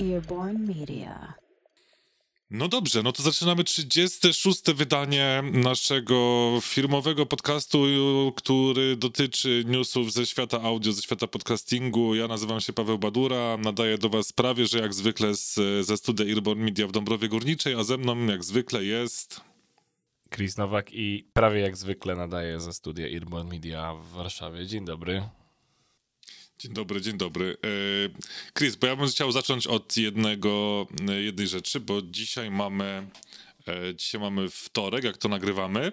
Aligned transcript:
Earborn 0.00 0.66
Media. 0.66 1.34
No 2.50 2.68
dobrze, 2.68 3.02
no 3.02 3.12
to 3.12 3.22
zaczynamy 3.22 3.64
36. 3.64 4.62
wydanie 4.74 5.42
naszego 5.52 6.58
firmowego 6.62 7.26
podcastu, 7.26 7.84
który 8.36 8.96
dotyczy 8.96 9.64
newsów 9.66 10.12
ze 10.12 10.26
świata 10.26 10.62
audio, 10.62 10.92
ze 10.92 11.02
świata 11.02 11.26
podcastingu. 11.26 12.14
Ja 12.14 12.28
nazywam 12.28 12.60
się 12.60 12.72
Paweł 12.72 12.98
Badura, 12.98 13.56
nadaję 13.56 13.98
do 13.98 14.08
Was 14.08 14.32
prawie, 14.32 14.66
że 14.66 14.78
jak 14.78 14.94
zwykle 14.94 15.34
z, 15.34 15.54
ze 15.86 15.96
studia 15.96 16.26
Earborn 16.26 16.60
Media 16.60 16.86
w 16.86 16.92
Dąbrowie 16.92 17.28
Górniczej, 17.28 17.74
a 17.74 17.84
ze 17.84 17.98
mną 17.98 18.26
jak 18.26 18.44
zwykle 18.44 18.84
jest... 18.84 19.40
Chris 20.34 20.56
Nowak 20.56 20.92
i 20.92 21.28
prawie 21.32 21.60
jak 21.60 21.76
zwykle 21.76 22.16
nadaję 22.16 22.60
ze 22.60 22.72
studia 22.72 23.06
Earborn 23.06 23.48
Media 23.48 23.94
w 23.94 24.08
Warszawie. 24.08 24.66
Dzień 24.66 24.84
dobry. 24.84 25.22
Dzień 26.58 26.72
dobry, 26.72 27.00
dzień 27.00 27.18
dobry. 27.18 27.56
E, 27.64 28.58
Chris, 28.58 28.76
bo 28.76 28.86
ja 28.86 28.96
bym 28.96 29.06
chciał 29.06 29.32
zacząć 29.32 29.66
od 29.66 29.96
jednego, 29.96 30.86
e, 31.08 31.22
jednej 31.22 31.48
rzeczy, 31.48 31.80
bo 31.80 32.02
dzisiaj 32.02 32.50
mamy, 32.50 33.06
e, 33.68 33.94
dzisiaj 33.94 34.20
mamy 34.20 34.50
wtorek, 34.50 35.04
jak 35.04 35.16
to 35.16 35.28
nagrywamy, 35.28 35.92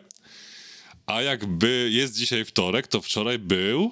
a 1.05 1.21
jakby 1.21 1.89
jest 1.91 2.15
dzisiaj 2.15 2.45
wtorek, 2.45 2.87
to 2.87 3.01
wczoraj 3.01 3.39
był... 3.39 3.91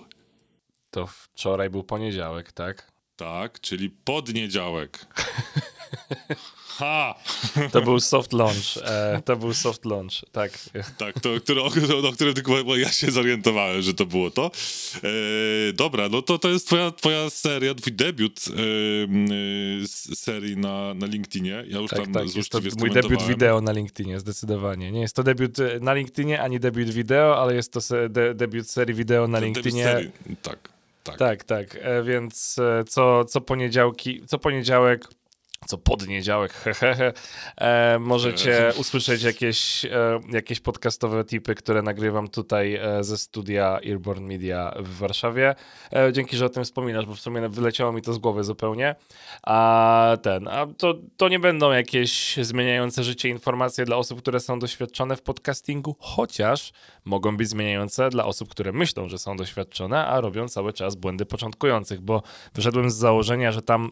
To 0.92 1.08
wczoraj 1.08 1.70
był 1.70 1.84
poniedziałek, 1.84 2.52
tak? 2.52 2.92
Tak, 3.16 3.60
czyli 3.60 3.90
podniedziałek. 3.90 5.06
Ha! 6.78 7.16
To 7.72 7.82
był 7.82 8.00
soft 8.00 8.34
launch. 8.34 8.78
E, 8.84 9.22
to 9.26 9.36
był 9.36 9.54
soft 9.54 9.86
launch, 9.86 10.14
tak. 10.32 10.52
Tak, 10.98 11.20
to, 11.20 11.30
który, 11.42 11.62
o, 11.62 12.12
którym 12.14 12.34
tylko 12.34 12.76
ja 12.78 12.92
się 12.92 13.12
zorientowałem, 13.12 13.82
że 13.82 13.94
to 13.94 14.06
było 14.06 14.32
to. 14.32 14.52
E, 14.96 15.74
dobra, 15.74 16.10
no 16.10 16.22
to 16.22 16.38
to 16.38 16.50
jest 16.50 16.68
twoja, 16.68 16.92
twoja 16.92 17.30
seria, 17.30 17.76
twój 17.76 17.94
debiut 17.94 18.46
e, 18.48 18.54
e 19.84 19.88
serii 20.16 20.58
na, 20.58 20.94
na 20.94 21.08
LinkedInie. 21.08 21.64
Ja 21.68 21.80
już 21.80 21.92
tak, 21.92 22.00
tam 22.00 22.14
tak, 22.14 22.36
jest 22.36 22.50
to 22.50 22.60
mój 22.80 22.92
debiut 22.92 23.24
wideo 23.24 23.62
na 23.62 23.72
LinkedInie, 23.72 24.20
zdecydowanie. 24.20 24.92
Nie 24.92 25.02
jest 25.02 25.16
to 25.16 25.24
debiut 25.24 25.60
e, 25.60 25.80
na 25.80 25.94
LinkedInie, 25.94 26.42
ani 26.42 26.60
debiut 26.60 26.90
wideo, 26.90 27.42
ale 27.42 27.56
jest 27.56 27.74
to 27.74 27.82
se, 27.82 28.10
de, 28.10 28.34
debiut 28.34 28.70
serii 28.70 28.96
wideo 28.96 29.28
na 29.28 29.40
LinkedInie. 29.40 30.12
Tak. 30.42 30.74
Tak, 31.04 31.18
tak, 31.18 31.44
tak. 31.44 31.78
E, 31.82 32.04
więc 32.04 32.56
co, 32.90 33.26
co 33.26 33.42
poniedziałki, 33.42 34.22
co 34.26 34.40
poniedziałek 34.40 35.08
co 35.66 35.78
podniedziałek, 35.78 36.54
hehehe, 36.54 37.14
e, 37.58 38.00
możecie 38.00 38.72
usłyszeć 38.82 39.24
jakieś, 39.24 39.86
e, 39.86 40.20
jakieś 40.32 40.60
podcastowe 40.60 41.26
tipy, 41.26 41.56
które 41.56 41.82
nagrywam 41.82 42.28
tutaj 42.28 42.76
e, 42.76 43.04
ze 43.04 43.18
studia 43.18 43.80
Earborn 43.90 44.26
Media 44.26 44.74
w 44.80 44.98
Warszawie. 44.98 45.56
E, 45.94 46.14
dzięki, 46.14 46.38
że 46.38 46.46
o 46.46 46.50
tym 46.50 46.64
wspominasz, 46.64 47.06
bo 47.06 47.16
w 47.16 47.20
sumie 47.20 47.50
wyleciało 47.50 47.92
mi 47.92 48.02
to 48.02 48.14
z 48.14 48.18
głowy 48.18 48.44
zupełnie. 48.44 48.96
A 49.44 50.18
ten, 50.22 50.48
a 50.48 50.68
to, 50.78 50.94
to 51.18 51.30
nie 51.30 51.40
będą 51.40 51.72
jakieś 51.72 52.38
zmieniające 52.38 53.04
życie 53.04 53.30
informacje 53.30 53.86
dla 53.86 53.96
osób, 53.98 54.22
które 54.22 54.40
są 54.40 54.60
doświadczone 54.60 55.16
w 55.16 55.22
podcastingu, 55.22 55.96
chociaż 56.00 56.74
mogą 57.06 57.38
być 57.38 57.50
zmieniające 57.50 58.10
dla 58.10 58.26
osób, 58.26 58.50
które 58.50 58.72
myślą, 58.72 59.10
że 59.10 59.18
są 59.18 59.38
doświadczone, 59.38 60.06
a 60.06 60.22
robią 60.22 60.48
cały 60.48 60.74
czas 60.74 60.96
błędy 60.96 61.26
początkujących, 61.26 62.02
bo 62.02 62.24
wyszedłem 62.54 62.90
z 62.90 62.96
założenia, 62.96 63.52
że 63.52 63.62
tam 63.62 63.92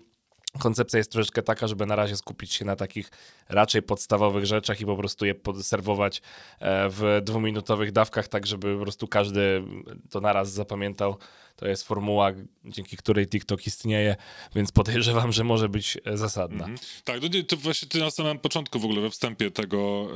Koncepcja 0.60 0.98
jest 0.98 1.12
troszeczkę 1.12 1.42
taka, 1.42 1.68
żeby 1.68 1.86
na 1.86 1.96
razie 1.96 2.18
skupić 2.18 2.54
się 2.54 2.66
na 2.66 2.76
takich 2.76 3.12
raczej 3.50 3.82
podstawowych 3.82 4.46
rzeczach 4.46 4.82
i 4.82 4.86
po 4.86 4.98
prostu 4.98 5.26
je 5.26 5.36
serwować 5.62 6.22
e, 6.60 6.90
w 6.90 7.22
dwuminutowych 7.24 7.92
dawkach, 7.92 8.28
tak 8.28 8.46
żeby 8.46 8.76
po 8.76 8.82
prostu 8.82 9.08
każdy 9.08 9.64
to 10.10 10.22
naraz 10.22 10.52
zapamiętał, 10.52 11.18
to 11.56 11.68
jest 11.68 11.84
formuła, 11.84 12.32
dzięki 12.66 12.98
której 12.98 13.28
TikTok 13.28 13.68
istnieje, 13.68 14.16
więc 14.56 14.72
podejrzewam, 14.72 15.32
że 15.32 15.44
może 15.44 15.70
być 15.70 15.98
e, 16.06 16.18
zasadna. 16.18 16.66
-hmm. 16.66 17.02
Tak, 17.04 17.22
no 17.22 17.30
to 17.48 17.58
właśnie 17.58 17.88
ty 17.88 18.00
na 18.00 18.12
samym 18.12 18.40
początku 18.40 18.80
w 18.80 18.86
ogóle 18.86 19.02
we 19.02 19.10
wstępie 19.10 19.52
tego, 19.52 20.10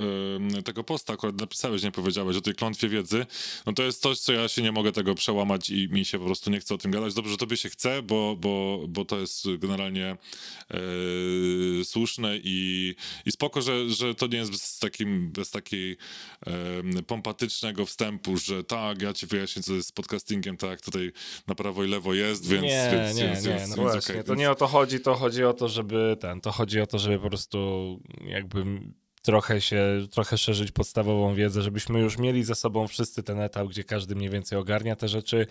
yy, 0.53 0.63
tego 0.63 0.84
posta 0.84 1.13
akurat 1.13 1.40
napisałeś, 1.40 1.84
nie 1.84 1.91
powiedziałeś 1.91 2.38
o 2.38 2.41
tej 2.41 2.56
klątwie 2.56 2.90
wiedzy. 2.90 3.25
No 3.66 3.73
to 3.73 3.84
jest 3.84 4.01
coś, 4.01 4.19
co 4.19 4.34
ja 4.34 4.47
się 4.47 4.62
nie 4.62 4.72
mogę 4.72 4.91
tego 4.91 5.16
przełamać 5.16 5.69
i 5.69 5.90
mi 5.90 6.06
się 6.06 6.19
po 6.19 6.25
prostu 6.25 6.51
nie 6.51 6.59
chce 6.59 6.75
o 6.75 6.78
tym 6.78 6.91
gadać. 6.91 7.13
Dobrze, 7.13 7.31
że 7.31 7.38
tobie 7.38 7.57
się 7.57 7.69
chce, 7.69 8.02
bo, 8.02 8.35
bo, 8.35 8.85
bo 8.88 9.06
to 9.06 9.19
jest 9.19 9.47
generalnie 9.57 10.17
yy, 10.69 11.85
słuszne 11.85 12.38
i, 12.44 12.96
i 13.25 13.31
spoko, 13.31 13.62
że, 13.62 13.90
że 13.90 14.16
to 14.16 14.28
nie 14.28 14.38
jest 14.38 14.52
bez, 14.52 14.79
takim, 14.79 15.31
bez 15.31 15.52
takiej 15.52 15.97
yy, 16.94 17.03
pompatycznego 17.03 17.85
wstępu, 17.85 18.38
że 18.38 18.63
tak, 18.63 19.02
ja 19.02 19.13
ci 19.13 19.28
wyjaśnię, 19.28 19.63
co 19.63 19.73
jest 19.73 19.88
z 19.88 19.91
podcastingiem, 19.91 20.57
tak, 20.57 20.81
tutaj 20.81 21.12
na 21.47 21.56
prawo 21.56 21.84
i 21.84 21.88
lewo 21.88 22.13
jest, 22.13 22.47
więc... 22.47 22.63
Nie, 22.63 22.90
więc, 22.91 23.18
nie, 23.18 23.28
więc, 23.28 23.46
nie, 23.46 23.53
więc, 23.53 23.75
no 23.75 23.84
właśnie, 23.84 24.16
okay, 24.16 24.24
to 24.24 24.36
nie 24.36 24.52
o 24.52 24.56
to 24.56 24.68
chodzi, 24.68 25.00
to 25.00 25.16
chodzi 25.16 25.44
o 25.44 25.53
to, 25.53 25.69
żeby 25.69 26.18
ten, 26.19 26.41
to 26.41 26.52
chodzi 26.52 26.81
o 26.81 26.88
to, 26.88 27.00
żeby 27.00 27.19
po 27.19 27.28
prostu 27.28 28.00
jakby 28.25 28.66
trochę 29.22 29.62
się, 29.62 30.08
trochę 30.12 30.38
szerzyć 30.38 30.72
podstawową 30.72 31.35
wiedzę, 31.35 31.62
żebyśmy 31.62 32.00
już 32.00 32.18
mieli 32.18 32.44
ze 32.44 32.56
sobą 32.56 32.88
wszyscy 32.88 33.24
ten 33.24 33.40
etap, 33.40 33.68
gdzie 33.68 33.84
każdy 33.84 34.16
mniej 34.16 34.30
więcej 34.30 34.58
ogarnia 34.58 34.96
te 34.96 35.08
rzeczy. 35.08 35.47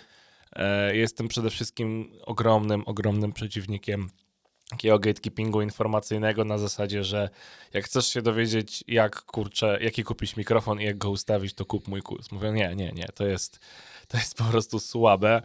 E, 0.52 0.96
jestem 0.96 1.28
przede 1.28 1.50
wszystkim 1.50 2.12
ogromnym, 2.22 2.82
ogromnym 2.86 3.32
przeciwnikiem 3.32 4.10
takiego 4.70 4.98
gatekeepingu 4.98 5.62
informacyjnego 5.62 6.44
na 6.44 6.58
zasadzie, 6.58 7.04
że 7.04 7.30
jak 7.72 7.84
chcesz 7.84 8.06
się 8.06 8.22
dowiedzieć, 8.22 8.84
jak 8.88 9.22
kurczę, 9.22 9.78
jaki 9.80 10.04
kupić 10.04 10.36
mikrofon 10.36 10.80
i 10.80 10.84
jak 10.84 10.98
go 10.98 11.10
ustawić, 11.10 11.54
to 11.54 11.64
kup 11.64 11.88
mój 11.88 12.02
kurs. 12.02 12.32
Mówię, 12.32 12.52
nie, 12.52 12.74
nie, 12.76 12.92
nie, 12.92 13.08
to 13.14 13.26
jest 13.26 13.60
to 14.08 14.16
jest 14.16 14.36
po 14.36 14.44
prostu 14.44 14.80
słabe, 14.80 15.42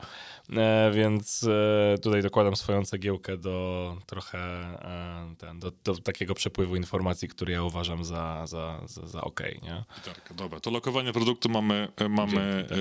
e, 0.49 0.91
więc 0.91 1.43
e, 1.43 1.97
tutaj 1.97 2.21
dokładam 2.21 2.55
swoją 2.55 2.85
cegiełkę 2.85 3.37
do 3.37 3.97
trochę 4.05 4.39
e, 4.39 5.35
ten, 5.37 5.59
do, 5.59 5.71
do, 5.83 5.95
takiego 5.95 6.33
przepływu 6.33 6.75
informacji, 6.75 7.27
który 7.27 7.53
ja 7.53 7.63
uważam 7.63 8.05
za, 8.05 8.47
za, 8.47 8.81
za, 8.85 9.07
za 9.07 9.21
ok, 9.21 9.39
nie? 9.63 9.83
Tak, 10.05 10.33
dobra, 10.35 10.59
to 10.59 10.71
lokowanie 10.71 11.13
produktu 11.13 11.49
mamy, 11.49 11.87
mamy 12.09 12.65
tak. 12.69 12.77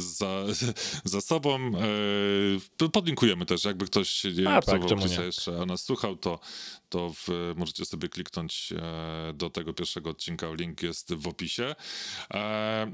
za, 0.00 0.44
za 1.04 1.20
sobą. 1.20 1.70
Podlinkujemy 2.92 3.46
też, 3.46 3.64
jakby 3.64 3.86
ktoś 3.86 4.22
A, 4.48 4.62
tak, 4.62 4.82
jeszcze 5.18 5.66
nas 5.66 5.82
słuchał, 5.82 6.16
to, 6.16 6.38
to 6.88 7.12
w, 7.12 7.54
możecie 7.56 7.84
sobie 7.84 8.08
kliknąć 8.08 8.72
do 9.34 9.50
tego 9.50 9.72
pierwszego 9.74 10.10
odcinka, 10.10 10.46
link 10.52 10.82
jest 10.82 11.14
w 11.14 11.28
opisie. 11.28 11.74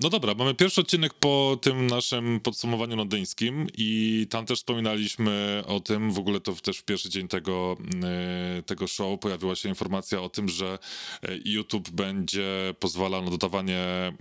No 0.03 0.11
dobra, 0.11 0.35
mamy 0.35 0.55
pierwszy 0.55 0.81
odcinek 0.81 1.15
po 1.15 1.59
tym 1.63 1.87
naszym 1.87 2.06
naszym 2.13 2.41
podsumowaniu 2.41 2.97
londyńskim 2.97 3.67
i 3.77 4.27
tam 4.31 4.47
też 4.47 4.59
wspominaliśmy 4.59 5.63
o 5.67 5.81
tym, 5.81 6.13
w 6.13 6.19
ogóle 6.19 6.41
to 6.41 6.53
też 6.53 6.79
w 6.79 6.85
pierwszy 6.85 7.09
dzień 7.09 7.29
tego, 7.29 7.77
e, 8.05 8.63
tego 8.63 8.87
show 8.87 9.21
pojawiła 9.21 9.55
się 9.55 9.69
informacja 9.69 10.23
o 10.23 10.29
tym, 10.29 10.49
że 10.49 10.79
e, 11.23 11.29
YouTube 11.45 11.91
będzie 11.91 12.75
pozwalał 12.81 13.25
na 13.25 13.31
dodawanie 13.31 13.79
e, 13.79 14.13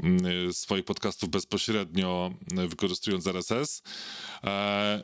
swoich 0.53 0.85
podcastów 0.85 1.29
bezpośrednio 1.29 2.31
wykorzystując 2.67 3.27
RSS. 3.27 3.83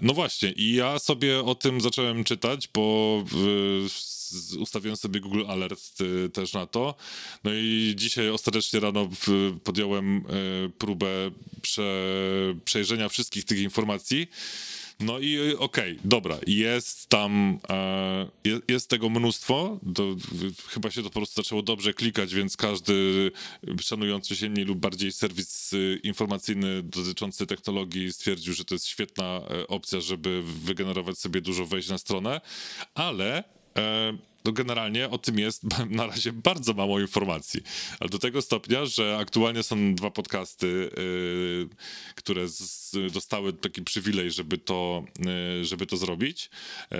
No 0.01 0.13
właśnie 0.13 0.51
i 0.51 0.73
ja 0.73 0.99
sobie 0.99 1.39
o 1.39 1.55
tym 1.55 1.81
zacząłem 1.81 2.23
czytać, 2.23 2.69
bo 2.73 3.23
ustawiłem 4.59 4.97
sobie 4.97 5.19
Google 5.19 5.43
Alert 5.47 6.01
y, 6.01 6.29
też 6.29 6.53
na 6.53 6.65
to. 6.65 6.95
No 7.43 7.51
i 7.53 7.93
dzisiaj 7.97 8.29
ostatecznie 8.29 8.79
rano 8.79 9.09
podjąłem 9.63 10.17
y, 10.17 10.71
próbę 10.77 11.07
prze, 11.61 11.91
przejrzenia 12.65 13.09
wszystkich 13.09 13.45
tych 13.45 13.59
informacji. 13.59 14.27
No 15.01 15.19
i 15.19 15.37
y, 15.37 15.59
okej, 15.59 15.91
okay, 15.91 16.09
dobra, 16.09 16.37
jest 16.47 17.09
tam, 17.09 17.59
e, 17.69 18.27
jest 18.67 18.89
tego 18.89 19.09
mnóstwo, 19.09 19.79
to, 19.95 20.15
chyba 20.67 20.91
się 20.91 21.03
to 21.03 21.09
po 21.09 21.19
prostu 21.19 21.43
zaczęło 21.43 21.61
dobrze 21.61 21.93
klikać, 21.93 22.33
więc 22.33 22.57
każdy 22.57 23.31
szanujący 23.81 24.35
się 24.35 24.49
mniej 24.49 24.65
lub 24.65 24.79
bardziej 24.79 25.11
serwis 25.11 25.71
informacyjny 26.03 26.83
dotyczący 26.83 27.47
technologii 27.47 28.13
stwierdził, 28.13 28.53
że 28.53 28.65
to 28.65 28.75
jest 28.75 28.87
świetna 28.87 29.23
e, 29.49 29.67
opcja, 29.67 30.01
żeby 30.01 30.43
wygenerować 30.43 31.17
sobie 31.17 31.41
dużo 31.41 31.65
wejść 31.65 31.89
na 31.89 31.97
stronę, 31.97 32.41
ale 32.93 33.43
E, 33.77 34.13
to 34.43 34.51
generalnie 34.51 35.09
o 35.09 35.17
tym 35.17 35.39
jest 35.39 35.63
na 35.89 36.07
razie 36.07 36.33
bardzo 36.33 36.73
mało 36.73 36.99
informacji. 36.99 37.61
Ale 37.99 38.09
do 38.09 38.19
tego 38.19 38.41
stopnia, 38.41 38.85
że 38.85 39.17
aktualnie 39.21 39.63
są 39.63 39.95
dwa 39.95 40.11
podcasty, 40.11 40.67
yy, 40.67 41.69
które 42.15 42.47
z, 42.47 42.95
dostały 43.13 43.53
taki 43.53 43.81
przywilej, 43.81 44.31
żeby 44.31 44.57
to, 44.57 45.03
yy, 45.19 45.65
żeby 45.65 45.85
to 45.85 45.97
zrobić. 45.97 46.49
Yy, 46.91 46.99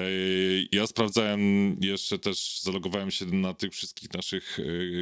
ja 0.72 0.88
sprawdzałem 0.88 1.42
jeszcze 1.82 2.20
też, 2.20 2.62
zalogowałem 2.62 3.12
się 3.12 3.26
na 3.26 3.54
tych 3.54 3.74
wszystkich 3.74 4.14
naszych 4.14 4.60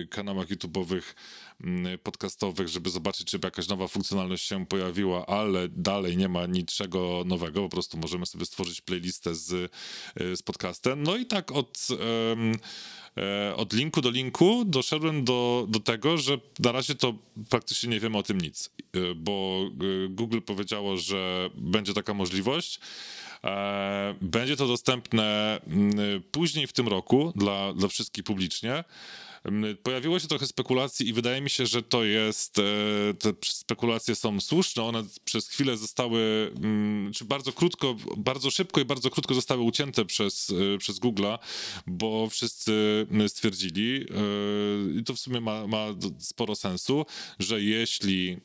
kanałach 0.09 0.47
YouTube'owych 0.47 1.01
podcastowych, 2.03 2.67
żeby 2.67 2.89
zobaczyć, 2.89 3.27
czy 3.27 3.39
jakaś 3.43 3.67
nowa 3.67 3.87
funkcjonalność 3.87 4.47
się 4.47 4.65
pojawiła, 4.65 5.25
ale 5.25 5.69
dalej 5.69 6.17
nie 6.17 6.29
ma 6.29 6.45
niczego 6.45 7.23
nowego, 7.25 7.61
po 7.61 7.69
prostu 7.69 7.97
możemy 7.97 8.25
sobie 8.25 8.45
stworzyć 8.45 8.81
playlistę 8.81 9.35
z, 9.35 9.71
e, 10.15 10.35
z 10.35 10.41
podcastem. 10.41 11.03
No 11.03 11.15
i 11.15 11.25
tak 11.25 11.51
od, 11.51 11.87
e, 13.17 13.55
od 13.55 13.73
linku 13.73 14.01
do 14.01 14.09
linku 14.09 14.65
doszedłem 14.65 15.23
do, 15.23 15.65
do 15.69 15.79
tego, 15.79 16.17
że 16.17 16.37
na 16.59 16.71
razie 16.71 16.95
to 16.95 17.13
praktycznie 17.49 17.89
nie 17.89 17.99
wiemy 17.99 18.17
o 18.17 18.23
tym 18.23 18.41
nic, 18.41 18.69
e, 18.93 18.99
bo 19.15 19.65
Google 20.09 20.39
powiedziało, 20.41 20.97
że 20.97 21.49
będzie 21.55 21.93
taka 21.93 22.13
możliwość. 22.13 22.79
Będzie 24.21 24.55
to 24.55 24.67
dostępne 24.67 25.59
mm, 25.67 26.23
później 26.31 26.67
w 26.67 26.73
tym 26.73 26.87
roku 26.87 27.33
dla, 27.35 27.73
dla 27.73 27.87
wszystkich 27.87 28.23
publicznie. 28.23 28.83
Pojawiło 29.83 30.19
się 30.19 30.27
trochę 30.27 30.47
spekulacji 30.47 31.07
i 31.07 31.13
wydaje 31.13 31.41
mi 31.41 31.49
się, 31.49 31.65
że 31.65 31.83
to 31.83 32.03
jest, 32.03 32.59
e, 32.59 32.63
te 33.13 33.33
spekulacje 33.45 34.15
są 34.15 34.41
słuszne, 34.41 34.83
one 34.83 35.03
przez 35.25 35.47
chwilę 35.47 35.77
zostały, 35.77 36.51
czy 37.15 37.25
bardzo 37.25 37.53
krótko, 37.53 37.95
bardzo 38.17 38.51
szybko 38.51 38.81
i 38.81 38.85
bardzo 38.85 39.09
krótko 39.09 39.33
zostały 39.33 39.61
ucięte 39.61 40.05
przez, 40.05 40.53
e, 40.73 40.77
przez 40.77 40.99
Google'a, 40.99 41.37
bo 41.87 42.29
wszyscy 42.29 42.71
stwierdzili, 43.27 44.01
e, 44.01 44.99
i 44.99 45.03
to 45.03 45.13
w 45.13 45.19
sumie 45.19 45.41
ma, 45.41 45.67
ma 45.67 45.85
sporo 46.19 46.55
sensu, 46.55 47.05
że 47.39 47.61
jeśli 47.61 48.37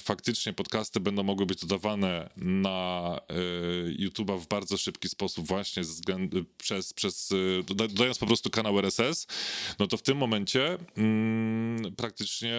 faktycznie 0.00 0.52
podcasty 0.52 1.00
będą 1.00 1.22
mogły 1.22 1.46
być 1.46 1.60
dodawane 1.60 2.30
na 2.36 3.18
YouTube'a 3.98 4.40
w 4.40 4.46
bardzo 4.46 4.78
szybki 4.78 5.08
sposób 5.08 5.46
właśnie 5.46 5.82
przez, 6.58 6.92
przez 6.92 7.32
dodając 7.64 8.18
po 8.18 8.26
prostu 8.26 8.50
kanał 8.50 8.78
RSS, 8.78 9.26
no 9.78 9.86
to 9.86 9.96
w 9.96 10.02
tym 10.02 10.18
momencie 10.18 10.31
momencie 10.32 10.78
mm, 10.96 11.94
praktycznie 11.96 12.54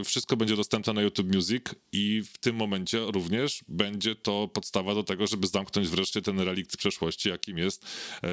y, 0.00 0.04
wszystko 0.04 0.36
będzie 0.36 0.56
dostępne 0.56 0.92
na 0.92 1.02
YouTube 1.02 1.34
Music 1.34 1.64
i 1.92 2.22
w 2.32 2.38
tym 2.38 2.56
momencie 2.56 2.98
również 2.98 3.64
będzie 3.68 4.14
to 4.14 4.48
podstawa 4.48 4.94
do 4.94 5.02
tego, 5.02 5.26
żeby 5.26 5.46
zamknąć 5.46 5.88
wreszcie 5.88 6.22
ten 6.22 6.40
relikt 6.40 6.76
przeszłości, 6.76 7.28
jakim 7.28 7.58
jest 7.58 7.86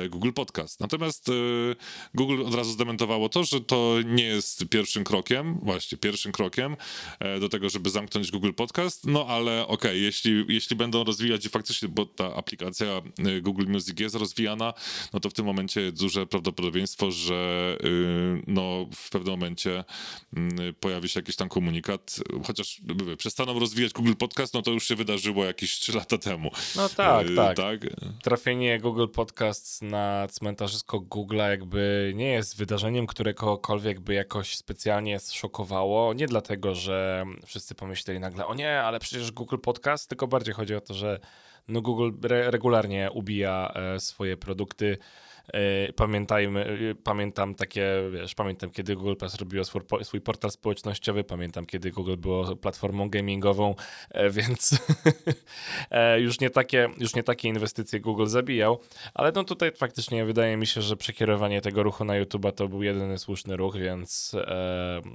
y, 0.06 0.10
Google 0.10 0.32
Podcast. 0.32 0.80
Natomiast 0.80 1.30
y, 1.30 1.32
Google 2.14 2.42
od 2.46 2.56
razu 2.56 2.72
zdementowało 2.72 3.30
to, 3.30 3.44
że 3.44 3.62
to 3.62 3.96
nie 4.06 4.24
jest 4.24 4.66
pierwszym 4.70 5.04
krokiem, 5.04 5.60
właśnie 5.62 5.98
pierwszym 5.98 6.32
krokiem 6.32 6.76
do 7.40 7.50
tego, 7.50 7.70
żeby 7.70 7.90
zamknąć 7.90 8.32
Google 8.32 8.52
Podcast, 8.54 9.08
no 9.08 9.26
ale 9.28 9.62
okej, 9.62 9.92
okay, 9.92 9.98
jeśli, 9.98 10.46
jeśli 10.48 10.76
będą 10.76 11.04
rozwijać 11.04 11.46
i 11.46 11.50
faktycznie, 11.50 11.90
bo 11.90 12.06
ta 12.06 12.36
aplikacja 12.36 13.02
Google 13.42 13.66
Music 13.68 14.00
jest 14.00 14.16
rozwijana, 14.16 14.74
no 15.14 15.20
to 15.20 15.30
w 15.30 15.34
tym 15.34 15.46
momencie 15.46 15.82
jest 15.82 16.00
duże 16.00 16.28
prawdopodobieństwo, 16.28 17.12
że 17.12 17.78
no, 18.48 18.86
w 18.96 19.10
pewnym 19.10 19.32
momencie 19.32 19.84
mm, 20.38 20.74
pojawi 20.80 21.10
się 21.10 21.20
jakiś 21.20 21.36
tam 21.36 21.50
komunikat, 21.50 22.20
chociaż 22.48 22.82
przestaną 23.18 23.60
rozwijać 23.60 23.94
Google 23.94 24.14
Podcast, 24.14 24.54
no 24.54 24.62
to 24.62 24.72
już 24.72 24.88
się 24.88 24.96
wydarzyło 24.96 25.46
jakieś 25.46 25.72
3 25.72 25.98
lata 25.98 26.18
temu. 26.18 26.52
No 26.76 26.90
tak, 26.90 27.28
e, 27.28 27.36
tak. 27.36 27.58
tak. 27.58 27.80
Trafienie 28.24 28.80
Google 28.80 29.08
Podcast 29.08 29.82
na 29.82 30.28
cmentarzysko 30.28 31.00
Google'a 31.00 31.50
jakby 31.50 32.14
nie 32.16 32.32
jest 32.32 32.58
wydarzeniem, 32.58 33.08
które 33.08 33.34
kogokolwiek 33.34 34.00
by 34.00 34.14
jakoś 34.14 34.56
specjalnie 34.56 35.20
szokowało. 35.20 36.14
Nie 36.14 36.28
dlatego, 36.28 36.76
że 36.76 37.26
wszyscy 37.46 37.76
pomyśleli 37.76 38.20
nagle, 38.20 38.46
o 38.46 38.54
nie, 38.54 38.82
ale 38.82 39.00
przecież 39.00 39.32
Google 39.32 39.58
Podcast, 39.58 40.10
tylko 40.10 40.28
bardziej 40.28 40.54
chodzi 40.54 40.76
o 40.76 40.82
to, 40.82 40.94
że 40.94 41.20
no 41.70 41.82
Google 41.82 42.12
re 42.30 42.52
regularnie 42.52 43.12
ubija 43.12 43.74
e, 43.76 44.00
swoje 44.00 44.38
produkty. 44.38 44.98
E, 45.54 45.94
pamiętajmy, 45.94 46.66
e, 46.66 46.96
pamiętam 46.96 47.56
takie, 47.56 47.88
wiesz, 48.14 48.36
pamiętam 48.36 48.70
kiedy 48.70 48.96
Google 48.96 49.16
Plus 49.16 49.36
robiło 49.36 49.66
swój, 49.66 49.82
swój 50.04 50.22
portal 50.22 50.52
społecznościowy, 50.52 51.24
pamiętam 51.24 51.66
kiedy 51.66 51.92
Google 51.92 52.16
było 52.18 52.56
platformą 52.56 53.10
gamingową, 53.10 53.76
więc 54.38 54.80
już, 56.18 56.40
nie 56.40 56.50
takie, 56.50 56.90
już 56.98 57.16
nie 57.16 57.24
takie 57.24 57.48
inwestycje 57.48 58.00
Google 58.00 58.28
zabijał, 58.28 58.80
ale 59.14 59.32
no 59.36 59.44
tutaj 59.44 59.72
faktycznie 59.72 60.26
wydaje 60.26 60.58
mi 60.58 60.68
się, 60.68 60.82
że 60.82 60.98
przekierowanie 60.98 61.62
tego 61.62 61.84
ruchu 61.84 62.06
na 62.06 62.14
YouTube'a 62.14 62.52
to 62.52 62.68
był 62.68 62.84
jedyny 62.84 63.18
słuszny 63.18 63.58
ruch, 63.58 63.78
więc 63.78 64.36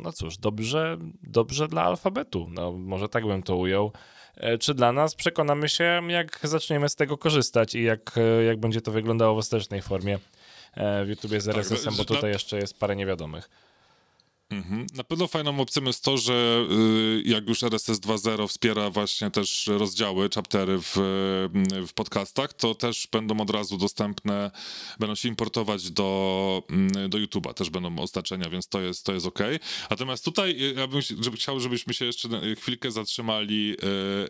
no 0.02 0.12
cóż, 0.12 0.38
dobrze, 0.38 0.96
dobrze 1.22 1.68
dla 1.68 1.82
alfabetu, 1.82 2.46
no 2.50 2.72
może 2.72 3.08
tak 3.08 3.26
bym 3.26 3.42
to 3.42 3.56
ujął. 3.56 3.92
E, 4.36 4.58
czy 4.58 4.74
dla 4.74 4.92
nas. 4.92 5.14
Przekonamy 5.14 5.68
się, 5.68 6.00
jak 6.08 6.40
zaczniemy 6.42 6.88
z 6.88 6.94
tego 6.94 7.18
korzystać 7.18 7.74
i 7.74 7.82
jak, 7.82 8.18
e, 8.18 8.44
jak 8.44 8.58
będzie 8.58 8.80
to 8.80 8.92
wyglądało 8.92 9.34
w 9.34 9.38
ostatecznej 9.38 9.82
formie 9.82 10.18
e, 10.74 11.04
w 11.04 11.08
YouTubie 11.08 11.40
z 11.40 11.48
RSS-em, 11.48 11.92
tak, 11.92 11.94
bo 11.94 12.04
tutaj 12.04 12.30
jeszcze 12.30 12.56
jest 12.56 12.78
parę 12.78 12.96
niewiadomych. 12.96 13.50
Mhm. 14.54 14.86
Na 14.94 15.04
pewno 15.04 15.26
fajną 15.26 15.60
opcją 15.60 15.84
jest 15.84 16.04
to, 16.04 16.18
że 16.18 16.66
y, 16.70 17.22
jak 17.24 17.48
już 17.48 17.62
RSS 17.62 18.00
2.0 18.00 18.48
wspiera 18.48 18.90
właśnie 18.90 19.30
też 19.30 19.66
rozdziały, 19.66 20.28
chaptery 20.34 20.78
w, 20.78 20.94
w 21.88 21.92
podcastach, 21.92 22.52
to 22.52 22.74
też 22.74 23.08
będą 23.12 23.40
od 23.40 23.50
razu 23.50 23.78
dostępne, 23.78 24.50
będą 24.98 25.14
się 25.14 25.28
importować 25.28 25.90
do, 25.90 26.62
mm, 26.70 27.10
do 27.10 27.18
YouTube'a, 27.18 27.54
też 27.54 27.70
będą 27.70 27.98
oznaczenia, 27.98 28.50
więc 28.50 28.68
to 28.68 28.80
jest, 28.80 29.06
to 29.06 29.12
jest 29.12 29.26
ok. 29.26 29.38
Natomiast 29.90 30.24
tutaj 30.24 30.50
y, 30.50 30.74
ja 30.74 30.86
bym 30.86 31.00
żeby, 31.20 31.36
chciał, 31.36 31.60
żebyśmy 31.60 31.94
się 31.94 32.04
jeszcze 32.04 32.28
chwilkę 32.56 32.90
zatrzymali 32.90 33.76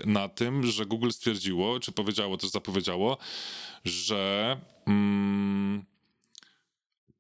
y, 0.03 0.07
na 0.07 0.29
tym, 0.29 0.67
że 0.67 0.87
Google 0.87 1.11
stwierdziło, 1.11 1.81
czy 1.81 1.93
powiedziało, 1.93 2.37
też 2.37 2.51
zapowiedziało, 2.51 3.19
że 3.85 4.61
mm, 4.87 5.85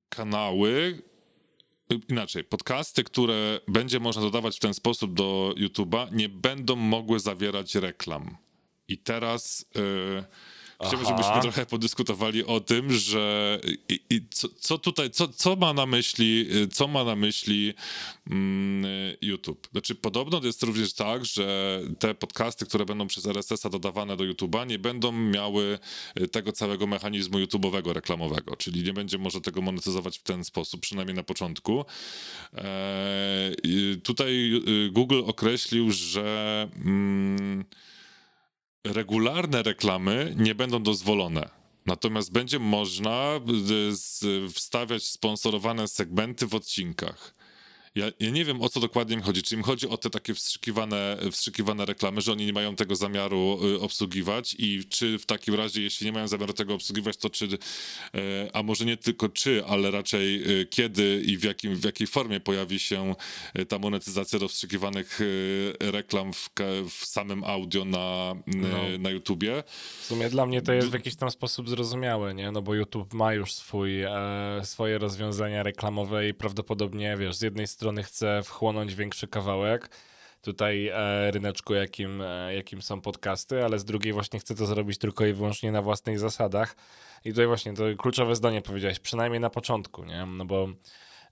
kanały 0.08 1.02
inaczej, 2.08 2.44
podcasty, 2.44 3.04
które 3.04 3.60
będzie 3.68 4.00
można 4.00 4.22
dodawać 4.22 4.56
w 4.56 4.60
ten 4.60 4.74
sposób 4.74 5.14
do 5.14 5.54
YouTube'a, 5.56 6.12
nie 6.12 6.28
będą 6.28 6.76
mogły 6.76 7.20
zawierać 7.20 7.74
reklam. 7.74 8.36
I 8.88 8.98
teraz. 8.98 9.66
Yy, 9.74 10.24
Chciałbym, 10.80 11.08
żebyśmy 11.08 11.40
trochę 11.42 11.66
podyskutowali 11.66 12.44
o 12.44 12.60
tym, 12.60 12.92
że 12.92 13.60
i, 13.88 14.00
i 14.10 14.20
co, 14.30 14.48
co, 14.58 14.78
tutaj, 14.78 15.10
co, 15.10 15.28
co 15.28 15.56
ma 15.56 15.72
na 15.72 15.86
myśli, 15.86 16.48
co 16.72 16.88
ma 16.88 17.04
na 17.04 17.16
myśli 17.16 17.74
mm, 18.30 18.84
YouTube. 19.22 19.68
Znaczy, 19.72 19.94
podobno 19.94 20.40
jest 20.42 20.62
również 20.62 20.92
tak, 20.92 21.24
że 21.24 21.80
te 21.98 22.14
podcasty, 22.14 22.66
które 22.66 22.84
będą 22.84 23.06
przez 23.06 23.26
RSS-a 23.26 23.68
dodawane 23.68 24.16
do 24.16 24.24
YouTube'a, 24.24 24.66
nie 24.66 24.78
będą 24.78 25.12
miały 25.12 25.78
tego 26.32 26.52
całego 26.52 26.86
mechanizmu 26.86 27.38
YouTube'owego 27.38 27.92
reklamowego, 27.92 28.56
czyli 28.56 28.82
nie 28.82 28.92
będzie 28.92 29.18
może 29.18 29.40
tego 29.40 29.62
monetyzować 29.62 30.18
w 30.18 30.22
ten 30.22 30.44
sposób, 30.44 30.80
przynajmniej 30.80 31.16
na 31.16 31.22
początku. 31.22 31.84
E, 32.54 33.52
tutaj 34.02 34.62
y, 34.68 34.90
Google 34.90 35.22
określił, 35.26 35.90
że 35.90 36.68
mm, 36.76 37.64
regularne 38.84 39.62
reklamy 39.62 40.34
nie 40.36 40.54
będą 40.54 40.82
dozwolone. 40.82 41.48
Natomiast 41.86 42.32
będzie 42.32 42.58
można 42.58 43.40
y, 44.46 44.48
wstawiać 44.48 45.04
sponsorowane 45.04 45.88
segmenty 45.88 46.46
w 46.46 46.54
odcinkach. 46.54 47.34
Ja, 47.96 48.06
ja, 48.20 48.30
nie 48.30 48.44
wiem, 48.44 48.62
o 48.62 48.68
co 48.68 48.80
dokładnie 48.80 49.16
mi 49.16 49.22
chodzi. 49.22 49.42
Czy 49.42 49.54
im 49.54 49.62
chodzi 49.62 49.88
o 49.88 49.96
te 49.96 50.10
takie 50.10 50.34
wstrzykiwane, 50.34 51.16
wstrzykiwane 51.30 51.86
reklamy, 51.86 52.20
że 52.20 52.32
oni 52.32 52.46
nie 52.46 52.52
mają 52.52 52.76
tego 52.76 52.96
zamiaru 52.96 53.58
y, 53.64 53.80
obsługiwać 53.80 54.56
i 54.58 54.84
czy 54.84 55.18
w 55.18 55.26
takim 55.26 55.54
razie, 55.54 55.82
jeśli 55.82 56.06
nie 56.06 56.12
mają 56.12 56.28
zamiaru 56.28 56.52
tego 56.52 56.74
obsługiwać, 56.74 57.16
to 57.16 57.30
czy, 57.30 57.44
y, 57.44 57.58
a 58.52 58.62
może 58.62 58.84
nie 58.84 58.96
tylko 58.96 59.28
czy, 59.28 59.64
ale 59.66 59.90
raczej 59.90 60.60
y, 60.60 60.66
kiedy 60.66 61.22
i 61.26 61.36
w, 61.36 61.44
jakim, 61.44 61.76
w 61.76 61.84
jakiej 61.84 62.06
formie 62.06 62.40
pojawi 62.40 62.78
się 62.78 63.14
ta 63.68 63.78
monetyzacja 63.78 64.38
do 64.38 64.48
wstrzykiwanych 64.48 65.20
reklam 65.80 66.32
w, 66.32 66.50
w 66.90 67.04
samym 67.04 67.44
audio 67.44 67.84
na, 67.84 68.34
no. 68.46 68.98
na 68.98 69.10
YouTubie. 69.10 69.62
W 70.00 70.04
sumie 70.04 70.30
dla 70.30 70.46
mnie 70.46 70.62
to 70.62 70.72
jest 70.72 70.88
w 70.88 70.92
jakiś 70.92 71.16
tam 71.16 71.30
sposób 71.30 71.68
zrozumiałe, 71.68 72.34
nie? 72.34 72.50
No 72.50 72.62
bo 72.62 72.74
YouTube 72.74 73.14
ma 73.14 73.34
już 73.34 73.52
swój, 73.52 74.02
e, 74.02 74.10
swoje 74.64 74.98
rozwiązania 74.98 75.62
reklamowe 75.62 76.28
i 76.28 76.34
prawdopodobnie, 76.34 77.16
wiesz, 77.16 77.36
z 77.36 77.42
jednej 77.42 77.66
strony 77.66 77.83
strony 77.84 78.02
chce 78.02 78.42
wchłonąć 78.42 78.94
większy 78.94 79.28
kawałek, 79.28 79.88
tutaj 80.42 80.88
e, 80.88 81.30
ryneczku, 81.30 81.74
jakim, 81.74 82.22
e, 82.22 82.54
jakim 82.54 82.82
są 82.82 83.00
podcasty, 83.00 83.64
ale 83.64 83.78
z 83.78 83.84
drugiej 83.84 84.12
właśnie 84.12 84.40
chce 84.40 84.54
to 84.54 84.66
zrobić 84.66 84.98
tylko 84.98 85.26
i 85.26 85.32
wyłącznie 85.32 85.72
na 85.72 85.82
własnych 85.82 86.18
zasadach. 86.18 86.76
I 87.24 87.30
tutaj 87.30 87.46
właśnie 87.46 87.74
to 87.74 87.84
kluczowe 87.98 88.36
zdanie 88.36 88.62
powiedziałeś, 88.62 89.00
przynajmniej 89.00 89.40
na 89.40 89.50
początku, 89.50 90.04
nie? 90.04 90.26
No 90.26 90.44
bo 90.44 90.68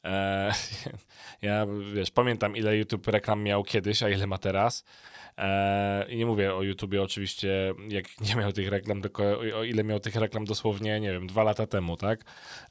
e, 0.04 0.52
ja, 1.42 1.66
wiesz, 1.94 2.10
pamiętam 2.10 2.56
ile 2.56 2.76
YouTube 2.76 3.06
reklam 3.06 3.42
miał 3.42 3.64
kiedyś, 3.64 4.02
a 4.02 4.08
ile 4.08 4.26
ma 4.26 4.38
teraz. 4.38 4.84
E, 5.38 6.06
I 6.08 6.16
nie 6.16 6.26
mówię 6.26 6.54
o 6.54 6.62
YouTubie 6.62 7.02
oczywiście, 7.02 7.74
jak 7.88 8.04
nie 8.28 8.36
miał 8.36 8.52
tych 8.52 8.68
reklam, 8.68 9.02
tylko 9.02 9.22
o 9.54 9.64
ile 9.64 9.84
miał 9.84 10.00
tych 10.00 10.16
reklam 10.16 10.44
dosłownie, 10.44 11.00
nie 11.00 11.12
wiem, 11.12 11.26
dwa 11.26 11.42
lata 11.42 11.66
temu, 11.66 11.96
tak? 11.96 12.24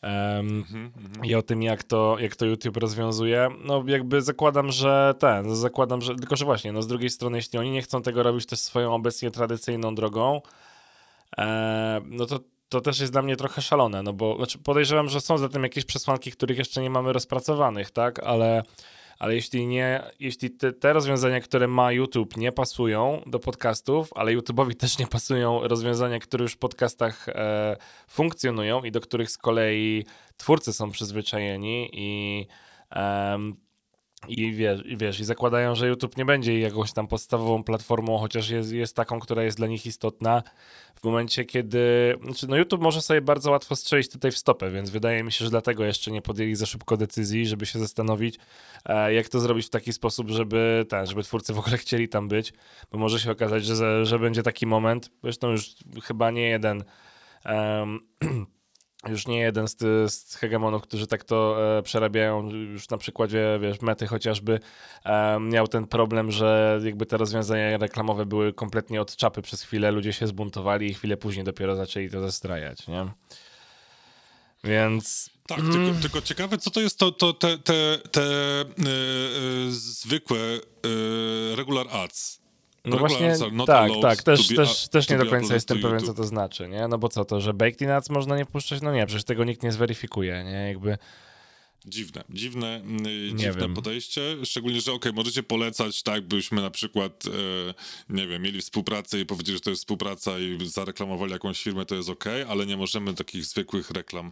Um, 0.03 0.11
mm 0.11 0.63
-hmm. 0.63 1.25
I 1.25 1.35
o 1.35 1.41
tym, 1.41 1.63
jak 1.63 1.83
to, 1.83 2.17
jak 2.19 2.35
to 2.35 2.45
YouTube 2.45 2.77
rozwiązuje, 2.77 3.49
no 3.65 3.83
jakby 3.87 4.21
zakładam, 4.21 4.71
że 4.71 5.13
ten, 5.19 5.55
zakładam, 5.55 6.01
że, 6.01 6.15
tylko 6.15 6.35
że 6.35 6.45
właśnie, 6.45 6.71
no 6.71 6.81
z 6.81 6.87
drugiej 6.87 7.09
strony, 7.09 7.37
jeśli 7.37 7.59
oni 7.59 7.71
nie 7.71 7.81
chcą 7.81 8.01
tego 8.01 8.23
robić 8.23 8.45
też 8.45 8.59
swoją 8.59 8.93
obecnie 8.93 9.31
tradycyjną 9.31 9.95
drogą, 9.95 10.41
e, 11.37 12.01
no 12.05 12.25
to 12.25 12.39
to 12.71 12.81
też 12.81 12.99
jest 12.99 13.11
dla 13.11 13.21
mnie 13.21 13.35
trochę 13.35 13.61
szalone, 13.61 14.03
no 14.03 14.13
bo 14.13 14.37
znaczy 14.37 14.59
podejrzewam, 14.59 15.09
że 15.09 15.21
są 15.21 15.37
za 15.37 15.49
tym 15.49 15.63
jakieś 15.63 15.85
przesłanki, 15.85 16.31
których 16.31 16.57
jeszcze 16.57 16.81
nie 16.81 16.89
mamy 16.89 17.13
rozpracowanych, 17.13 17.91
tak, 17.91 18.19
ale 18.19 18.63
ale 19.19 19.35
jeśli 19.35 19.67
nie, 19.67 20.03
jeśli 20.19 20.51
te, 20.51 20.73
te, 20.73 20.93
rozwiązania, 20.93 21.41
które 21.41 21.67
ma 21.67 21.91
YouTube 21.91 22.37
nie 22.37 22.51
pasują 22.51 23.21
do 23.27 23.39
podcastów, 23.39 24.09
ale 24.15 24.31
YouTube'owi 24.31 24.75
też 24.75 24.97
nie 24.99 25.07
pasują 25.07 25.67
rozwiązania, 25.67 26.19
które 26.19 26.43
już 26.43 26.53
w 26.53 26.57
podcastach 26.57 27.29
e, 27.29 27.77
funkcjonują 28.07 28.83
i 28.83 28.91
do 28.91 29.01
których 29.01 29.31
z 29.31 29.37
kolei 29.37 30.05
twórcy 30.37 30.73
są 30.73 30.91
przyzwyczajeni 30.91 31.89
i 31.93 32.47
i 34.27 34.53
wiesz, 34.53 34.85
i 34.85 34.97
wiesz, 34.97 35.19
i 35.19 35.25
zakładają, 35.25 35.75
że 35.75 35.87
YouTube 35.87 36.17
nie 36.17 36.25
będzie 36.25 36.59
jakąś 36.59 36.93
tam 36.93 37.07
podstawową 37.07 37.63
platformą, 37.63 38.17
chociaż 38.17 38.49
jest, 38.49 38.71
jest 38.71 38.95
taką, 38.95 39.19
która 39.19 39.43
jest 39.43 39.57
dla 39.57 39.67
nich 39.67 39.85
istotna 39.85 40.43
w 40.95 41.03
momencie, 41.03 41.45
kiedy. 41.45 42.15
Znaczy, 42.23 42.47
no 42.47 42.57
YouTube 42.57 42.81
może 42.81 43.01
sobie 43.01 43.21
bardzo 43.21 43.51
łatwo 43.51 43.75
strzelić 43.75 44.09
tutaj 44.09 44.31
w 44.31 44.37
stopę, 44.37 44.71
więc 44.71 44.89
wydaje 44.89 45.23
mi 45.23 45.31
się, 45.31 45.45
że 45.45 45.51
dlatego 45.51 45.85
jeszcze 45.85 46.11
nie 46.11 46.21
podjęli 46.21 46.55
za 46.55 46.65
szybko 46.65 46.97
decyzji, 46.97 47.47
żeby 47.47 47.65
się 47.65 47.79
zastanowić, 47.79 48.39
e, 48.85 49.13
jak 49.13 49.29
to 49.29 49.39
zrobić 49.39 49.65
w 49.65 49.69
taki 49.69 49.93
sposób, 49.93 50.29
żeby 50.29 50.85
ten, 50.89 51.05
żeby 51.05 51.23
twórcy 51.23 51.53
w 51.53 51.59
ogóle 51.59 51.77
chcieli 51.77 52.09
tam 52.09 52.27
być, 52.27 52.53
bo 52.91 52.99
może 52.99 53.19
się 53.19 53.31
okazać, 53.31 53.65
że, 53.65 54.05
że 54.05 54.19
będzie 54.19 54.43
taki 54.43 54.67
moment. 54.67 55.09
Zresztą 55.23 55.51
już 55.51 55.75
chyba 56.03 56.31
nie 56.31 56.49
jeden. 56.49 56.83
Um, 57.45 57.99
już 59.09 59.27
nie 59.27 59.39
jeden 59.39 59.67
z, 59.67 59.77
z 60.13 60.35
hegemonów, 60.35 60.81
którzy 60.81 61.07
tak 61.07 61.23
to 61.23 61.57
e, 61.77 61.83
przerabiają, 61.83 62.49
już 62.49 62.89
na 62.89 62.97
przykładzie, 62.97 63.59
wiesz, 63.61 63.81
mety 63.81 64.07
chociażby, 64.07 64.59
e, 65.05 65.39
miał 65.39 65.67
ten 65.67 65.87
problem, 65.87 66.31
że 66.31 66.79
jakby 66.83 67.05
te 67.05 67.17
rozwiązania 67.17 67.77
reklamowe 67.77 68.25
były 68.25 68.53
kompletnie 68.53 69.01
od 69.01 69.15
czapy 69.15 69.41
przez 69.41 69.63
chwilę, 69.63 69.91
ludzie 69.91 70.13
się 70.13 70.27
zbuntowali 70.27 70.87
i 70.87 70.93
chwilę 70.93 71.17
później 71.17 71.45
dopiero 71.45 71.75
zaczęli 71.75 72.09
to 72.09 72.21
zestrajać, 72.21 72.87
nie? 72.87 73.05
Więc... 74.63 75.29
Tak, 75.47 75.59
mm. 75.59 75.73
tylko, 75.73 76.01
tylko, 76.01 76.21
ciekawe, 76.21 76.57
co 76.57 76.71
to 76.71 76.81
jest 76.81 76.99
to, 76.99 77.11
to 77.11 77.33
te, 77.33 77.57
te, 77.57 77.97
te 78.11 78.21
yy, 78.77 79.71
zwykłe 79.71 80.37
yy, 80.37 81.55
regular 81.55 81.87
ads. 81.91 82.40
No 82.85 82.97
właśnie, 82.97 83.35
tak, 83.67 83.91
tak, 84.01 84.23
też, 84.23 84.47
też, 84.47 84.87
też 84.87 85.09
nie 85.09 85.17
do 85.17 85.25
końca 85.25 85.53
jestem 85.53 85.79
pewien, 85.79 85.99
co 85.99 86.13
to 86.13 86.23
znaczy, 86.23 86.67
nie? 86.67 86.87
No 86.87 86.97
bo 86.97 87.09
co 87.09 87.25
to, 87.25 87.41
że 87.41 87.53
baked 87.53 87.89
ads 87.89 88.09
można 88.09 88.37
nie 88.37 88.45
puszczać? 88.45 88.81
No 88.81 88.93
nie, 88.93 89.05
przecież 89.05 89.23
tego 89.23 89.43
nikt 89.43 89.63
nie 89.63 89.71
zweryfikuje, 89.71 90.43
nie? 90.43 90.67
Jakby... 90.67 90.97
Dziwne, 91.85 92.23
dziwne, 92.29 92.75
mm, 92.75 93.37
dziwne 93.37 93.61
wiem. 93.61 93.73
podejście, 93.73 94.21
szczególnie, 94.43 94.81
że 94.81 94.91
ok, 94.91 95.05
możecie 95.13 95.43
polecać 95.43 96.03
tak, 96.03 96.27
byśmy 96.27 96.61
na 96.61 96.71
przykład, 96.71 97.23
e, 97.25 97.73
nie 98.09 98.27
wiem, 98.27 98.41
mieli 98.41 98.61
współpracę 98.61 99.19
i 99.19 99.25
powiedzieli, 99.25 99.57
że 99.57 99.61
to 99.61 99.69
jest 99.69 99.81
współpraca 99.81 100.39
i 100.39 100.57
zareklamowali 100.65 101.31
jakąś 101.31 101.63
firmę, 101.63 101.85
to 101.85 101.95
jest 101.95 102.09
ok, 102.09 102.25
ale 102.49 102.65
nie 102.65 102.77
możemy 102.77 103.13
takich 103.13 103.45
zwykłych 103.45 103.91
reklam 103.91 104.31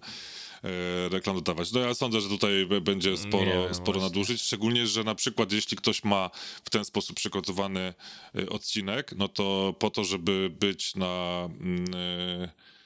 reklam 1.10 1.36
dodawać. 1.36 1.72
No 1.72 1.80
ja 1.80 1.94
sądzę, 1.94 2.22
że 2.22 2.30
tutaj 2.30 2.68
będzie 2.82 3.18
sporo, 3.18 3.64
wiem, 3.64 3.74
sporo 3.74 4.02
nadużyć, 4.02 4.42
szczególnie, 4.42 4.88
że 4.88 5.04
na 5.04 5.16
przykład 5.16 5.52
jeśli 5.52 5.78
ktoś 5.78 6.04
ma 6.04 6.30
w 6.64 6.70
ten 6.70 6.86
sposób 6.86 7.16
przygotowany 7.16 7.94
e, 8.36 8.50
odcinek, 8.50 9.14
no 9.18 9.28
to 9.28 9.76
po 9.80 9.90
to, 9.90 10.04
żeby 10.04 10.50
być 10.60 10.96
na 10.96 11.50
e, 11.96 12.70
na 12.70 12.79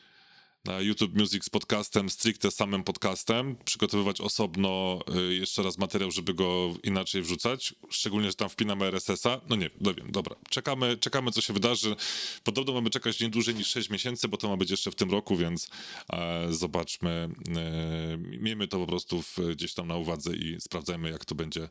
YouTube 0.79 1.17
Music 1.17 1.45
z 1.45 1.49
podcastem, 1.49 2.09
stricte 2.09 2.51
samym 2.51 2.83
podcastem, 2.83 3.55
przygotowywać 3.65 4.21
osobno 4.21 4.99
y, 5.29 5.35
jeszcze 5.35 5.63
raz 5.63 5.77
materiał, 5.77 6.11
żeby 6.11 6.33
go 6.33 6.73
inaczej 6.83 7.21
wrzucać, 7.21 7.75
szczególnie, 7.89 8.27
że 8.27 8.33
tam 8.33 8.49
wpinamy 8.49 8.85
RSS-a. 8.85 9.41
No 9.49 9.55
nie, 9.55 9.69
no 9.81 9.93
wiem, 9.93 10.11
dobra, 10.11 10.35
czekamy, 10.49 10.97
czekamy 10.97 11.31
co 11.31 11.41
się 11.41 11.53
wydarzy. 11.53 11.95
Podobno 12.43 12.73
mamy 12.73 12.89
czekać 12.89 13.19
nie 13.19 13.29
dłużej 13.29 13.55
niż 13.55 13.67
6 13.67 13.89
miesięcy, 13.89 14.27
bo 14.27 14.37
to 14.37 14.49
ma 14.49 14.57
być 14.57 14.71
jeszcze 14.71 14.91
w 14.91 14.95
tym 14.95 15.11
roku, 15.11 15.35
więc 15.35 15.69
e, 16.13 16.47
zobaczmy, 16.53 17.29
e, 17.55 18.17
miejmy 18.17 18.67
to 18.67 18.77
po 18.79 18.87
prostu 18.87 19.21
w, 19.21 19.37
gdzieś 19.55 19.73
tam 19.73 19.87
na 19.87 19.95
uwadze 19.95 20.35
i 20.35 20.61
sprawdzajmy, 20.61 21.11
jak 21.11 21.25
to 21.25 21.35
będzie 21.35 21.69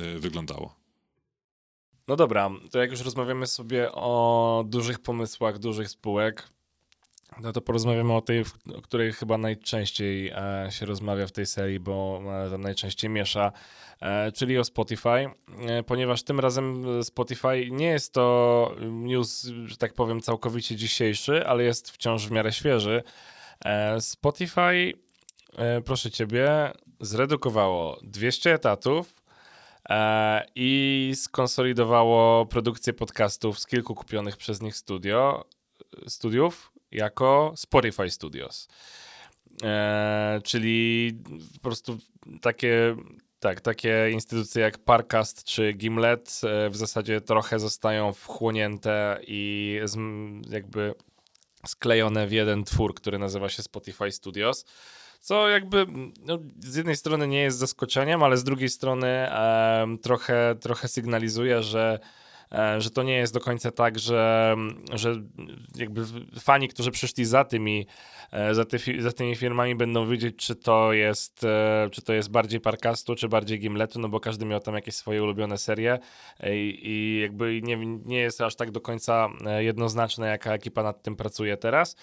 e, 0.00 0.18
wyglądało. 0.18 0.74
No 2.08 2.16
dobra, 2.16 2.50
to 2.70 2.78
jak 2.78 2.90
już 2.90 3.00
rozmawiamy 3.00 3.46
sobie 3.46 3.92
o 3.92 4.64
dużych 4.68 4.98
pomysłach, 4.98 5.58
dużych 5.58 5.88
spółek, 5.88 6.52
no 7.40 7.52
to 7.52 7.60
porozmawiamy 7.60 8.12
o 8.12 8.20
tej, 8.20 8.44
o 8.76 8.82
której 8.82 9.12
chyba 9.12 9.38
najczęściej 9.38 10.28
e, 10.28 10.66
się 10.70 10.86
rozmawia 10.86 11.26
w 11.26 11.32
tej 11.32 11.46
serii, 11.46 11.80
bo 11.80 12.22
e, 12.46 12.50
tam 12.50 12.60
najczęściej 12.60 13.10
miesza, 13.10 13.52
e, 14.00 14.32
czyli 14.32 14.58
o 14.58 14.64
Spotify, 14.64 15.30
ponieważ 15.86 16.22
tym 16.22 16.40
razem 16.40 16.84
Spotify 17.04 17.70
nie 17.70 17.86
jest 17.86 18.12
to 18.12 18.74
news, 18.80 19.50
że 19.64 19.76
tak 19.76 19.94
powiem, 19.94 20.20
całkowicie 20.20 20.76
dzisiejszy, 20.76 21.46
ale 21.46 21.64
jest 21.64 21.90
wciąż 21.90 22.26
w 22.26 22.30
miarę 22.30 22.52
świeży. 22.52 23.02
Spotify, 24.00 24.92
proszę 25.84 26.10
ciebie, 26.10 26.72
zredukowało 27.00 27.98
200 28.02 28.54
etatów 28.54 29.22
i 30.54 31.12
skonsolidowało 31.16 32.46
produkcję 32.46 32.92
podcastów 32.92 33.58
z 33.58 33.66
kilku 33.66 33.94
kupionych 33.94 34.36
przez 34.36 34.62
nich 34.62 34.76
studio, 34.76 35.44
studiów 36.06 36.71
jako 36.92 37.52
Spotify 37.56 38.10
Studios. 38.10 38.68
E, 39.62 40.40
czyli 40.44 41.12
po 41.54 41.60
prostu 41.60 41.98
takie, 42.40 42.96
tak, 43.40 43.60
takie 43.60 44.10
instytucje 44.12 44.62
jak 44.62 44.78
Parcast 44.78 45.44
czy 45.44 45.72
Gimlet 45.72 46.40
e, 46.44 46.70
w 46.70 46.76
zasadzie 46.76 47.20
trochę 47.20 47.58
zostają 47.58 48.12
wchłonięte 48.12 49.20
i 49.26 49.80
z, 49.84 49.98
jakby 50.50 50.94
sklejone 51.66 52.26
w 52.26 52.32
jeden 52.32 52.64
twór, 52.64 52.94
który 52.94 53.18
nazywa 53.18 53.48
się 53.48 53.62
Spotify 53.62 54.12
Studios. 54.12 54.64
Co 55.20 55.48
jakby 55.48 55.86
no, 56.20 56.38
z 56.58 56.76
jednej 56.76 56.96
strony 56.96 57.28
nie 57.28 57.42
jest 57.42 57.58
zaskoczeniem, 57.58 58.22
ale 58.22 58.36
z 58.36 58.44
drugiej 58.44 58.68
strony 58.68 59.06
e, 59.06 59.86
trochę, 60.02 60.56
trochę 60.60 60.88
sygnalizuje, 60.88 61.62
że 61.62 61.98
że 62.78 62.90
to 62.90 63.02
nie 63.02 63.14
jest 63.14 63.34
do 63.34 63.40
końca 63.40 63.70
tak, 63.70 63.98
że, 63.98 64.56
że 64.92 65.14
jakby 65.76 66.04
fani, 66.40 66.68
którzy 66.68 66.90
przyszli 66.90 67.24
za 67.24 67.44
tymi, 67.44 67.86
e, 68.32 68.54
za, 68.54 68.64
ty, 68.64 68.78
za 69.02 69.12
tymi 69.12 69.36
firmami 69.36 69.74
będą 69.74 70.08
wiedzieć, 70.08 70.36
czy 70.36 70.56
to 70.56 70.92
jest, 70.92 71.44
e, 71.44 71.88
czy 71.92 72.02
to 72.02 72.12
jest 72.12 72.30
bardziej 72.30 72.60
Parkastu, 72.60 73.14
czy 73.14 73.28
bardziej 73.28 73.60
Gimletu, 73.60 74.00
no 74.00 74.08
bo 74.08 74.20
każdy 74.20 74.44
miał 74.44 74.60
tam 74.60 74.74
jakieś 74.74 74.94
swoje 74.94 75.22
ulubione 75.22 75.58
serie 75.58 75.98
i, 76.46 76.78
i 76.82 77.20
jakby 77.20 77.62
nie, 77.62 77.76
nie 77.86 78.18
jest 78.18 78.40
aż 78.40 78.56
tak 78.56 78.70
do 78.70 78.80
końca 78.80 79.28
jednoznaczne, 79.58 80.28
jaka 80.28 80.54
ekipa 80.54 80.82
nad 80.82 81.02
tym 81.02 81.16
pracuje 81.16 81.56
teraz. 81.56 81.96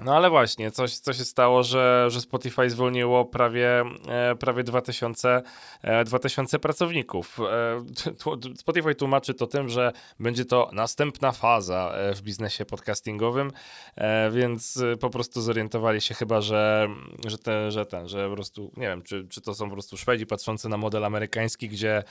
No 0.00 0.16
ale 0.16 0.30
właśnie, 0.30 0.70
coś, 0.70 0.98
co 0.98 1.12
się 1.12 1.24
stało, 1.24 1.62
że, 1.62 2.06
że 2.08 2.20
Spotify 2.20 2.70
zwolniło 2.70 3.24
prawie, 3.24 3.84
e, 4.08 4.34
prawie 4.34 4.64
2000, 4.64 5.42
e, 5.82 6.04
2000 6.04 6.58
pracowników. 6.58 7.38
E, 7.40 8.56
Spotify 8.62 8.94
tłumaczy 8.94 9.34
to 9.34 9.46
tym, 9.46 9.68
że 9.68 9.92
będzie 10.20 10.44
to 10.44 10.70
następna 10.72 11.32
faza 11.32 11.92
e, 11.94 12.14
w 12.14 12.22
biznesie 12.22 12.64
podcastingowym, 12.64 13.52
e, 13.94 14.30
więc 14.30 14.76
e, 14.76 14.96
po 14.96 15.10
prostu 15.10 15.40
zorientowali 15.40 16.00
się 16.00 16.14
chyba, 16.14 16.40
że, 16.40 16.88
że, 17.26 17.38
te, 17.38 17.70
że 17.70 17.86
ten, 17.86 18.08
że 18.08 18.28
po 18.28 18.34
prostu, 18.34 18.72
nie 18.76 18.86
wiem, 18.86 19.02
czy, 19.02 19.28
czy 19.28 19.40
to 19.40 19.54
są 19.54 19.68
po 19.68 19.72
prostu 19.72 19.96
Szwedzi 19.96 20.26
patrzący 20.26 20.68
na 20.68 20.76
model 20.76 21.04
amerykański, 21.04 21.68
gdzie 21.68 22.02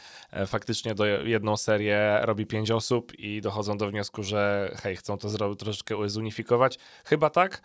faktycznie 0.47 0.95
do 0.95 1.05
jedną 1.05 1.57
serię 1.57 2.19
robi 2.21 2.45
pięć 2.45 2.71
osób 2.71 3.19
i 3.19 3.41
dochodzą 3.41 3.77
do 3.77 3.87
wniosku, 3.87 4.23
że 4.23 4.71
hej, 4.83 4.95
chcą 4.95 5.17
to 5.17 5.55
troszeczkę 5.55 6.09
zunifikować. 6.09 6.79
Chyba 7.05 7.29
tak 7.29 7.61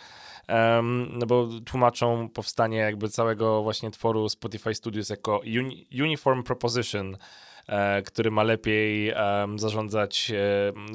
no 1.11 1.26
bo 1.26 1.49
tłumaczą 1.67 2.29
powstanie 2.29 2.76
jakby 2.76 3.09
całego 3.09 3.62
właśnie 3.62 3.90
tworu 3.90 4.29
Spotify 4.29 4.75
Studios 4.75 5.09
jako 5.09 5.40
uni 5.59 5.87
Uniform 6.02 6.43
Proposition, 6.43 7.17
e, 7.67 8.02
który 8.02 8.31
ma 8.31 8.43
lepiej 8.43 9.14
zarządzać 9.57 10.33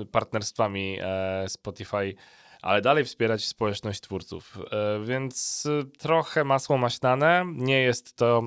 e, 0.01 0.05
partnerstwami 0.05 0.97
e, 1.01 1.45
Spotify 1.49 2.15
ale 2.61 2.81
dalej 2.81 3.05
wspierać 3.05 3.45
społeczność 3.45 4.01
twórców. 4.01 4.57
Więc 5.03 5.67
trochę 5.99 6.43
masło 6.43 6.77
maślane. 6.77 7.45
Nie 7.55 7.81
jest 7.81 8.15
to 8.15 8.43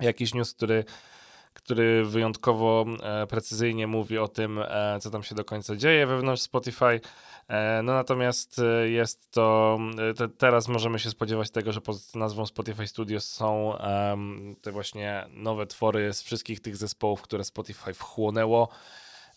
jakiś 0.00 0.34
news, 0.34 0.54
który, 0.54 0.84
który 1.54 2.04
wyjątkowo 2.04 2.84
precyzyjnie 3.28 3.86
mówi 3.86 4.18
o 4.18 4.28
tym, 4.28 4.60
co 5.00 5.10
tam 5.10 5.22
się 5.22 5.34
do 5.34 5.44
końca 5.44 5.76
dzieje 5.76 6.06
wewnątrz 6.06 6.42
Spotify. 6.42 7.00
E, 7.48 7.82
no 7.82 7.92
natomiast 7.92 8.58
e, 8.58 8.88
jest 8.88 9.30
to, 9.30 9.78
e, 10.10 10.14
te, 10.14 10.28
teraz 10.28 10.68
możemy 10.68 10.98
się 10.98 11.10
spodziewać 11.10 11.50
tego, 11.50 11.72
że 11.72 11.80
pod 11.80 12.14
nazwą 12.14 12.46
Spotify 12.46 12.86
Studios 12.86 13.26
są 13.30 13.76
um, 14.10 14.56
te 14.62 14.72
właśnie 14.72 15.26
nowe 15.30 15.66
twory 15.66 16.14
z 16.14 16.22
wszystkich 16.22 16.60
tych 16.60 16.76
zespołów, 16.76 17.22
które 17.22 17.44
Spotify 17.44 17.94
wchłonęło. 17.94 18.68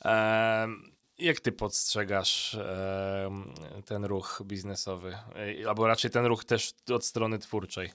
Um, 0.06 0.92
jak 1.18 1.40
ty 1.40 1.52
podstrzegasz 1.52 2.58
ten 3.86 4.06
ruch 4.06 4.42
biznesowy, 4.46 5.18
albo 5.68 5.88
raczej 5.88 6.12
ten 6.12 6.26
ruch 6.26 6.46
też 6.46 6.74
od 6.94 7.06
strony 7.06 7.40
twórczej? 7.40 7.92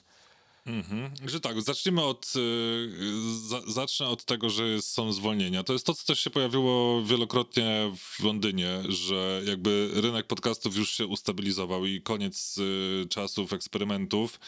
Mhm. 0.66 1.10
Że 1.26 1.40
tak, 1.40 1.62
zaczniemy 1.62 2.02
od, 2.02 2.32
y, 2.36 3.48
za, 3.48 3.60
zacznę 3.66 4.06
od 4.06 4.24
tego, 4.24 4.50
że 4.50 4.82
są 4.82 5.12
zwolnienia. 5.12 5.62
To 5.62 5.72
jest 5.72 5.86
to, 5.86 5.94
co 5.94 6.06
też 6.06 6.20
się 6.20 6.30
pojawiło 6.30 7.02
wielokrotnie 7.02 7.92
w 7.98 8.24
Londynie, 8.24 8.82
że 8.88 9.42
jakby 9.46 9.90
rynek 9.94 10.26
podcastów 10.26 10.76
już 10.76 10.90
się 10.90 11.06
ustabilizował 11.06 11.86
i 11.86 12.00
koniec 12.00 12.58
y, 12.58 13.06
czasów 13.08 13.52
eksperymentów. 13.52 14.40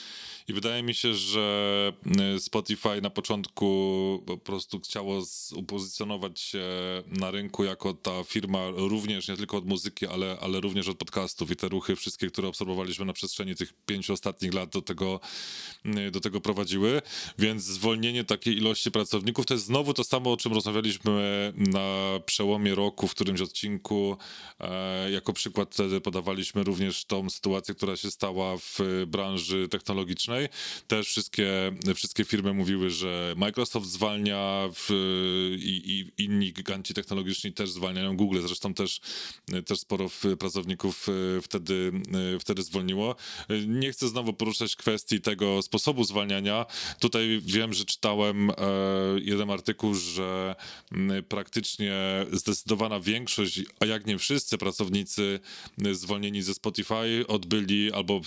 I 0.49 0.53
wydaje 0.53 0.83
mi 0.83 0.95
się, 0.95 1.15
że 1.15 1.93
y, 2.37 2.41
Spotify 2.41 3.01
na 3.03 3.11
początku 3.11 3.65
po 4.27 4.39
prostu 4.39 4.81
chciało 4.81 5.23
upozycjonować 5.55 6.41
się 6.41 6.65
na 7.07 7.31
rynku 7.31 7.65
jako 7.65 7.95
ta 7.95 8.25
firma 8.25 8.71
również 8.71 9.29
nie 9.29 9.37
tylko 9.37 9.57
od 9.57 9.67
muzyki, 9.67 10.07
ale, 10.07 10.39
ale 10.41 10.61
również 10.61 10.89
od 10.89 10.99
podcastów 10.99 11.51
i 11.51 11.57
te 11.57 11.69
ruchy 11.69 11.97
wszystkie, 11.97 12.27
które 12.27 12.49
obserwowaliśmy 12.49 13.05
na 13.05 13.13
przestrzeni 13.13 13.55
tych 13.55 13.73
pięciu 13.87 14.13
ostatnich 14.13 14.55
lat 14.55 14.71
do 14.71 14.83
tego 14.83 15.21
do 16.11 16.21
tego 16.21 16.41
prowadziły, 16.41 17.03
więc 17.39 17.65
zwolnienie 17.65 18.25
takiej 18.25 18.57
ilości 18.57 18.91
pracowników 18.91 19.47
to 19.47 19.55
jest 19.55 19.67
znowu 19.67 19.95
to 19.95 20.05
samo, 20.05 20.33
o 20.33 20.37
czym 20.37 20.53
rozmawialiśmy 20.53 21.53
na 21.57 22.21
przełomie 22.27 22.75
roku 22.75 23.09
w 23.09 23.15
którymś 23.15 23.41
odcinku. 23.41 24.17
E, 24.61 25.11
jako 25.11 25.33
przykład 25.33 25.75
wtedy 25.75 26.01
podawaliśmy 26.01 26.65
również 26.65 27.05
tą 27.05 27.31
sytuację, 27.31 27.75
która 27.75 27.97
się 27.97 28.11
stała 28.11 28.57
w 28.57 28.79
branży 29.07 29.69
technologicznej. 29.69 30.49
Też 30.89 31.07
wszystkie, 31.07 31.73
wszystkie 31.95 32.25
firmy 32.25 32.53
mówiły, 32.53 32.91
że 32.91 33.35
Microsoft 33.37 33.87
zwalnia 33.87 34.69
w, 34.75 34.91
i, 35.59 36.11
i 36.19 36.25
inni 36.25 36.53
giganci 36.53 36.95
technologiczni 36.95 37.53
też 37.53 37.71
zwalniają. 37.71 38.17
Google 38.17 38.41
zresztą 38.43 38.75
też, 38.75 39.01
też 39.67 39.81
sporo 39.81 40.11
pracowników 40.39 41.07
e, 41.09 41.43
wtedy, 41.43 41.93
e, 42.35 42.39
wtedy 42.39 42.63
zwolniło. 42.63 43.17
Nie 43.67 43.93
chcę 43.93 44.09
znowu 44.09 44.33
poruszać 44.33 44.77
kwestii 44.77 45.21
tego 45.21 45.63
sposobu, 45.63 45.94
sposobu 45.95 46.05
zwalniania. 46.05 46.67
Tutaj 46.99 47.41
wiem, 47.45 47.73
że 47.73 47.85
czytałem 47.85 48.51
e, 48.51 48.55
jeden 49.23 49.51
artykuł, 49.51 49.95
że 49.95 50.55
praktycznie 51.29 52.27
zdecydowana 52.33 53.01
większość, 53.01 53.61
a 53.81 53.87
jak 53.87 54.07
nie 54.07 54.19
wszyscy 54.19 54.59
pracownicy 54.59 55.41
zwolnieni 55.93 56.43
ze 56.43 56.55
Spotify 56.55 57.25
odbyli, 57.29 57.93
albo 57.93 58.21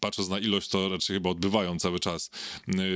patrząc 0.00 0.28
na 0.28 0.38
ilość, 0.38 0.68
to 0.68 0.88
raczej 0.88 1.16
chyba 1.16 1.30
odbywają 1.30 1.78
cały 1.78 2.00
czas 2.00 2.30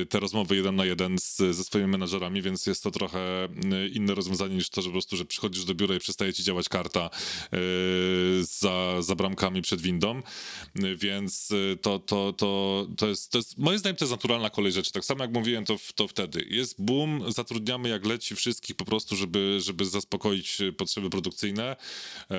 te 0.08 0.20
rozmowy 0.20 0.56
jeden 0.56 0.76
na 0.76 0.84
jeden 0.84 1.18
z, 1.18 1.36
ze 1.36 1.64
swoimi 1.64 1.88
menadżerami, 1.88 2.42
więc 2.42 2.66
jest 2.66 2.82
to 2.82 2.90
trochę 2.90 3.48
inne 3.92 4.14
rozwiązanie 4.14 4.54
niż 4.54 4.70
to, 4.70 4.82
że 4.82 4.88
po 4.88 4.92
prostu, 4.92 5.16
że 5.16 5.24
przychodzisz 5.24 5.64
do 5.64 5.74
biura 5.74 5.94
i 5.94 5.98
przestaje 5.98 6.32
ci 6.32 6.42
działać 6.42 6.68
karta 6.68 7.10
e, 7.52 7.58
za, 8.40 9.02
za 9.02 9.14
bramkami 9.14 9.62
przed 9.62 9.80
windą, 9.80 10.22
więc 10.96 11.52
to, 11.82 11.98
to, 11.98 12.32
to, 12.32 12.86
to, 12.96 13.06
jest, 13.08 13.30
to 13.30 13.38
jest 13.38 13.58
moim 13.66 13.78
zdaniem 13.78 13.96
to 13.96 14.04
jest 14.04 14.12
naturalna 14.12 14.50
kolej 14.50 14.72
rzeczy. 14.72 14.92
Tak 14.92 15.04
samo 15.04 15.24
jak 15.24 15.32
mówiłem 15.32 15.64
to, 15.64 15.76
to 15.94 16.08
wtedy. 16.08 16.46
Jest 16.50 16.74
boom, 16.78 17.32
zatrudniamy 17.32 17.88
jak 17.88 18.06
leci 18.06 18.36
wszystkich 18.36 18.76
po 18.76 18.84
prostu, 18.84 19.16
żeby, 19.16 19.58
żeby 19.60 19.84
zaspokoić 19.84 20.58
potrzeby 20.76 21.10
produkcyjne. 21.10 21.76
E, 22.30 22.36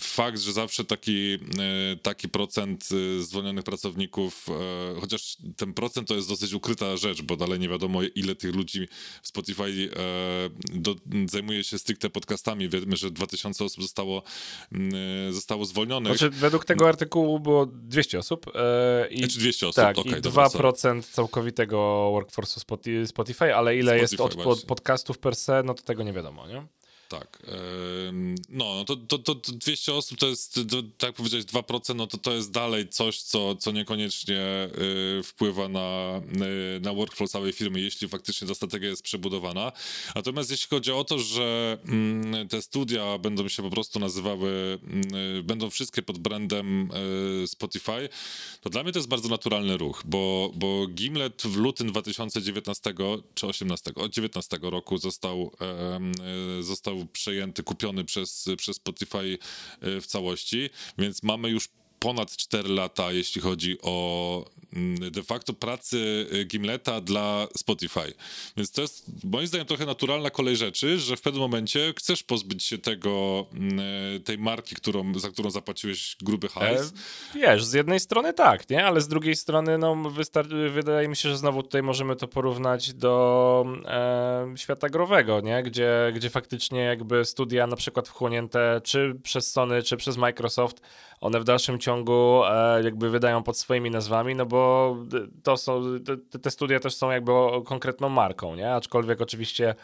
fakt, 0.00 0.40
że 0.40 0.52
zawsze 0.52 0.84
taki, 0.84 1.34
e, 1.34 1.96
taki 2.02 2.28
procent 2.28 2.88
e, 3.18 3.22
zwolnionych 3.22 3.64
pracowników, 3.64 4.46
e, 4.96 5.00
chociaż 5.00 5.36
ten 5.56 5.74
procent 5.74 6.08
to 6.08 6.14
jest 6.14 6.28
dosyć 6.28 6.52
ukryta 6.52 6.96
rzecz, 6.96 7.22
bo 7.22 7.36
dalej 7.36 7.58
nie 7.58 7.68
wiadomo 7.68 8.02
ile 8.02 8.34
tych 8.34 8.54
ludzi 8.54 8.88
w 9.22 9.28
Spotify 9.28 9.62
e, 9.62 10.78
do, 10.80 10.94
zajmuje 11.26 11.64
się 11.64 11.78
stricte 11.78 12.10
podcastami. 12.10 12.68
Wiemy, 12.68 12.96
że 12.96 13.10
2000 13.10 13.64
osób 13.64 13.82
zostało, 13.82 14.22
e, 15.28 15.32
zostało 15.32 15.64
zwolnionych. 15.64 16.18
Znaczy, 16.18 16.36
według 16.36 16.64
tego 16.64 16.88
artykułu 16.88 17.40
było 17.40 17.66
200 17.66 18.18
osób. 18.18 18.46
I, 19.10 19.18
znaczy 19.18 19.38
200 19.38 19.68
osób, 19.68 19.76
tak, 19.76 19.98
okay, 19.98 20.18
i 20.18 20.22
2% 20.48 21.02
całkowitego 21.02 22.10
workforce'u 22.14 23.06
Spotify, 23.06 23.54
ale 23.54 23.76
ile 23.76 23.92
Spotify 23.98 24.22
jest 24.22 24.36
od, 24.38 24.46
od 24.46 24.64
podcastów 24.64 25.18
per 25.18 25.36
se, 25.36 25.62
no 25.64 25.74
to 25.74 25.82
tego 25.82 26.02
nie 26.02 26.12
wiadomo, 26.12 26.46
nie? 26.46 26.66
Tak. 27.08 27.42
No, 28.48 28.74
no 28.74 28.84
to, 28.84 28.96
to, 28.96 29.18
to 29.18 29.52
200 29.52 29.94
osób 29.94 30.18
to 30.18 30.26
jest, 30.26 30.60
tak 30.98 31.14
powiedziałeś, 31.14 31.46
2%, 31.46 31.94
no 31.94 32.06
to 32.06 32.18
to 32.18 32.32
jest 32.32 32.50
dalej 32.50 32.88
coś, 32.88 33.22
co, 33.22 33.56
co 33.56 33.72
niekoniecznie 33.72 34.68
y, 35.18 35.22
wpływa 35.22 35.68
na, 35.68 36.20
y, 36.76 36.80
na 36.80 36.94
workflow 36.94 37.30
całej 37.30 37.52
firmy, 37.52 37.80
jeśli 37.80 38.08
faktycznie 38.08 38.48
ta 38.48 38.54
strategia 38.54 38.88
jest 38.88 39.02
przebudowana. 39.02 39.72
Natomiast 40.14 40.50
jeśli 40.50 40.68
chodzi 40.68 40.92
o 40.92 41.04
to, 41.04 41.18
że 41.18 41.78
mm, 41.84 42.48
te 42.48 42.62
studia 42.62 43.18
będą 43.18 43.48
się 43.48 43.62
po 43.62 43.70
prostu 43.70 43.98
nazywały, 43.98 44.78
mm, 44.82 45.14
y, 45.38 45.42
będą 45.42 45.70
wszystkie 45.70 46.02
pod 46.02 46.18
brandem 46.18 46.88
Spotify, 47.46 48.08
to 48.60 48.70
dla 48.70 48.82
mnie 48.82 48.92
to 48.92 48.98
jest 48.98 49.08
bardzo 49.08 49.28
naturalny 49.28 49.76
ruch, 49.76 50.02
bo, 50.04 50.52
bo 50.54 50.86
Gimlet 50.86 51.42
w 51.42 51.56
lutym 51.56 51.92
2019 51.92 52.94
czy 53.34 53.46
18, 53.46 53.92
19 54.10 54.58
roku 54.62 54.98
został, 54.98 55.52
został 56.60 56.97
przejęty, 57.06 57.62
kupiony 57.62 58.04
przez, 58.04 58.48
przez 58.56 58.76
Spotify 58.76 59.38
e, 59.80 60.00
w 60.00 60.06
całości, 60.06 60.70
więc 60.98 61.22
mamy 61.22 61.50
już 61.50 61.68
ponad 61.98 62.36
4 62.36 62.68
lata, 62.68 63.12
jeśli 63.12 63.40
chodzi 63.40 63.78
o 63.82 64.44
mm, 64.72 65.10
de 65.10 65.22
facto 65.22 65.52
pracy 65.52 66.26
y, 66.32 66.44
Gimleta 66.44 67.00
dla 67.00 67.46
Spotify. 67.56 68.12
Więc 68.56 68.70
to 68.70 68.82
jest 68.82 69.06
moim 69.24 69.46
zdaniem 69.46 69.66
trochę 69.66 69.86
naturalna 69.86 70.30
kolej 70.30 70.56
rzeczy, 70.56 70.98
że 70.98 71.16
w 71.16 71.20
pewnym 71.20 71.42
momencie 71.42 71.94
chcesz 71.96 72.22
pozbyć 72.22 72.64
się 72.64 72.78
tego, 72.78 73.46
mm, 73.52 73.78
y, 74.16 74.20
tej 74.20 74.38
marki, 74.38 74.74
którą, 74.74 75.18
za 75.18 75.30
którą 75.30 75.50
zapłaciłeś 75.50 76.16
gruby 76.22 76.48
hajs. 76.48 76.92
E, 77.34 77.38
wiesz, 77.38 77.64
z 77.64 77.72
jednej 77.72 78.00
strony 78.00 78.32
tak, 78.32 78.70
nie? 78.70 78.86
Ale 78.86 79.00
z 79.00 79.08
drugiej 79.08 79.36
strony 79.36 79.78
no, 79.78 79.96
wydaje 80.70 81.08
mi 81.08 81.16
się, 81.16 81.28
że 81.28 81.38
znowu 81.38 81.62
tutaj 81.62 81.82
możemy 81.82 82.16
to 82.16 82.28
porównać 82.28 82.94
do 82.94 83.64
e, 83.84 84.54
świata 84.56 84.88
growego, 84.88 85.40
nie? 85.40 85.62
Gdzie, 85.62 86.12
gdzie 86.14 86.30
faktycznie 86.30 86.80
jakby 86.80 87.24
studia 87.24 87.66
na 87.66 87.76
przykład 87.76 88.08
wchłonięte 88.08 88.80
czy 88.84 89.14
przez 89.22 89.52
Sony, 89.52 89.82
czy 89.82 89.96
przez 89.96 90.16
Microsoft, 90.16 90.80
one 91.20 91.40
w 91.40 91.44
dalszym 91.44 91.78
ciągu 91.78 91.87
e, 92.50 92.82
jakby 92.82 93.10
wydają 93.10 93.42
pod 93.42 93.58
swoimi 93.58 93.90
nazwami, 93.90 94.34
no 94.34 94.46
bo 94.46 94.96
to 95.42 95.56
są, 95.56 95.82
te, 96.32 96.38
te 96.38 96.50
studia 96.50 96.80
też 96.80 96.94
są 96.94 97.10
jakby 97.10 97.32
konkretną 97.64 98.08
marką, 98.08 98.56
nie? 98.56 98.74
Aczkolwiek 98.74 99.20
oczywiście 99.20 99.74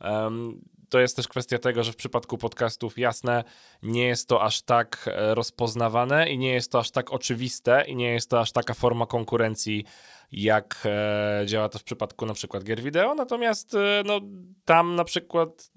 um, 0.00 0.60
to 0.88 1.00
jest 1.00 1.16
też 1.16 1.28
kwestia 1.28 1.58
tego, 1.58 1.84
że 1.84 1.92
w 1.92 1.96
przypadku 1.96 2.38
podcastów 2.38 2.98
jasne, 2.98 3.44
nie 3.82 4.06
jest 4.06 4.28
to 4.28 4.42
aż 4.42 4.62
tak 4.62 5.10
e, 5.12 5.34
rozpoznawane 5.34 6.30
i 6.30 6.38
nie 6.38 6.52
jest 6.52 6.72
to 6.72 6.78
aż 6.78 6.90
tak 6.90 7.12
oczywiste 7.12 7.84
i 7.86 7.96
nie 7.96 8.12
jest 8.12 8.30
to 8.30 8.40
aż 8.40 8.52
taka 8.52 8.74
forma 8.74 9.06
konkurencji, 9.06 9.84
jak 10.32 10.82
e, 10.84 11.42
działa 11.46 11.68
to 11.68 11.78
w 11.78 11.84
przypadku 11.84 12.26
na 12.26 12.34
przykład 12.34 12.64
gier 12.64 12.82
wideo, 12.82 13.14
natomiast 13.14 13.74
e, 13.74 14.02
no, 14.06 14.20
tam 14.64 14.96
na 14.96 15.04
przykład 15.04 15.70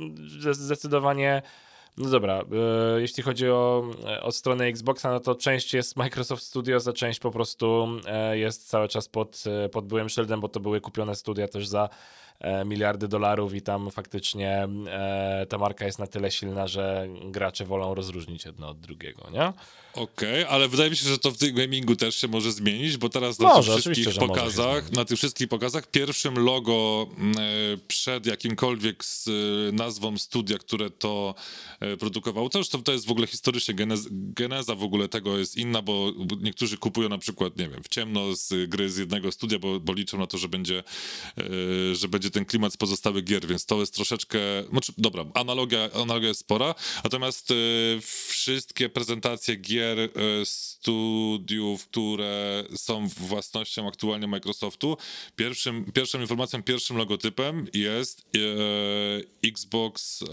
zdecydowanie 0.52 1.42
no 1.98 2.10
dobra, 2.10 2.42
e, 2.98 3.02
jeśli 3.02 3.24
chodzi 3.24 3.50
o, 3.50 3.84
e, 4.06 4.22
o 4.22 4.32
stronę 4.32 4.66
Xboxa, 4.66 5.12
no 5.12 5.20
to 5.20 5.36
część 5.36 5.74
jest 5.74 5.96
Microsoft 5.96 6.44
Studios, 6.44 6.88
a 6.88 6.94
część 6.94 7.20
po 7.20 7.32
prostu 7.32 7.88
e, 8.06 8.38
jest 8.38 8.70
cały 8.70 8.88
czas 8.88 9.08
pod, 9.08 9.44
pod 9.72 9.88
byłym 9.88 10.10
szyldem, 10.10 10.42
bo 10.42 10.50
to 10.50 10.60
były 10.60 10.82
kupione 10.82 11.16
studia 11.16 11.48
też 11.48 11.68
za 11.68 11.90
miliardy 12.66 13.08
dolarów 13.08 13.56
i 13.56 13.62
tam 13.62 13.92
faktycznie 13.92 14.68
e, 14.88 15.46
ta 15.50 15.58
marka 15.58 15.86
jest 15.86 16.00
na 16.00 16.08
tyle 16.08 16.32
silna, 16.32 16.68
że 16.68 17.08
gracze 17.26 17.66
wolą 17.66 17.96
rozróżnić 17.96 18.46
jedno 18.46 18.70
od 18.70 18.80
drugiego, 18.80 19.30
nie? 19.34 19.54
Okej, 19.94 20.44
okay, 20.44 20.48
ale 20.48 20.68
wydaje 20.68 20.90
mi 20.90 20.96
się, 20.96 21.10
że 21.10 21.18
to 21.18 21.32
w 21.32 21.38
tym 21.38 21.56
gamingu 21.56 21.96
też 21.96 22.16
się 22.16 22.28
może 22.28 22.52
zmienić, 22.52 22.98
bo 22.98 23.10
teraz 23.10 23.40
na 23.40 23.48
może, 23.48 23.74
tych 23.74 23.82
wszystkich 23.82 24.16
pokazach, 24.16 24.92
na 24.92 25.06
tych 25.06 25.18
wszystkich 25.18 25.48
pokazach 25.48 25.92
pierwszym 25.92 26.40
logo 26.40 27.08
e, 27.20 27.78
przed 27.88 28.26
jakimkolwiek 28.26 29.06
z 29.06 29.30
nazwą 29.74 30.18
studia, 30.18 30.58
które 30.58 30.90
to 30.90 31.36
produkowało, 32.00 32.50
to 32.50 32.58
już 32.58 32.70
to, 32.70 32.78
to 32.78 32.92
jest 32.92 33.08
w 33.08 33.12
ogóle 33.12 33.28
historycznie 33.28 33.74
geneza, 33.74 34.10
geneza 34.12 34.76
w 34.76 34.84
ogóle 34.84 35.10
tego 35.10 35.38
jest 35.38 35.58
inna, 35.58 35.82
bo 35.82 36.14
niektórzy 36.42 36.78
kupują 36.78 37.10
na 37.10 37.18
przykład, 37.18 37.58
nie 37.58 37.70
wiem, 37.70 37.84
w 37.84 37.88
ciemno 37.88 38.36
z 38.36 38.70
gry 38.70 38.90
z 38.90 38.98
jednego 38.98 39.32
studia, 39.32 39.60
bo, 39.60 39.80
bo 39.80 39.94
liczą 39.94 40.18
na 40.18 40.28
to, 40.28 40.38
że 40.38 40.50
będzie, 40.50 40.84
że 41.94 42.08
będzie 42.08 42.27
będzie 42.28 42.40
ten 42.40 42.46
klimat 42.46 42.74
z 42.74 42.78
pozostałych 42.78 43.24
gier, 43.24 43.48
więc 43.48 43.66
to 43.66 43.80
jest 43.80 43.94
troszeczkę, 43.94 44.40
znaczy, 44.72 44.94
dobra, 44.98 45.26
analogia, 45.34 45.90
analogia 45.94 46.28
jest 46.28 46.40
spora, 46.40 46.76
natomiast 47.04 47.52
y, 47.52 48.00
wszystkie 48.28 48.90
prezentacje 48.90 49.56
gier 49.56 50.00
y, 50.00 50.10
studiów, 50.46 51.88
które 51.88 52.64
są 52.76 53.08
własnością 53.08 53.88
aktualnie 53.88 54.28
Microsoftu, 54.28 54.98
pierwszym, 55.36 55.92
pierwszą 55.92 56.22
informacją, 56.22 56.64
pierwszym 56.64 56.98
logotypem 56.98 57.68
jest 57.74 58.26
y, 58.36 59.48
Xbox 59.48 60.24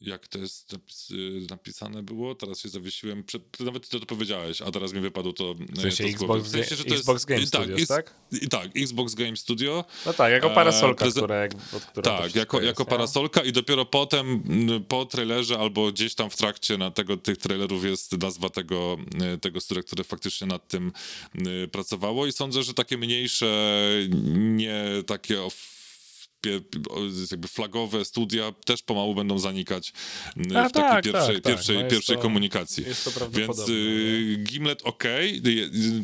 jak 0.00 0.28
to 0.28 0.38
jest 0.38 0.72
napis, 0.72 1.08
napisane 1.50 2.02
było, 2.02 2.34
teraz 2.34 2.60
się 2.60 2.68
zawiesiłem, 2.68 3.24
przed, 3.24 3.60
nawet 3.60 3.88
ty 3.88 4.00
to 4.00 4.06
powiedziałeś, 4.06 4.62
a 4.62 4.70
teraz 4.70 4.92
mi 4.92 5.00
wypadło 5.00 5.32
to 5.32 5.54
W 5.54 5.80
sensie 5.80 6.04
to 6.04 6.10
Xbox, 6.10 6.44
w 6.44 6.50
sensie, 6.50 6.76
że 6.76 6.84
to 6.84 6.94
Xbox 6.94 7.24
Game 7.24 7.40
tak, 7.40 7.48
Studios, 7.48 7.88
tak? 7.88 8.14
I 8.42 8.48
tak, 8.48 8.70
Xbox 8.76 9.14
Game 9.14 9.36
Studio. 9.36 9.84
No 10.06 10.12
tak, 10.12 10.32
jako 10.32 10.52
e, 10.52 10.54
parasolka, 10.54 11.06
e, 11.06 11.10
które, 11.10 11.48
od 11.72 11.84
której 11.84 12.04
Tak, 12.04 12.34
jako, 12.34 12.56
jest, 12.56 12.66
jako 12.66 12.84
parasolka 12.84 13.42
i 13.42 13.52
dopiero 13.52 13.84
potem 13.84 14.42
po 14.88 15.06
trailerze 15.06 15.58
albo 15.58 15.92
gdzieś 15.92 16.14
tam 16.14 16.30
w 16.30 16.36
trakcie 16.36 16.78
na 16.78 16.90
tego, 16.90 17.16
tych 17.16 17.38
trailerów 17.38 17.84
jest 17.84 18.12
nazwa 18.22 18.50
tego, 18.50 18.96
e, 19.34 19.38
tego 19.38 19.60
studia, 19.60 19.82
które 19.82 20.04
faktycznie 20.04 20.46
nad 20.46 20.68
tym 20.68 20.92
pracowało 21.72 22.26
i 22.26 22.32
sądzę, 22.32 22.62
że 22.62 22.74
takie 22.74 22.98
mniejsze, 22.98 23.90
nie 24.34 24.84
takie 25.06 25.42
jakby 27.30 27.48
flagowe 27.48 28.04
studia 28.04 28.52
też 28.64 28.82
pomału 28.82 29.14
będą 29.14 29.38
zanikać 29.38 29.92
A, 30.56 30.68
w 30.68 30.72
takiej 30.72 30.90
tak, 30.90 31.04
pierwszej, 31.04 31.34
tak, 31.34 31.52
pierwszej, 31.52 31.76
tak. 31.76 31.84
No 31.84 31.90
pierwszej 31.90 32.16
to, 32.16 32.22
komunikacji. 32.22 32.84
Więc 33.30 33.68
y, 33.68 34.36
Gimlet 34.44 34.82
ok, 34.82 35.04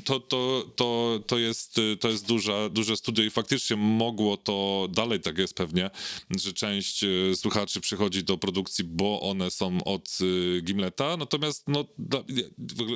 to, 0.04 0.20
to, 0.20 0.64
to, 0.76 1.20
to, 1.26 1.38
jest, 1.38 1.80
to 2.00 2.08
jest 2.08 2.26
duża, 2.26 2.68
duże 2.68 2.96
studio 2.96 3.24
i 3.24 3.30
faktycznie 3.30 3.76
mogło 3.76 4.36
to, 4.36 4.88
dalej 4.90 5.20
tak 5.20 5.38
jest 5.38 5.54
pewnie, 5.54 5.90
że 6.30 6.52
część 6.52 7.04
y, 7.04 7.32
słuchaczy 7.36 7.80
przychodzi 7.80 8.24
do 8.24 8.38
produkcji, 8.38 8.84
bo 8.84 9.20
one 9.20 9.50
są 9.50 9.84
od 9.84 10.18
y, 10.20 10.60
Gimleta, 10.62 11.16
natomiast 11.16 11.64
no, 11.68 11.84
dla, 11.98 12.20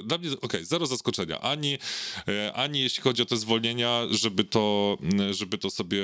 dla 0.05 0.19
mnie, 0.19 0.31
ok, 0.41 0.53
zero 0.63 0.87
zaskoczenia, 0.87 1.41
ani, 1.41 1.79
ani 2.55 2.81
jeśli 2.81 3.03
chodzi 3.03 3.23
o 3.23 3.27
te 3.27 3.37
zwolnienia, 3.37 4.03
żeby 4.11 4.45
to, 4.45 4.99
żeby 5.31 5.59
to 5.59 5.71
sobie 5.71 6.03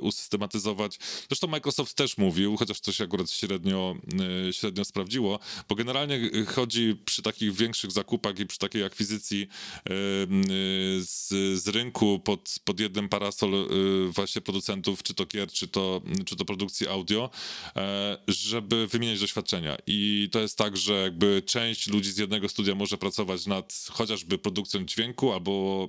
usystematyzować 0.00 0.31
systematyzować. 0.32 0.98
Zresztą 1.28 1.46
Microsoft 1.46 1.94
też 1.94 2.18
mówił, 2.18 2.56
chociaż 2.56 2.80
to 2.80 2.92
się 2.92 3.04
akurat 3.04 3.30
średnio, 3.30 3.96
e, 4.48 4.52
średnio 4.52 4.84
sprawdziło, 4.84 5.38
bo 5.68 5.74
generalnie 5.74 6.30
chodzi 6.46 6.96
przy 7.04 7.22
takich 7.22 7.52
większych 7.52 7.92
zakupach 7.92 8.38
i 8.38 8.46
przy 8.46 8.58
takiej 8.58 8.84
akwizycji 8.84 9.42
e, 9.42 9.88
z, 11.00 11.28
z 11.62 11.68
rynku 11.68 12.20
pod, 12.20 12.54
pod 12.64 12.80
jednym 12.80 13.08
parasol 13.08 13.54
e, 13.54 13.66
właśnie 14.08 14.40
producentów, 14.40 15.02
czy 15.02 15.14
to 15.14 15.26
gier, 15.26 15.48
czy 15.48 15.68
to, 15.68 16.02
czy 16.26 16.36
to 16.36 16.44
produkcji 16.44 16.88
audio, 16.88 17.30
żeby 18.28 18.86
wymieniać 18.86 19.20
doświadczenia. 19.20 19.76
I 19.86 20.28
to 20.32 20.40
jest 20.40 20.58
tak, 20.58 20.76
że 20.76 20.92
jakby 20.94 21.42
część 21.46 21.88
ludzi 21.88 22.12
z 22.12 22.18
jednego 22.18 22.48
studia 22.48 22.74
może 22.74 22.98
pracować 22.98 23.46
nad 23.46 23.86
chociażby 23.90 24.38
produkcją 24.38 24.84
dźwięku, 24.84 25.32
albo 25.32 25.88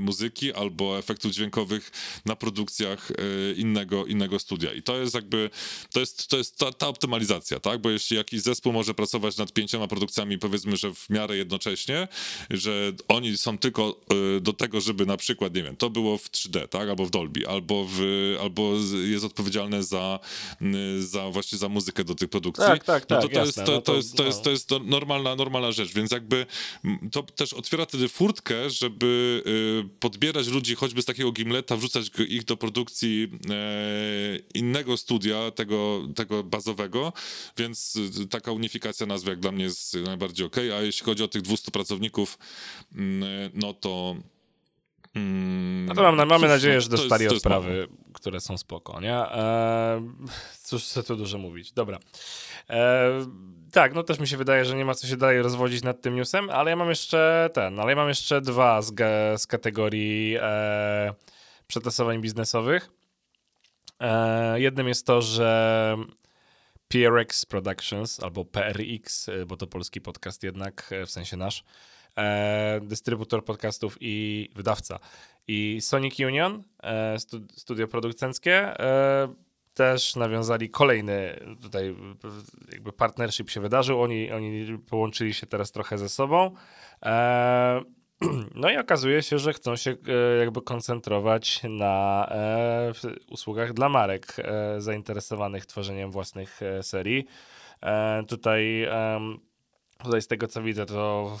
muzyki, 0.00 0.52
albo 0.52 0.98
efektów 0.98 1.32
dźwiękowych 1.32 1.90
na 2.24 2.36
produkcjach 2.36 3.12
innych 3.56 3.67
innego, 3.68 4.06
innego 4.06 4.38
studia. 4.38 4.72
I 4.72 4.82
to 4.82 4.98
jest 4.98 5.14
jakby, 5.14 5.50
to 5.92 6.00
jest, 6.00 6.28
to 6.28 6.36
jest 6.36 6.56
ta, 6.56 6.72
ta 6.72 6.88
optymalizacja, 6.88 7.60
tak? 7.60 7.80
Bo 7.80 7.90
jeśli 7.90 8.16
jakiś 8.16 8.40
zespół 8.40 8.72
może 8.72 8.94
pracować 8.94 9.36
nad 9.36 9.52
pięcioma 9.52 9.88
produkcjami, 9.88 10.38
powiedzmy, 10.38 10.76
że 10.76 10.94
w 10.94 11.10
miarę 11.10 11.36
jednocześnie, 11.36 12.08
że 12.50 12.92
oni 13.08 13.38
są 13.38 13.58
tylko 13.58 14.00
y, 14.36 14.40
do 14.40 14.52
tego, 14.52 14.80
żeby 14.80 15.06
na 15.06 15.16
przykład, 15.16 15.54
nie 15.54 15.62
wiem, 15.62 15.76
to 15.76 15.90
było 15.90 16.18
w 16.18 16.30
3D, 16.30 16.68
tak? 16.68 16.88
Albo 16.88 17.06
w 17.06 17.10
Dolby, 17.10 17.48
albo, 17.48 17.86
w, 17.88 18.00
albo 18.40 18.74
jest 19.04 19.24
odpowiedzialne 19.24 19.82
za, 19.82 20.20
y, 20.62 21.02
za 21.02 21.30
właśnie 21.30 21.58
za 21.58 21.68
muzykę 21.68 22.04
do 22.04 22.14
tych 22.14 22.28
produkcji. 22.28 22.64
Tak, 22.64 22.84
tak, 22.84 23.10
no 23.10 23.16
to, 23.16 23.22
tak, 23.22 23.32
to, 23.32 23.44
jest, 23.44 23.56
to, 23.56 23.72
no 23.72 23.80
to, 23.80 23.96
jest, 23.96 24.16
to, 24.16 24.24
jest, 24.24 24.42
to 24.42 24.50
jest 24.50 24.70
normalna, 24.84 25.36
normalna 25.36 25.72
rzecz, 25.72 25.94
więc 25.94 26.10
jakby 26.10 26.46
to 27.12 27.22
też 27.22 27.52
otwiera 27.52 27.86
wtedy 27.86 28.08
furtkę, 28.08 28.70
żeby 28.70 29.42
y, 29.86 29.98
podbierać 30.00 30.46
ludzi 30.46 30.74
choćby 30.74 31.02
z 31.02 31.04
takiego 31.04 31.32
gimleta, 31.32 31.76
wrzucać 31.76 32.10
ich 32.28 32.44
do 32.44 32.56
produkcji 32.56 33.28
innego 34.54 34.96
studia, 34.96 35.50
tego, 35.50 36.00
tego 36.16 36.44
bazowego, 36.44 37.12
więc 37.56 37.98
taka 38.30 38.52
unifikacja 38.52 39.06
nazwy 39.06 39.30
jak 39.30 39.40
dla 39.40 39.52
mnie 39.52 39.64
jest 39.64 39.94
najbardziej 39.94 40.46
ok, 40.46 40.56
a 40.78 40.82
jeśli 40.82 41.04
chodzi 41.04 41.24
o 41.24 41.28
tych 41.28 41.42
200 41.42 41.70
pracowników, 41.70 42.38
mm, 42.94 43.50
no 43.54 43.74
to 43.74 44.16
mm, 45.14 45.86
no 45.86 45.94
to 45.94 46.02
mam, 46.02 46.16
mamy 46.16 46.40
cóż, 46.40 46.48
nadzieję, 46.48 46.80
że 46.80 46.88
dostali 46.88 47.24
jest, 47.24 47.36
odprawy, 47.36 47.88
które 48.12 48.40
są 48.40 48.58
spoko, 48.58 49.00
nie? 49.00 49.16
Eee, 49.16 50.02
cóż, 50.62 50.84
co 50.84 51.02
tu 51.02 51.16
dużo 51.16 51.38
mówić. 51.38 51.72
Dobra. 51.72 51.98
Eee, 52.68 53.26
tak, 53.72 53.94
no 53.94 54.02
też 54.02 54.18
mi 54.18 54.28
się 54.28 54.36
wydaje, 54.36 54.64
że 54.64 54.76
nie 54.76 54.84
ma 54.84 54.94
co 54.94 55.06
się 55.06 55.16
dalej 55.16 55.42
rozwodzić 55.42 55.82
nad 55.82 56.00
tym 56.00 56.16
newsem, 56.16 56.50
ale 56.50 56.70
ja 56.70 56.76
mam 56.76 56.88
jeszcze 56.88 57.50
ten, 57.52 57.80
ale 57.80 57.90
ja 57.90 57.96
mam 57.96 58.08
jeszcze 58.08 58.40
dwa 58.40 58.82
z, 58.82 58.94
z 59.40 59.46
kategorii 59.46 60.36
e, 60.40 61.14
przetasowań 61.66 62.20
biznesowych. 62.20 62.97
E, 64.00 64.60
jednym 64.60 64.88
jest 64.88 65.06
to, 65.06 65.22
że 65.22 65.96
PRX 66.88 67.46
Productions 67.46 68.22
albo 68.22 68.44
PRX, 68.44 69.28
e, 69.28 69.46
bo 69.46 69.56
to 69.56 69.66
polski 69.66 70.00
podcast 70.00 70.42
jednak, 70.42 70.90
e, 70.92 71.06
w 71.06 71.10
sensie 71.10 71.36
nasz, 71.36 71.64
dystrybutor 72.82 73.44
podcastów 73.44 73.96
i 74.00 74.48
wydawca. 74.54 74.98
I 75.48 75.78
Sonic 75.80 76.20
Union, 76.20 76.62
studio 77.56 77.88
producenckie, 77.88 78.74
też 79.74 80.16
nawiązali 80.16 80.70
kolejny 80.70 81.40
tutaj 81.62 81.96
jakby 82.72 82.92
partnership 82.92 83.50
się 83.50 83.60
wydarzył. 83.60 84.02
Oni, 84.02 84.32
oni 84.32 84.78
połączyli 84.78 85.34
się 85.34 85.46
teraz 85.46 85.72
trochę 85.72 85.98
ze 85.98 86.08
sobą. 86.08 86.54
No 88.54 88.70
i 88.70 88.76
okazuje 88.76 89.22
się, 89.22 89.38
że 89.38 89.52
chcą 89.52 89.76
się 89.76 89.90
e, 89.90 90.38
jakby 90.38 90.62
koncentrować 90.62 91.60
na 91.68 92.26
e, 92.30 92.92
usługach 93.30 93.72
dla 93.72 93.88
marek 93.88 94.36
e, 94.38 94.80
zainteresowanych 94.80 95.66
tworzeniem 95.66 96.10
własnych 96.10 96.60
serii. 96.82 97.26
Tutaj 98.28 98.88
Tutaj 100.02 100.22
z 100.22 100.26
tego 100.26 100.48
co 100.48 100.62
widzę, 100.62 100.86
to 100.86 101.38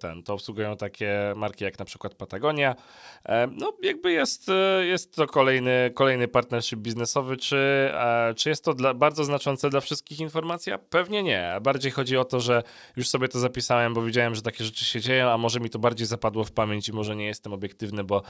ten, 0.00 0.22
to 0.22 0.34
obsługują 0.34 0.76
takie 0.76 1.32
marki 1.36 1.64
jak 1.64 1.78
na 1.78 1.84
przykład 1.84 2.14
Patagonia. 2.14 2.76
E, 3.24 3.46
no, 3.46 3.72
jakby 3.82 4.12
jest, 4.12 4.48
e, 4.48 4.86
jest 4.86 5.14
to 5.14 5.26
kolejny, 5.26 5.90
kolejny 5.94 6.28
partnership 6.28 6.80
biznesowy. 6.80 7.36
Czy, 7.36 7.90
e, 7.94 8.34
czy 8.36 8.48
jest 8.48 8.64
to 8.64 8.74
dla, 8.74 8.94
bardzo 8.94 9.24
znaczące 9.24 9.70
dla 9.70 9.80
wszystkich 9.80 10.20
informacji? 10.20 10.72
Pewnie 10.90 11.22
nie. 11.22 11.58
Bardziej 11.62 11.92
chodzi 11.92 12.16
o 12.16 12.24
to, 12.24 12.40
że 12.40 12.62
już 12.96 13.08
sobie 13.08 13.28
to 13.28 13.38
zapisałem, 13.38 13.94
bo 13.94 14.02
widziałem, 14.02 14.34
że 14.34 14.42
takie 14.42 14.64
rzeczy 14.64 14.84
się 14.84 15.00
dzieją, 15.00 15.30
a 15.30 15.38
może 15.38 15.60
mi 15.60 15.70
to 15.70 15.78
bardziej 15.78 16.06
zapadło 16.06 16.44
w 16.44 16.52
pamięć 16.52 16.88
i 16.88 16.92
może 16.92 17.16
nie 17.16 17.26
jestem 17.26 17.52
obiektywny, 17.52 18.04
bo 18.04 18.22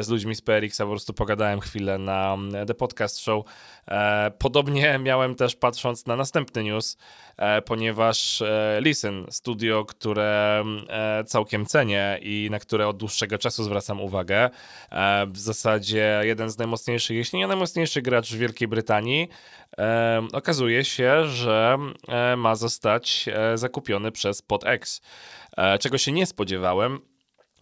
z 0.00 0.08
ludźmi 0.08 0.34
z 0.34 0.40
PRX-a 0.40 0.84
po 0.84 0.90
prostu 0.90 1.14
pogadałem 1.14 1.60
chwilę 1.60 1.98
na 1.98 2.36
The 2.66 2.74
Podcast 2.74 3.18
Show. 3.18 3.44
Podobnie 4.38 4.98
miałem 4.98 5.34
też 5.34 5.56
patrząc 5.56 6.06
na 6.06 6.16
następny 6.16 6.64
news, 6.64 6.96
ponieważ 7.64 8.42
Listen 9.06 9.26
studio, 9.30 9.84
które 9.84 10.64
e, 10.88 11.24
całkiem 11.24 11.66
cenię 11.66 12.18
i 12.22 12.48
na 12.50 12.58
które 12.58 12.88
od 12.88 12.96
dłuższego 12.96 13.38
czasu 13.38 13.64
zwracam 13.64 14.00
uwagę. 14.00 14.50
E, 14.90 15.26
w 15.26 15.38
zasadzie 15.38 16.20
jeden 16.22 16.50
z 16.50 16.58
najmocniejszych, 16.58 17.16
jeśli 17.16 17.38
nie 17.38 17.46
najmocniejszy 17.46 18.02
gracz 18.02 18.32
w 18.32 18.38
Wielkiej 18.38 18.68
Brytanii, 18.68 19.28
e, 19.78 20.26
okazuje 20.32 20.84
się, 20.84 21.26
że 21.28 21.78
ma 22.36 22.54
zostać 22.54 23.28
zakupiony 23.54 24.12
przez 24.12 24.42
PodX. 24.42 25.00
Czego 25.80 25.98
się 25.98 26.12
nie 26.12 26.26
spodziewałem, 26.26 27.00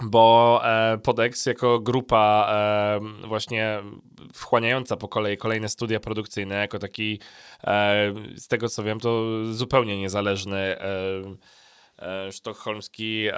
bo 0.03 0.61
e, 0.65 0.99
Podex 0.99 1.47
jako 1.47 1.81
grupa 1.81 2.49
e, 2.51 3.27
właśnie 3.27 3.83
wchłaniająca 4.35 4.97
po 4.97 5.09
kolei 5.09 5.37
kolejne 5.37 5.69
studia 5.69 6.01
produkcyjne, 6.01 6.55
jako 6.55 6.79
taki, 6.79 7.21
e, 7.65 8.15
z 8.37 8.49
tego 8.49 8.69
co 8.69 8.83
wiem, 8.83 9.01
to 9.01 9.25
zupełnie 9.53 9.99
niezależny 9.99 10.77
e, 11.99 12.27
e, 12.27 12.33
sztokholmski 12.33 13.29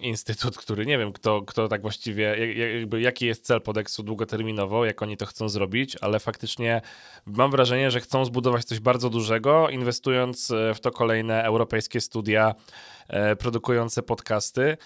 instytut, 0.00 0.58
który 0.58 0.86
nie 0.86 0.98
wiem, 0.98 1.12
kto, 1.12 1.42
kto 1.42 1.68
tak 1.68 1.82
właściwie, 1.82 2.54
jakby, 2.54 3.00
jaki 3.00 3.26
jest 3.26 3.46
cel 3.46 3.60
Podexu 3.60 4.02
długoterminowo, 4.02 4.84
jak 4.84 5.02
oni 5.02 5.16
to 5.16 5.26
chcą 5.26 5.48
zrobić, 5.48 5.96
ale 6.00 6.20
faktycznie 6.20 6.80
mam 7.26 7.50
wrażenie, 7.50 7.90
że 7.90 8.00
chcą 8.00 8.24
zbudować 8.24 8.64
coś 8.64 8.80
bardzo 8.80 9.10
dużego, 9.10 9.68
inwestując 9.68 10.50
e, 10.50 10.74
w 10.74 10.80
to 10.80 10.90
kolejne 10.90 11.44
europejskie 11.44 12.00
studia 12.00 12.54
E, 13.08 13.36
produkujące 13.36 14.02
podcasty 14.02 14.76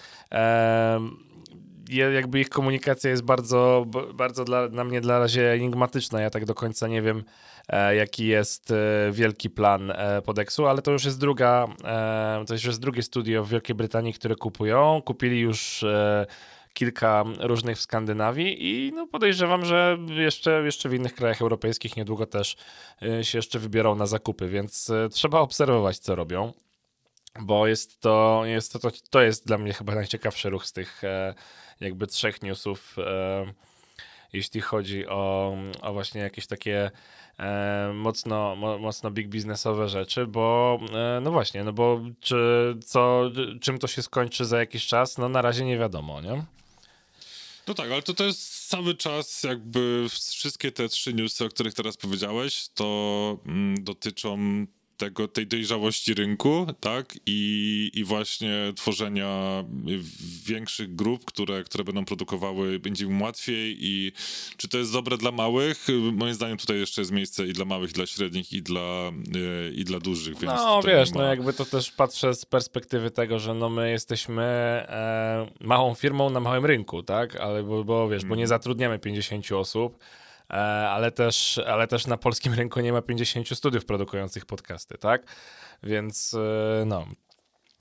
jakby 1.97 2.39
ich 2.39 2.49
komunikacja 2.49 3.09
jest 3.09 3.23
bardzo, 3.23 3.85
bardzo 4.13 4.45
dla, 4.45 4.69
na 4.69 4.83
mnie 4.83 5.01
dla 5.01 5.19
razie 5.19 5.51
enigmatyczna. 5.51 6.21
Ja 6.21 6.29
tak 6.29 6.45
do 6.45 6.55
końca 6.55 6.87
nie 6.87 7.01
wiem, 7.01 7.23
e, 7.67 7.95
jaki 7.95 8.27
jest 8.27 8.71
e, 8.71 9.11
wielki 9.11 9.49
plan 9.49 9.93
Podexu, 10.25 10.67
ale 10.67 10.81
to 10.81 10.91
już 10.91 11.05
jest 11.05 11.19
druga, 11.19 11.67
to 12.47 12.53
już 12.53 12.65
jest 12.65 12.79
drugie 12.79 13.03
studio 13.03 13.43
w 13.43 13.49
Wielkiej 13.49 13.75
Brytanii, 13.75 14.13
które 14.13 14.35
kupują. 14.35 15.01
Kupili 15.05 15.39
już 15.39 15.85
kilka 16.73 17.23
różnych 17.39 17.77
w 17.77 17.81
Skandynawii 17.81 18.57
i 18.59 18.91
no 18.93 19.07
podejrzewam, 19.07 19.65
że 19.65 19.97
jeszcze, 20.09 20.61
jeszcze 20.65 20.89
w 20.89 20.93
innych 20.93 21.15
krajach 21.15 21.41
europejskich 21.41 21.97
niedługo 21.97 22.25
też 22.25 22.55
się 23.21 23.37
jeszcze 23.37 23.59
wybiorą 23.59 23.95
na 23.95 24.05
zakupy, 24.05 24.47
więc 24.47 24.91
trzeba 25.11 25.39
obserwować, 25.39 25.99
co 25.99 26.15
robią 26.15 26.53
bo 27.39 27.67
jest 27.67 27.99
to, 27.99 28.41
jest 28.45 28.73
to, 28.73 28.79
to, 28.79 28.91
to 29.09 29.21
jest 29.21 29.47
dla 29.47 29.57
mnie 29.57 29.73
chyba 29.73 29.95
najciekawszy 29.95 30.49
ruch 30.49 30.65
z 30.65 30.73
tych 30.73 31.03
e, 31.03 31.33
jakby 31.81 32.07
trzech 32.07 32.41
newsów, 32.41 32.95
e, 32.97 33.53
jeśli 34.33 34.61
chodzi 34.61 35.07
o, 35.07 35.55
o 35.81 35.93
właśnie 35.93 36.21
jakieś 36.21 36.47
takie 36.47 36.91
e, 37.39 37.91
mocno, 37.93 38.55
mo, 38.55 38.77
mocno 38.77 39.11
big 39.11 39.27
biznesowe 39.27 39.89
rzeczy, 39.89 40.27
bo 40.27 40.79
e, 40.93 41.19
no 41.21 41.31
właśnie, 41.31 41.63
no 41.63 41.73
bo 41.73 42.01
czy, 42.19 42.75
co, 42.85 43.31
czym 43.61 43.79
to 43.79 43.87
się 43.87 44.01
skończy 44.01 44.45
za 44.45 44.59
jakiś 44.59 44.87
czas, 44.87 45.17
no 45.17 45.29
na 45.29 45.41
razie 45.41 45.65
nie 45.65 45.77
wiadomo, 45.77 46.21
nie? 46.21 46.43
No 47.67 47.73
tak, 47.73 47.91
ale 47.91 48.01
to, 48.01 48.13
to 48.13 48.23
jest 48.23 48.69
cały 48.69 48.95
czas 48.95 49.43
jakby 49.43 50.05
wszystkie 50.09 50.71
te 50.71 50.89
trzy 50.89 51.13
newsy, 51.13 51.45
o 51.45 51.49
których 51.49 51.73
teraz 51.73 51.97
powiedziałeś, 51.97 52.67
to 52.73 53.37
mm, 53.45 53.83
dotyczą 53.83 54.37
tego, 55.01 55.27
tej 55.27 55.47
dojrzałości 55.47 56.13
rynku, 56.13 56.67
tak? 56.79 57.19
I, 57.25 57.91
I 57.93 58.03
właśnie 58.03 58.73
tworzenia 58.75 59.63
większych 60.45 60.95
grup, 60.95 61.25
które, 61.25 61.63
które 61.63 61.83
będą 61.83 62.05
produkowały, 62.05 62.79
będzie 62.79 63.05
im 63.05 63.21
łatwiej 63.21 63.77
i 63.79 64.11
czy 64.57 64.67
to 64.67 64.77
jest 64.77 64.93
dobre 64.93 65.17
dla 65.17 65.31
małych? 65.31 65.87
Moim 66.13 66.33
zdaniem 66.33 66.57
tutaj 66.57 66.79
jeszcze 66.79 67.01
jest 67.01 67.11
miejsce 67.11 67.47
i 67.47 67.53
dla 67.53 67.65
małych, 67.65 67.89
i 67.89 67.93
dla 67.93 68.05
średnich, 68.05 68.53
i 68.53 68.61
dla, 68.61 69.11
e, 69.35 69.71
i 69.71 69.83
dla 69.83 69.99
dużych, 69.99 70.39
więc 70.39 70.53
No 70.53 70.81
wiesz, 70.81 71.11
no 71.11 71.23
jakby 71.23 71.53
to 71.53 71.65
też 71.65 71.91
patrzę 71.91 72.35
z 72.35 72.45
perspektywy 72.45 73.11
tego, 73.11 73.39
że 73.39 73.53
no 73.53 73.69
my 73.69 73.91
jesteśmy 73.91 74.43
e, 74.43 75.47
małą 75.61 75.95
firmą 75.95 76.29
na 76.29 76.39
małym 76.39 76.65
rynku, 76.65 77.03
tak? 77.03 77.35
Ale 77.35 77.63
bo, 77.63 77.83
bo 77.83 78.09
wiesz, 78.09 78.25
bo 78.25 78.35
nie 78.35 78.43
mhm. 78.43 78.47
zatrudniamy 78.47 78.99
50 78.99 79.51
osób, 79.51 79.97
ale 80.89 81.11
też, 81.11 81.57
ale 81.57 81.87
też 81.87 82.07
na 82.07 82.17
polskim 82.17 82.53
rynku 82.53 82.79
nie 82.79 82.93
ma 82.93 83.01
50 83.01 83.49
studiów 83.57 83.85
produkujących 83.85 84.45
podcasty, 84.45 84.97
tak? 84.97 85.25
Więc 85.83 86.33
e, 86.33 86.85
no, 86.85 87.07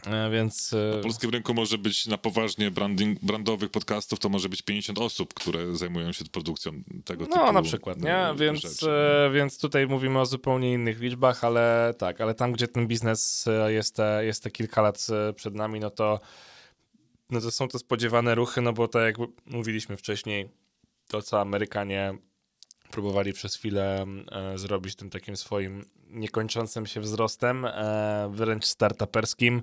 e, 0.06 0.30
więc... 0.30 0.72
Na 0.96 1.02
polskim 1.02 1.30
rynku 1.30 1.54
może 1.54 1.78
być 1.78 2.06
na 2.06 2.18
poważnie 2.18 2.70
branding, 2.70 3.18
brandowych 3.22 3.70
podcastów, 3.70 4.18
to 4.18 4.28
może 4.28 4.48
być 4.48 4.62
50 4.62 4.98
osób, 4.98 5.34
które 5.34 5.76
zajmują 5.76 6.12
się 6.12 6.24
produkcją 6.24 6.72
tego 7.04 7.24
no, 7.24 7.30
typu 7.30 7.46
No, 7.46 7.52
na 7.52 7.62
przykład, 7.62 8.02
nie? 8.02 8.26
Więc, 8.36 8.84
więc 9.32 9.58
tutaj 9.58 9.86
mówimy 9.86 10.20
o 10.20 10.26
zupełnie 10.26 10.72
innych 10.72 11.00
liczbach, 11.00 11.44
ale 11.44 11.94
tak, 11.98 12.20
ale 12.20 12.34
tam, 12.34 12.52
gdzie 12.52 12.68
ten 12.68 12.86
biznes 12.86 13.48
jest 13.66 13.96
te, 13.96 14.24
jest 14.24 14.42
te 14.42 14.50
kilka 14.50 14.82
lat 14.82 15.06
przed 15.36 15.54
nami, 15.54 15.80
no 15.80 15.90
to, 15.90 16.20
no 17.30 17.40
to 17.40 17.50
są 17.50 17.68
to 17.68 17.78
spodziewane 17.78 18.34
ruchy, 18.34 18.60
no 18.60 18.72
bo 18.72 18.88
tak 18.88 19.02
jak 19.02 19.28
mówiliśmy 19.46 19.96
wcześniej, 19.96 20.48
to 21.08 21.22
co 21.22 21.40
Amerykanie 21.40 22.14
próbowali 22.90 23.32
przez 23.32 23.56
chwilę 23.56 24.06
e, 24.32 24.58
zrobić 24.58 24.94
tym 24.94 25.10
takim 25.10 25.36
swoim 25.36 25.84
niekończącym 26.10 26.86
się 26.86 27.00
wzrostem, 27.00 27.64
e, 27.64 28.30
wręcz 28.32 28.64
startuperskim, 28.64 29.62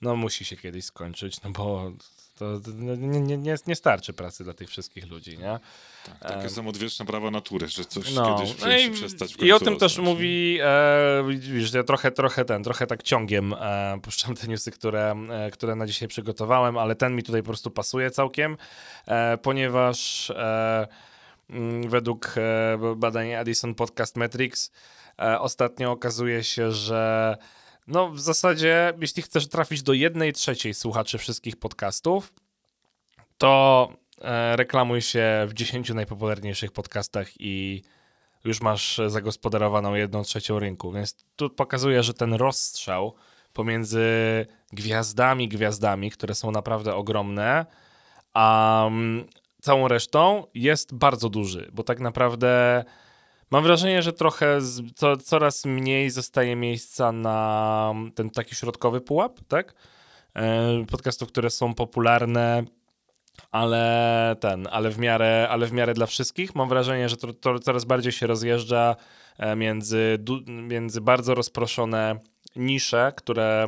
no 0.00 0.16
musi 0.16 0.44
się 0.44 0.56
kiedyś 0.56 0.84
skończyć, 0.84 1.42
no 1.42 1.50
bo 1.50 1.92
to 2.40 2.70
nie, 2.74 2.96
nie, 2.96 3.38
nie, 3.38 3.56
nie 3.66 3.76
starczy 3.76 4.12
pracy 4.12 4.44
dla 4.44 4.54
tych 4.54 4.68
wszystkich 4.68 5.10
ludzi, 5.10 5.38
nie? 5.38 5.58
Tak, 6.06 6.18
takie 6.18 6.40
um, 6.40 6.50
są 6.50 6.68
odwieczne 6.68 7.06
prawa 7.06 7.30
natury, 7.30 7.68
że 7.68 7.84
coś 7.84 8.14
no, 8.14 8.38
kiedyś 8.38 8.60
no 8.60 8.76
i, 8.76 8.90
przestać 8.90 9.34
w 9.34 9.42
I 9.42 9.52
o 9.52 9.60
tym 9.60 9.76
też 9.76 9.98
mówi, 9.98 10.58
e, 10.62 11.24
widzisz, 11.28 11.72
ja 11.72 11.82
trochę, 11.84 12.10
trochę 12.10 12.44
ten, 12.44 12.64
trochę 12.64 12.86
tak 12.86 13.02
ciągiem 13.02 13.52
e, 13.52 13.98
puszczam 14.02 14.34
te 14.34 14.48
newsy, 14.48 14.70
które, 14.70 15.14
e, 15.30 15.50
które 15.50 15.74
na 15.74 15.86
dzisiaj 15.86 16.08
przygotowałem, 16.08 16.78
ale 16.78 16.94
ten 16.94 17.16
mi 17.16 17.22
tutaj 17.22 17.42
po 17.42 17.46
prostu 17.46 17.70
pasuje 17.70 18.10
całkiem, 18.10 18.56
e, 19.06 19.38
ponieważ 19.38 20.30
e, 20.30 20.86
Mm, 20.86 21.09
według 21.88 22.34
e, 22.36 22.96
badań 22.96 23.34
Addison 23.34 23.74
Podcast 23.74 24.16
Metrics 24.16 24.70
e, 25.18 25.40
ostatnio 25.40 25.92
okazuje 25.92 26.44
się, 26.44 26.72
że 26.72 27.36
no 27.86 28.10
w 28.10 28.20
zasadzie 28.20 28.92
jeśli 29.00 29.22
chcesz 29.22 29.48
trafić 29.48 29.82
do 29.82 29.92
jednej 29.92 30.32
trzeciej 30.32 30.74
słuchaczy 30.74 31.18
wszystkich 31.18 31.56
podcastów, 31.56 32.32
to 33.38 33.88
e, 34.20 34.56
reklamuj 34.56 35.02
się 35.02 35.46
w 35.48 35.54
10 35.54 35.90
najpopularniejszych 35.90 36.72
podcastach 36.72 37.28
i 37.40 37.82
już 38.44 38.60
masz 38.60 39.00
zagospodarowaną 39.06 39.94
jedną 39.94 40.22
trzecią 40.22 40.58
rynku. 40.58 40.92
Więc 40.92 41.16
tu 41.36 41.50
pokazuje, 41.50 42.02
że 42.02 42.14
ten 42.14 42.34
rozstrzał 42.34 43.14
pomiędzy 43.52 44.06
gwiazdami, 44.72 45.48
gwiazdami, 45.48 46.10
które 46.10 46.34
są 46.34 46.50
naprawdę 46.50 46.94
ogromne, 46.94 47.66
a 48.34 48.86
mm, 48.86 49.26
całą 49.60 49.88
resztą 49.88 50.44
jest 50.54 50.94
bardzo 50.94 51.28
duży, 51.28 51.70
bo 51.72 51.82
tak 51.82 52.00
naprawdę 52.00 52.84
mam 53.50 53.64
wrażenie, 53.64 54.02
że 54.02 54.12
trochę 54.12 54.60
z, 54.60 54.94
co, 54.94 55.16
coraz 55.16 55.64
mniej 55.64 56.10
zostaje 56.10 56.56
miejsca 56.56 57.12
na 57.12 57.94
ten 58.14 58.30
taki 58.30 58.54
środkowy 58.54 59.00
pułap, 59.00 59.40
tak? 59.48 59.74
E, 60.36 60.84
podcastów, 60.90 61.28
które 61.28 61.50
są 61.50 61.74
popularne, 61.74 62.64
ale 63.50 64.36
ten, 64.40 64.68
ale 64.70 64.90
w 64.90 64.98
miarę, 64.98 65.48
ale 65.50 65.66
w 65.66 65.72
miarę 65.72 65.94
dla 65.94 66.06
wszystkich. 66.06 66.54
Mam 66.54 66.68
wrażenie, 66.68 67.08
że 67.08 67.16
to, 67.16 67.32
to 67.32 67.58
coraz 67.58 67.84
bardziej 67.84 68.12
się 68.12 68.26
rozjeżdża 68.26 68.96
e, 69.38 69.56
między, 69.56 70.18
między 70.46 71.00
bardzo 71.00 71.34
rozproszone 71.34 72.20
nisze, 72.56 73.12
które 73.16 73.66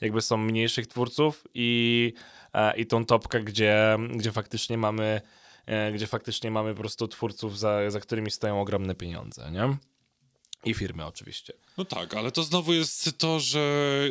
jakby 0.00 0.22
są 0.22 0.36
mniejszych 0.36 0.86
twórców 0.86 1.44
i 1.54 2.12
i 2.76 2.86
tą 2.86 3.04
topkę, 3.04 3.42
gdzie, 3.42 3.98
gdzie 4.16 4.32
faktycznie 4.32 4.78
mamy 4.78 5.20
e, 5.66 5.92
gdzie 5.92 6.06
faktycznie 6.06 6.50
mamy 6.50 6.74
po 6.74 6.80
prostu 6.80 7.08
twórców, 7.08 7.58
za, 7.58 7.90
za 7.90 8.00
którymi 8.00 8.30
stoją 8.30 8.60
ogromne 8.60 8.94
pieniądze, 8.94 9.50
nie? 9.50 9.76
I 10.64 10.74
firmy 10.74 11.06
oczywiście. 11.06 11.52
No 11.78 11.84
tak, 11.84 12.14
ale 12.14 12.30
to 12.30 12.42
znowu 12.42 12.72
jest 12.72 13.18
to, 13.18 13.40
że 13.40 13.60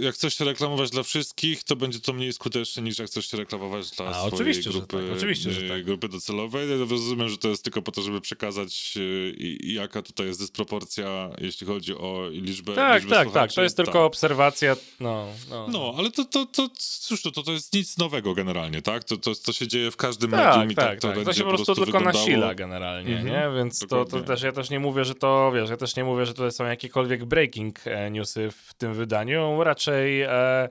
jak 0.01 0.15
chcesz 0.15 0.37
się 0.37 0.45
reklamować 0.45 0.89
dla 0.89 1.03
wszystkich, 1.03 1.63
to 1.63 1.75
będzie 1.75 1.99
to 1.99 2.13
mniej 2.13 2.33
skuteczne 2.33 2.83
niż 2.83 2.99
jak 2.99 3.07
chcesz 3.07 3.31
się 3.31 3.37
reklamować 3.37 3.91
dla 3.91 4.05
A, 4.05 4.13
swojej 4.13 4.33
oczywiście, 4.33 4.69
grupy, 4.69 5.01
że 5.01 5.07
tak, 5.07 5.17
oczywiście, 5.17 5.51
że 5.51 5.69
tak. 5.69 5.83
grupy 5.83 6.09
docelowej. 6.09 6.69
Ja 6.69 6.75
rozumiem, 6.89 7.29
że 7.29 7.37
to 7.37 7.47
jest 7.47 7.63
tylko 7.63 7.81
po 7.81 7.91
to, 7.91 8.01
żeby 8.01 8.21
przekazać 8.21 8.93
e, 8.97 9.69
jaka 9.73 10.01
tutaj 10.01 10.27
jest 10.27 10.39
dysproporcja, 10.39 11.29
jeśli 11.41 11.67
chodzi 11.67 11.93
o 11.93 12.29
liczbę 12.31 12.75
Tak, 12.75 13.01
liczbę 13.01 13.15
tak, 13.15 13.31
tak. 13.31 13.53
To 13.53 13.63
jest 13.63 13.77
tylko 13.77 13.91
tak. 13.91 14.01
obserwacja. 14.01 14.75
No, 14.99 15.27
no. 15.49 15.67
no 15.67 15.93
ale 15.97 16.11
to, 16.11 16.25
to, 16.25 16.45
to, 16.45 16.69
cóż, 16.79 17.21
to, 17.21 17.31
to, 17.31 17.51
jest 17.51 17.73
nic 17.73 17.97
nowego 17.97 18.33
generalnie, 18.33 18.81
tak? 18.81 19.03
To, 19.03 19.17
to, 19.17 19.35
to 19.35 19.53
się 19.53 19.67
dzieje 19.67 19.91
w 19.91 19.97
każdym 19.97 20.31
tak, 20.31 20.39
medium 20.39 20.71
i 20.71 20.75
tak, 20.75 20.85
tak 20.85 20.99
to 20.99 21.13
tak. 21.13 21.25
To 21.25 21.33
się 21.33 21.43
po 21.43 21.49
prostu, 21.49 21.75
tylko 21.75 21.85
wyglądało. 21.85 22.25
nasila 22.25 22.55
generalnie, 22.55 23.17
mhm, 23.17 23.27
nie? 23.27 23.57
Więc 23.57 23.79
to, 23.79 24.05
to 24.05 24.21
też, 24.21 24.41
ja 24.41 24.51
też 24.51 24.69
nie 24.69 24.79
mówię, 24.79 25.05
że 25.05 25.15
to, 25.15 25.51
wiesz, 25.55 25.69
ja 25.69 25.77
też 25.77 25.95
nie 25.95 26.03
mówię, 26.03 26.25
że 26.25 26.33
to 26.33 26.51
są 26.51 26.65
jakiekolwiek 26.65 27.25
breaking 27.53 27.87
e, 27.87 28.11
newsy 28.11 28.51
w 28.51 28.73
tym 28.73 28.93
wydaniu, 28.93 29.63
raczej 29.63 30.21
e, 30.21 30.69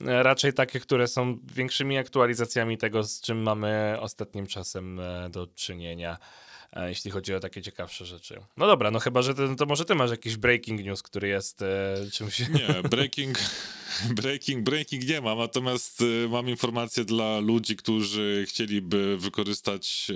raczej 0.00 0.52
takie, 0.52 0.80
które 0.80 1.08
są 1.08 1.38
większymi 1.54 1.98
aktualizacjami 1.98 2.78
tego, 2.78 3.04
z 3.04 3.20
czym 3.20 3.42
mamy 3.42 3.96
ostatnim 4.00 4.46
czasem 4.46 5.00
e, 5.00 5.30
do 5.30 5.46
czynienia, 5.46 6.18
jeśli 6.86 7.10
chodzi 7.10 7.34
o 7.34 7.40
takie 7.40 7.62
ciekawsze 7.62 8.06
rzeczy. 8.06 8.40
No 8.56 8.66
dobra, 8.66 8.90
no 8.90 8.98
chyba, 8.98 9.22
że 9.22 9.34
to, 9.34 9.54
to 9.54 9.66
może 9.66 9.84
ty 9.84 9.94
masz 9.94 10.10
jakiś 10.10 10.36
breaking 10.36 10.84
news, 10.84 11.02
który 11.02 11.28
jest 11.28 11.62
e, 11.62 11.96
czymś... 12.12 12.38
Nie, 12.38 12.82
breaking, 12.90 13.38
breaking, 14.20 14.64
breaking 14.64 15.06
nie 15.08 15.20
mam, 15.20 15.38
natomiast 15.38 16.04
mam 16.28 16.48
informację 16.48 17.04
dla 17.04 17.38
ludzi, 17.38 17.76
którzy 17.76 18.44
chcieliby 18.48 19.16
wykorzystać... 19.18 20.10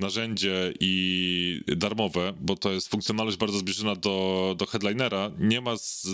narzędzie 0.00 0.72
i 0.80 1.60
darmowe, 1.76 2.32
bo 2.40 2.56
to 2.56 2.72
jest 2.72 2.88
funkcjonalność 2.88 3.36
bardzo 3.36 3.58
zbliżona 3.58 3.96
do, 3.96 4.54
do 4.58 4.66
headlinera, 4.66 5.30
nie 5.38 5.60
ma 5.60 5.76
z, 5.76 6.06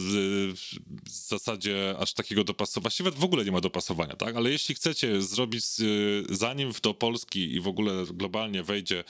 w 1.04 1.10
zasadzie 1.10 1.94
aż 1.98 2.12
takiego 2.12 2.44
dopasowania, 2.44 2.82
właściwie 2.82 3.10
w 3.10 3.24
ogóle 3.24 3.44
nie 3.44 3.52
ma 3.52 3.60
dopasowania, 3.60 4.16
tak? 4.16 4.36
Ale 4.36 4.50
jeśli 4.50 4.74
chcecie 4.74 5.22
zrobić, 5.22 5.64
zanim 6.30 6.72
do 6.82 6.94
Polski 6.94 7.54
i 7.54 7.60
w 7.60 7.68
ogóle 7.68 8.04
globalnie 8.14 8.62
wejdzie 8.62 9.04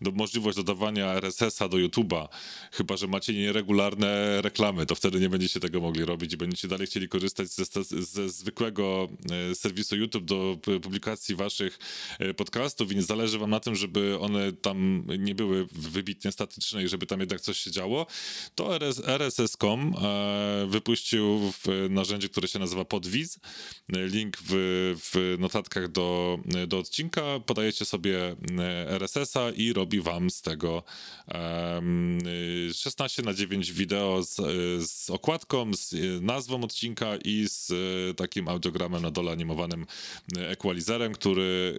do 0.00 0.10
możliwość 0.10 0.56
dodawania 0.56 1.14
RSS-a 1.14 1.68
do 1.68 1.76
YouTube'a, 1.76 2.28
chyba, 2.72 2.96
że 2.96 3.06
macie 3.06 3.32
nieregularne 3.34 4.42
reklamy, 4.42 4.86
to 4.86 4.94
wtedy 4.94 5.20
nie 5.20 5.28
będziecie 5.28 5.60
tego 5.60 5.80
mogli 5.80 6.04
robić 6.04 6.32
i 6.32 6.36
będziecie 6.36 6.68
dalej 6.68 6.86
chcieli 6.86 7.08
korzystać 7.08 7.48
ze, 7.48 7.84
ze 8.04 8.28
zwykłego 8.28 9.08
e, 9.50 9.54
serwisu 9.54 9.96
YouTube 9.96 10.24
do 10.24 10.58
publikacji 10.82 11.36
waszych 11.36 11.78
e, 12.18 12.34
podcastów, 12.34 12.88
więc 12.88 13.06
zależy 13.06 13.38
wam 13.38 13.50
na 13.50 13.60
tym, 13.60 13.74
żeby 13.74 14.18
one 14.22 14.52
tam 14.52 15.06
nie 15.18 15.34
były 15.34 15.66
wybitnie 15.72 16.32
statyczne 16.32 16.84
i 16.84 16.88
żeby 16.88 17.06
tam 17.06 17.20
jednak 17.20 17.40
coś 17.40 17.58
się 17.58 17.70
działo, 17.70 18.06
to 18.54 18.74
RS, 18.76 19.02
RSS.com 19.06 19.94
e, 20.02 20.66
wypuścił 20.68 21.52
narzędzie, 21.90 22.28
które 22.28 22.48
się 22.48 22.58
nazywa 22.58 22.84
Podwiz. 22.84 23.38
Link 23.88 24.36
w, 24.40 24.52
w 25.12 25.36
notatkach 25.38 25.88
do, 25.88 26.38
do 26.66 26.78
odcinka. 26.78 27.22
Podajecie 27.46 27.84
sobie 27.84 28.36
e, 28.58 28.90
RSS-a 28.90 29.50
i 29.50 29.72
robi 29.72 30.00
wam 30.00 30.30
z 30.30 30.42
tego 30.42 30.82
e, 31.28 31.82
16 32.74 33.22
na 33.22 33.34
9 33.34 33.72
wideo 33.72 34.22
z, 34.22 34.36
z 34.90 35.10
okładką, 35.10 35.74
z 35.74 35.94
nazwą 36.22 36.64
odcinka 36.64 37.16
i 37.24 37.46
z 37.48 37.72
takim 38.16 38.48
audiogramem 38.48 39.02
na 39.02 39.10
dole 39.10 39.32
animowanym 39.32 39.86
equalizerem, 40.36 41.12
który, 41.12 41.76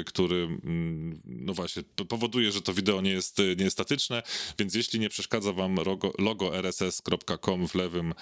e, 0.00 0.04
który 0.04 0.36
mm, 0.36 1.20
no 1.24 1.54
właśnie 1.54 1.67
właśnie 1.68 2.06
powoduje, 2.08 2.52
że 2.52 2.62
to 2.62 2.74
wideo 2.74 3.00
nie 3.00 3.10
jest, 3.10 3.38
nie 3.38 3.64
jest 3.64 3.76
statyczne, 3.76 4.22
więc 4.58 4.74
jeśli 4.74 5.00
nie 5.00 5.08
przeszkadza 5.08 5.52
wam 5.52 5.76
logo, 5.76 6.12
logo 6.18 6.56
rss.com 6.56 7.68
w 7.68 7.74
lewym 7.74 8.14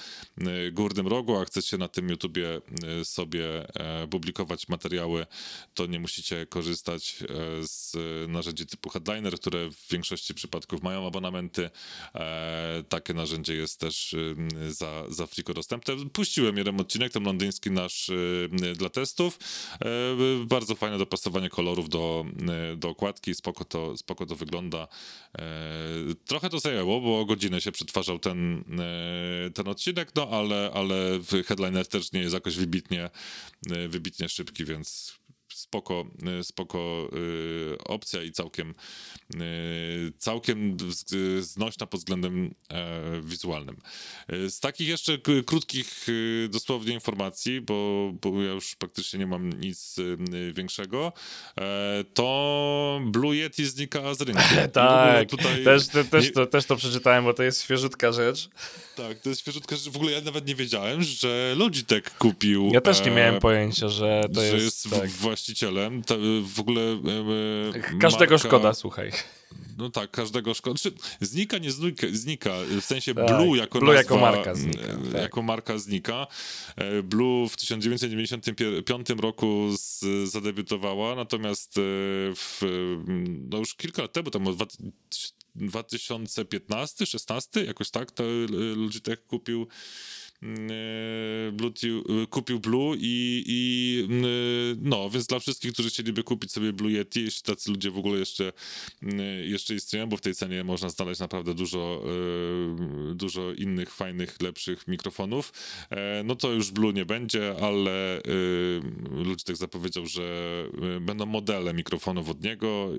górnym 0.73 1.07
rogu, 1.07 1.37
a 1.37 1.45
chcecie 1.45 1.79
na 1.79 1.89
tym 1.89 2.09
YouTubie 2.09 2.61
sobie 3.05 3.67
publikować 4.11 4.69
materiały, 4.69 5.27
to 5.75 5.87
nie 5.87 6.01
musicie 6.01 6.47
korzystać 6.47 7.17
z 7.63 7.97
narzędzi 8.29 8.67
typu 8.67 8.91
Headliner, 8.91 9.35
które 9.35 9.71
w 9.71 9.89
większości 9.91 10.35
przypadków 10.35 10.83
mają 10.83 11.07
abonamenty. 11.07 11.71
Takie 12.89 13.15
narzędzie 13.15 13.55
jest 13.55 13.81
też 13.81 14.17
za, 14.69 15.05
za 15.09 15.27
Flickr 15.27 15.55
dostępne. 15.55 15.95
Puściłem 16.13 16.57
jeden 16.57 16.81
odcinek, 16.81 17.13
ten 17.13 17.25
londyński 17.25 17.71
nasz 17.71 18.11
dla 18.75 18.89
testów. 18.89 19.39
Bardzo 20.47 20.75
fajne 20.75 20.99
dopasowanie 20.99 21.49
kolorów 21.49 21.89
do, 21.89 22.25
do 22.77 22.89
okładki, 22.89 23.35
spoko 23.37 23.65
to, 23.65 23.97
spoko 23.97 24.27
to 24.27 24.37
wygląda. 24.37 24.89
Trochę 26.25 26.51
to 26.51 26.59
zajęło, 26.59 27.01
bo 27.01 27.25
godzinę 27.25 27.61
się 27.61 27.73
przetwarzał 27.73 28.19
ten, 28.19 28.65
ten 29.55 29.69
odcinek, 29.69 30.13
no 30.17 30.29
ale, 30.31 30.71
ale 30.75 31.19
headliner 31.47 31.87
też 31.87 32.13
nie 32.13 32.21
jest 32.21 32.35
jakoś 32.35 32.57
wybitnie, 32.57 33.11
wybitnie 33.89 34.29
szybki, 34.29 34.65
więc 34.65 35.19
spoko, 35.57 36.05
y, 36.41 36.45
spoko 36.45 37.09
y, 37.13 37.79
opcja 37.85 38.23
i 38.23 38.33
całkiem, 38.33 38.75
y, 39.35 40.13
całkiem 40.19 40.77
znośna 41.41 41.87
pod 41.87 42.01
względem 42.01 42.55
e, 42.71 43.21
wizualnym. 43.23 43.77
Z 44.49 44.61
takich 44.61 44.89
jeszcze 44.89 45.19
krótkich 45.47 46.07
dosłownie 46.49 46.95
informacji, 46.95 47.61
bo, 47.61 48.11
bo 48.23 48.43
ja 48.43 48.53
już 48.53 48.75
praktycznie 48.75 49.19
nie 49.19 49.27
mam 49.27 49.53
nic 49.61 49.97
większego, 50.53 51.13
e, 51.61 52.05
to 52.15 53.01
Blue 53.05 53.37
Yeti 53.37 53.65
znika 53.65 54.15
z 54.15 54.21
rynku. 54.21 54.43
tak, 54.73 55.29
tutaj 55.29 55.65
też, 55.65 55.89
te, 55.89 56.05
też, 56.05 56.25
nie... 56.25 56.31
to, 56.31 56.47
też 56.47 56.65
to 56.65 56.77
przeczytałem, 56.77 57.25
bo 57.25 57.35
to 57.35 57.43
jest 57.43 57.63
świeżutka 57.63 58.13
rzecz. 58.13 58.49
Tak, 58.97 59.19
to 59.19 59.29
jest 59.29 59.41
świeżutka 59.41 59.77
rzecz. 59.77 59.89
W 59.89 59.97
ogóle 59.97 60.13
ja 60.13 60.21
nawet 60.21 60.47
nie 60.47 60.55
wiedziałem, 60.55 61.03
że 61.03 61.55
Logitech 61.57 62.19
kupił... 62.19 62.71
Ja 62.73 62.81
też 62.81 63.05
nie 63.05 63.11
miałem 63.11 63.35
e, 63.35 63.41
pojęcia, 63.41 63.89
że 63.89 64.23
to 64.35 64.41
że 64.41 64.47
jest... 64.47 64.65
jest 64.65 64.91
tak. 64.91 65.11
Właścicielem. 65.47 66.03
To 66.03 66.17
w 66.43 66.61
ogóle... 66.61 66.81
E, 66.83 67.99
Każdego 68.01 68.35
marka... 68.35 68.49
szkoda, 68.49 68.75
słuchaj. 68.75 69.13
No 69.79 69.91
tak, 69.91 70.11
każdego 70.11 70.55
szkoda. 70.55 70.79
Znaczy, 70.79 70.97
znika, 71.21 71.59
nie 71.59 71.71
znika, 71.71 72.07
znika, 72.13 72.51
w 72.81 72.85
sensie 72.85 73.15
tak, 73.15 73.27
Blue 73.27 73.59
jako 73.59 73.79
Blue 73.79 73.95
nazwa, 73.95 74.15
jako 74.15 74.33
marka 74.33 74.55
znika. 74.55 74.87
Tak. 75.13 75.23
Jako 75.23 75.43
marka 75.43 75.79
znika. 75.79 76.27
E, 76.77 77.03
Blue 77.03 77.49
w 77.49 77.57
1995 77.57 79.09
roku 79.11 79.71
z, 79.79 80.05
zadebiutowała, 80.31 81.15
natomiast 81.15 81.73
w, 81.77 82.63
no 83.51 83.59
już 83.59 83.75
kilka 83.75 84.03
lat 84.03 84.13
temu, 84.13 84.31
tam 84.31 84.45
2015, 85.55 87.07
16, 87.07 87.65
jakoś 87.65 87.91
tak, 87.91 88.11
to 88.11 88.25
Logitech 88.77 89.27
kupił 89.27 89.59
mm, 89.61 89.69
e, 89.69 90.26
Blue, 91.53 91.73
e, 92.23 92.27
kupił 92.27 92.61
Blue 92.61 92.97
i, 92.97 93.45
i 93.47 94.09
e, 94.11 94.77
no, 94.81 95.11
więc 95.11 95.27
dla 95.27 95.39
wszystkich, 95.39 95.73
którzy 95.73 95.91
chcieliby 95.91 96.23
kupić 96.23 96.53
sobie 96.53 96.73
Blue 96.73 96.93
Yeti, 96.93 97.25
jeśli 97.25 97.43
tacy 97.43 97.71
ludzie 97.71 97.91
w 97.91 97.99
ogóle 97.99 98.19
jeszcze, 98.19 98.53
jeszcze 99.45 99.75
istnieją, 99.75 100.07
bo 100.07 100.17
w 100.17 100.21
tej 100.21 100.35
cenie 100.35 100.65
można 100.65 100.89
znaleźć 100.89 101.21
naprawdę 101.21 101.55
dużo, 101.55 102.05
dużo 103.15 103.53
innych 103.53 103.95
fajnych, 103.95 104.43
lepszych 104.43 104.89
mikrofonów, 104.89 105.53
no 106.25 106.37
to 106.37 106.53
już 106.53 106.71
Blue 106.71 106.93
nie 106.93 107.05
będzie, 107.05 107.57
ale 107.61 108.21
Logitech 109.11 109.57
zapowiedział, 109.57 110.07
że 110.07 110.65
będą 111.01 111.27
modele 111.27 111.75
mikrofonów 111.75 112.31
od 112.31 112.45
niego 112.45 112.91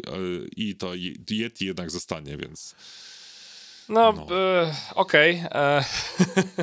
i 0.55 0.75
to 0.75 0.91
Yeti 1.29 1.65
jednak 1.65 1.91
zostanie, 1.91 2.37
więc... 2.37 2.75
No, 3.89 4.11
no. 4.11 4.37
E, 4.37 4.75
okej. 4.95 5.43
Okay. 5.45 5.83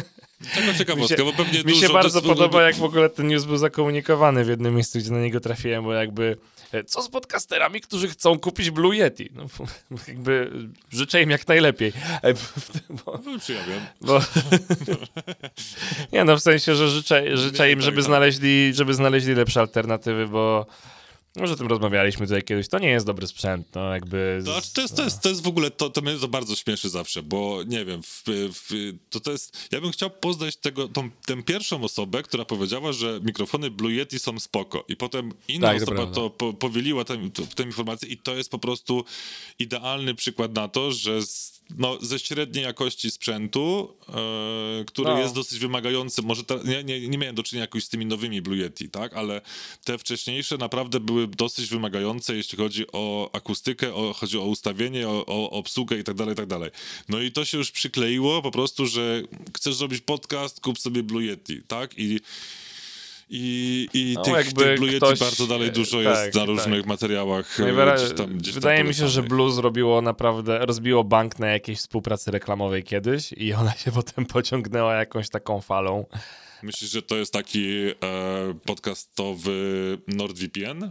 E. 0.52 0.60
Taka 0.60 0.78
ciekawostka, 0.78 1.24
bo 1.24 1.32
pewnie 1.32 1.62
Mi 1.62 1.76
się 1.76 1.88
bardzo 1.88 2.22
podoba, 2.22 2.62
jak 2.62 2.76
w 2.76 2.84
ogóle 2.84 3.08
ten 3.08 3.28
news 3.28 3.44
był 3.44 3.56
zakomunikowany 3.56 4.44
w 4.44 4.48
jednym 4.48 4.74
miejscu, 4.74 4.98
gdzie 4.98 5.10
na 5.10 5.20
niego 5.20 5.40
trafiłem, 5.40 5.84
bo 5.84 5.92
jakby 5.92 6.36
e, 6.72 6.84
co 6.84 7.02
z 7.02 7.08
podcasterami, 7.08 7.80
którzy 7.80 8.08
chcą 8.08 8.38
kupić 8.38 8.70
Blue 8.70 8.96
Yeti? 8.96 9.30
No, 9.34 9.46
jakby 10.08 10.50
życzę 10.92 11.22
im 11.22 11.30
jak 11.30 11.48
najlepiej. 11.48 11.92
Bo, 13.04 13.20
no, 13.26 13.38
bo, 14.00 14.20
nie 16.12 16.24
no, 16.24 16.36
w 16.36 16.40
sensie, 16.40 16.74
że 16.74 16.88
życzę, 16.88 17.36
życzę 17.36 17.72
im, 17.72 17.80
żeby 17.80 17.96
tak, 17.96 18.04
tak. 18.04 18.06
znaleźli, 18.06 18.74
żeby 18.74 18.94
znaleźli 18.94 19.34
lepsze 19.34 19.60
alternatywy, 19.60 20.26
bo 20.28 20.66
może 21.36 21.52
o 21.52 21.56
tym 21.56 21.66
rozmawialiśmy 21.66 22.26
tutaj 22.26 22.42
kiedyś. 22.42 22.68
To 22.68 22.78
nie 22.78 22.88
jest 22.88 23.06
dobry 23.06 23.26
sprzęt, 23.26 23.66
no 23.74 23.92
jakby. 23.94 24.42
To, 24.44 24.50
to, 24.50 24.56
jest, 24.80 24.96
to, 24.96 25.04
jest, 25.04 25.20
to 25.20 25.28
jest 25.28 25.42
w 25.42 25.48
ogóle, 25.48 25.70
to, 25.70 25.90
to 25.90 26.00
mnie 26.00 26.18
to 26.18 26.28
bardzo 26.28 26.56
śmieszy 26.56 26.88
zawsze, 26.88 27.22
bo 27.22 27.62
nie 27.66 27.84
wiem, 27.84 28.02
w, 28.02 28.22
w, 28.26 28.92
to, 29.10 29.20
to 29.20 29.32
jest. 29.32 29.68
Ja 29.72 29.80
bym 29.80 29.92
chciał 29.92 30.10
poznać 30.10 30.56
tego, 30.56 30.88
tą, 30.88 31.10
tę 31.10 31.42
pierwszą 31.42 31.84
osobę, 31.84 32.22
która 32.22 32.44
powiedziała, 32.44 32.92
że 32.92 33.20
mikrofony 33.22 33.70
Blue 33.70 33.92
Yeti 33.92 34.18
są 34.18 34.40
spoko. 34.40 34.84
I 34.88 34.96
potem 34.96 35.32
inna 35.48 35.72
tak, 35.72 35.82
osoba 35.82 36.06
to, 36.06 36.30
po, 36.30 36.52
powieliła 36.52 37.04
tę 37.04 37.64
informację, 37.64 38.08
i 38.08 38.16
to 38.16 38.34
jest 38.34 38.50
po 38.50 38.58
prostu 38.58 39.04
idealny 39.58 40.14
przykład 40.14 40.54
na 40.54 40.68
to, 40.68 40.92
że 40.92 41.22
z 41.22 41.54
no, 41.70 41.98
ze 42.02 42.18
średniej 42.18 42.64
jakości 42.64 43.10
sprzętu, 43.10 43.94
e, 44.08 44.84
który 44.84 45.10
no. 45.10 45.18
jest 45.18 45.34
dosyć 45.34 45.58
wymagający. 45.58 46.22
Może 46.22 46.44
te, 46.44 46.58
nie, 46.64 46.84
nie, 46.84 47.08
nie 47.08 47.18
miałem 47.18 47.34
do 47.34 47.42
czynienia 47.42 47.62
jakoś 47.62 47.84
z 47.84 47.88
tymi 47.88 48.06
nowymi 48.06 48.42
Blue 48.42 48.56
Yeti, 48.56 48.88
tak? 48.88 49.14
Ale 49.14 49.40
te 49.84 49.98
wcześniejsze 49.98 50.58
naprawdę 50.58 51.00
były 51.00 51.26
dosyć 51.26 51.66
wymagające, 51.66 52.36
jeśli 52.36 52.58
chodzi 52.58 52.84
o 52.92 53.30
akustykę, 53.32 53.94
o, 53.94 54.12
chodzi 54.12 54.38
o 54.38 54.44
ustawienie, 54.44 55.08
o, 55.08 55.26
o 55.26 55.50
obsługę 55.50 55.98
i 55.98 56.04
tak 56.04 56.14
dalej, 56.14 56.32
i 56.32 56.36
tak 56.36 56.46
dalej. 56.46 56.70
No 57.08 57.20
i 57.20 57.32
to 57.32 57.44
się 57.44 57.58
już 57.58 57.70
przykleiło 57.70 58.42
po 58.42 58.50
prostu, 58.50 58.86
że 58.86 59.22
chcesz 59.56 59.74
zrobić 59.74 60.00
podcast, 60.00 60.60
kup 60.60 60.78
sobie 60.78 61.02
Blue 61.02 61.22
Yeti, 61.22 61.62
tak? 61.62 61.94
I 61.98 62.20
i, 63.28 63.88
i 63.94 64.14
no, 64.14 64.22
tych, 64.22 64.52
tych 64.52 64.78
Blue 64.78 64.96
ktoś, 64.96 65.18
bardzo 65.18 65.46
dalej 65.46 65.72
dużo 65.72 65.96
tak, 65.96 66.06
jest 66.06 66.34
na 66.34 66.40
tak. 66.40 66.48
różnych 66.48 66.80
tak. 66.80 66.86
materiałach. 66.86 67.58
No 67.58 67.94
gdzieś 67.94 68.12
tam, 68.12 68.38
gdzieś 68.38 68.54
wydaje 68.54 68.84
mi 68.84 68.94
się, 68.94 69.08
że 69.08 69.22
Blue 69.22 69.52
zrobiło 69.52 70.02
naprawdę, 70.02 70.66
rozbiło 70.66 71.04
bank 71.04 71.38
na 71.38 71.46
jakiejś 71.46 71.78
współpracy 71.78 72.30
reklamowej 72.30 72.82
kiedyś 72.82 73.32
i 73.32 73.52
ona 73.52 73.72
się 73.72 73.92
potem 74.02 74.26
pociągnęła 74.26 74.94
jakąś 74.94 75.28
taką 75.28 75.60
falą. 75.60 76.06
Myślisz, 76.62 76.90
że 76.90 77.02
to 77.02 77.16
jest 77.16 77.32
taki 77.32 77.78
e, 77.80 77.94
podcastowy 78.66 79.98
NordVPN? 80.08 80.90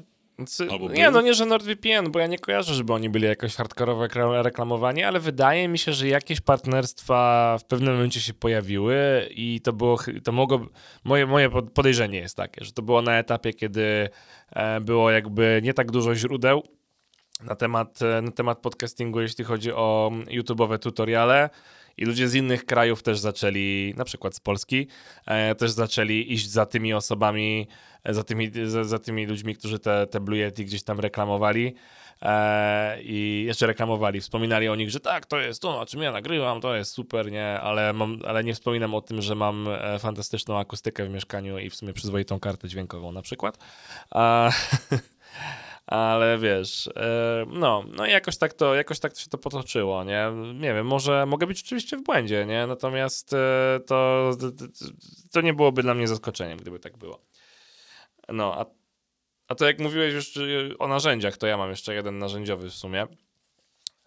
Nie, 0.93 1.11
no 1.11 1.21
nie, 1.21 1.33
że 1.33 1.45
NordVPN, 1.45 2.11
bo 2.11 2.19
ja 2.19 2.27
nie 2.27 2.39
kojarzę, 2.39 2.73
żeby 2.73 2.93
oni 2.93 3.09
byli 3.09 3.25
jakoś 3.25 3.55
hardkorowo 3.55 4.07
reklamowani, 4.43 5.03
ale 5.03 5.19
wydaje 5.19 5.67
mi 5.67 5.77
się, 5.77 5.93
że 5.93 6.07
jakieś 6.07 6.41
partnerstwa 6.41 7.57
w 7.59 7.65
pewnym 7.65 7.93
momencie 7.93 8.21
się 8.21 8.33
pojawiły 8.33 9.27
i 9.31 9.61
to 9.61 9.73
było, 9.73 9.99
to 10.23 10.31
mogło, 10.31 10.65
moje, 11.03 11.25
moje 11.25 11.49
podejrzenie 11.49 12.17
jest 12.17 12.37
takie, 12.37 12.65
że 12.65 12.71
to 12.71 12.81
było 12.81 13.01
na 13.01 13.17
etapie, 13.17 13.53
kiedy 13.53 14.09
e, 14.51 14.81
było 14.81 15.11
jakby 15.11 15.59
nie 15.63 15.73
tak 15.73 15.91
dużo 15.91 16.15
źródeł 16.15 16.63
na 17.43 17.55
temat, 17.55 18.01
e, 18.01 18.21
na 18.21 18.31
temat 18.31 18.59
podcastingu, 18.59 19.21
jeśli 19.21 19.43
chodzi 19.43 19.71
o 19.71 20.11
YouTube'owe 20.27 20.79
tutoriale 20.79 21.49
i 21.97 22.05
ludzie 22.05 22.27
z 22.27 22.35
innych 22.35 22.65
krajów 22.65 23.03
też 23.03 23.19
zaczęli, 23.19 23.93
na 23.97 24.05
przykład 24.05 24.35
z 24.35 24.39
Polski, 24.39 24.87
e, 25.25 25.55
też 25.55 25.71
zaczęli 25.71 26.33
iść 26.33 26.49
za 26.49 26.65
tymi 26.65 26.93
osobami, 26.93 27.67
za 28.05 28.23
tymi, 28.23 28.51
za, 28.65 28.83
za 28.83 28.99
tymi 28.99 29.25
ludźmi, 29.25 29.55
którzy 29.55 29.79
te, 29.79 30.07
te 30.07 30.19
Blue 30.19 30.37
Yeti 30.37 30.65
gdzieś 30.65 30.83
tam 30.83 30.99
reklamowali. 30.99 31.75
E, 32.21 33.01
I 33.01 33.43
jeszcze 33.47 33.67
reklamowali, 33.67 34.21
wspominali 34.21 34.69
o 34.69 34.75
nich, 34.75 34.89
że 34.89 34.99
tak, 34.99 35.25
to 35.25 35.39
jest 35.39 35.61
to, 35.61 35.79
o 35.79 35.85
czym 35.85 36.01
ja 36.01 36.11
nagrywam, 36.11 36.61
to 36.61 36.75
jest 36.75 36.91
super, 36.91 37.31
nie, 37.31 37.59
ale, 37.59 37.93
mam, 37.93 38.19
ale 38.27 38.43
nie 38.43 38.53
wspominam 38.53 38.95
o 38.95 39.01
tym, 39.01 39.21
że 39.21 39.35
mam 39.35 39.67
e, 39.67 39.99
fantastyczną 39.99 40.59
akustykę 40.59 41.05
w 41.05 41.09
mieszkaniu 41.09 41.59
i 41.59 41.69
w 41.69 41.75
sumie 41.75 41.93
przyzwoitą 41.93 42.39
kartę 42.39 42.67
dźwiękową 42.67 43.11
na 43.11 43.21
przykład. 43.21 43.57
Ale 45.87 46.37
wiesz, 46.37 46.87
e, 46.95 47.45
no, 47.47 47.83
no 47.95 48.05
jakoś 48.05 48.37
tak 48.37 48.53
to, 48.53 48.75
jakoś 48.75 48.99
tak 48.99 49.13
to 49.13 49.19
się 49.19 49.29
to 49.29 49.37
potoczyło, 49.37 50.03
nie? 50.03 50.31
Nie 50.53 50.73
wiem, 50.73 50.87
może 50.87 51.25
mogę 51.25 51.47
być 51.47 51.61
oczywiście 51.61 51.97
w 51.97 52.03
błędzie, 52.03 52.45
nie? 52.45 52.67
Natomiast 52.67 53.35
to, 53.87 54.31
to 55.31 55.41
nie 55.41 55.53
byłoby 55.53 55.83
dla 55.83 55.93
mnie 55.93 56.07
zaskoczeniem, 56.07 56.57
gdyby 56.57 56.79
tak 56.79 56.97
było. 56.97 57.19
No, 58.29 58.59
a, 58.59 58.65
a 59.47 59.55
to 59.55 59.65
jak 59.65 59.79
mówiłeś 59.79 60.13
już 60.13 60.33
o 60.79 60.87
narzędziach, 60.87 61.37
to 61.37 61.47
ja 61.47 61.57
mam 61.57 61.69
jeszcze 61.69 61.93
jeden 61.93 62.17
narzędziowy 62.17 62.69
w 62.69 62.73
sumie. 62.73 63.07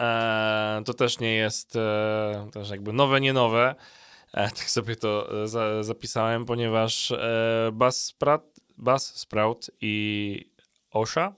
E, 0.01 0.83
to 0.85 0.95
też 0.95 1.19
nie 1.19 1.35
jest 1.35 1.77
e, 1.77 2.49
też 2.53 2.71
jakby 2.71 2.93
nowe, 2.93 3.21
nie 3.21 3.33
nowe. 3.33 3.75
E, 4.33 4.51
tak 4.59 4.71
sobie 4.71 4.97
to 4.97 5.43
e, 5.43 5.49
za, 5.49 5.83
zapisałem, 5.83 6.45
ponieważ 6.45 7.11
e, 7.11 7.71
Buzzsprout, 7.73 8.61
Buzzsprout 8.79 9.71
i 9.81 10.51
Osha 10.91 11.35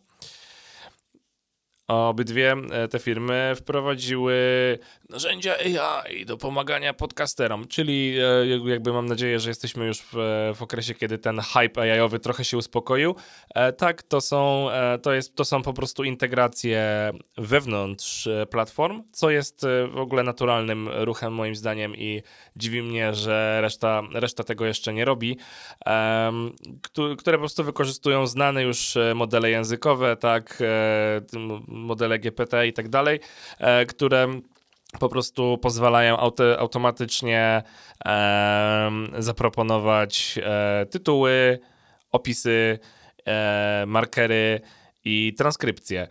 obydwie 1.88 2.56
e, 2.70 2.88
te 2.88 2.98
firmy 2.98 3.52
wprowadziły 3.56 4.34
narzędzia 5.08 5.54
AI 5.56 6.26
do 6.26 6.36
pomagania 6.36 6.94
podcasterom, 6.94 7.68
czyli 7.68 8.16
e, 8.18 8.68
jakby 8.70 8.92
mam 8.92 9.06
nadzieję, 9.06 9.40
że 9.40 9.50
jesteśmy 9.50 9.86
już 9.86 9.98
w, 10.00 10.12
w 10.54 10.62
okresie, 10.62 10.94
kiedy 10.94 11.18
ten 11.18 11.40
hype 11.40 11.82
AI-owy 11.82 12.18
trochę 12.18 12.44
się 12.44 12.56
uspokoił. 12.56 13.14
E, 13.54 13.72
tak, 13.72 14.02
to 14.02 14.20
są, 14.20 14.68
to, 15.02 15.12
jest, 15.12 15.36
to 15.36 15.44
są 15.44 15.62
po 15.62 15.72
prostu 15.72 16.04
integracje 16.04 17.12
wewnątrz 17.36 18.28
platform, 18.50 19.02
co 19.12 19.30
jest 19.30 19.66
w 19.92 19.98
ogóle 19.98 20.22
naturalnym 20.22 20.88
ruchem 20.88 21.32
moim 21.32 21.54
zdaniem 21.56 21.96
i 21.96 22.22
dziwi 22.56 22.82
mnie, 22.82 23.14
że 23.14 23.58
reszta, 23.60 24.02
reszta 24.12 24.44
tego 24.44 24.66
jeszcze 24.66 24.92
nie 24.92 25.04
robi, 25.04 25.38
które 27.18 27.36
po 27.36 27.42
prostu 27.42 27.64
wykorzystują 27.64 28.26
znane 28.26 28.62
już 28.62 28.94
modele 29.14 29.50
językowe, 29.50 30.16
tak, 30.16 30.62
modele 31.78 32.18
GPT 32.18 32.66
i 32.66 32.72
tak 32.72 32.88
dalej, 32.88 33.20
e, 33.58 33.86
które 33.86 34.40
po 35.00 35.08
prostu 35.08 35.58
pozwalają 35.58 36.16
auty, 36.16 36.58
automatycznie 36.58 37.62
e, 38.04 38.90
zaproponować 39.18 40.38
e, 40.42 40.86
tytuły, 40.86 41.58
opisy, 42.12 42.78
e, 43.26 43.84
markery 43.86 44.60
i 45.04 45.34
transkrypcje, 45.38 46.08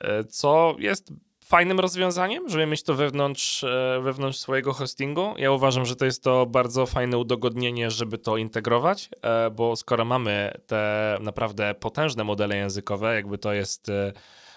e, 0.00 0.24
co 0.24 0.76
jest 0.78 1.12
fajnym 1.44 1.80
rozwiązaniem, 1.80 2.48
żeby 2.48 2.66
mieć 2.66 2.82
to 2.82 2.94
wewnątrz, 2.94 3.64
e, 3.64 4.00
wewnątrz 4.02 4.38
swojego 4.38 4.72
hostingu. 4.72 5.34
Ja 5.36 5.52
uważam, 5.52 5.86
że 5.86 5.96
to 5.96 6.04
jest 6.04 6.22
to 6.24 6.46
bardzo 6.46 6.86
fajne 6.86 7.18
udogodnienie, 7.18 7.90
żeby 7.90 8.18
to 8.18 8.36
integrować, 8.36 9.08
bo 9.52 9.76
skoro 9.76 10.04
mamy 10.04 10.52
te 10.66 11.16
naprawdę 11.20 11.74
potężne 11.74 12.24
modele 12.24 12.56
językowe, 12.56 13.14
jakby 13.14 13.38
to 13.38 13.52
jest 13.52 13.90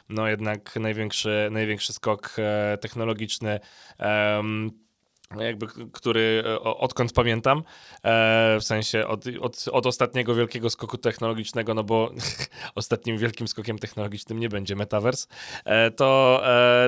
no 0.10 0.28
jednak 0.28 0.76
największy, 0.76 1.50
największy 1.52 1.94
skok 1.94 2.36
e, 2.38 2.78
technologiczny. 2.78 3.60
Um, 4.00 4.89
jakby, 5.38 5.68
który 5.92 6.44
e, 6.46 6.60
odkąd 6.60 7.14
pamiętam, 7.14 7.58
e, 8.04 8.58
w 8.60 8.64
sensie 8.64 9.08
od, 9.08 9.24
od, 9.42 9.66
od, 9.72 9.86
ostatniego 9.86 10.36
wielkiego 10.36 10.70
skoku 10.70 10.98
technologicznego, 10.98 11.74
no 11.74 11.84
bo 11.84 12.12
ostatnim 12.76 13.18
wielkim 13.18 13.48
skokiem 13.48 13.80
technologicznym 13.80 14.40
nie 14.40 14.50
będzie 14.50 14.76
Metaverse, 14.76 15.28
e, 15.66 15.92
to 15.92 16.42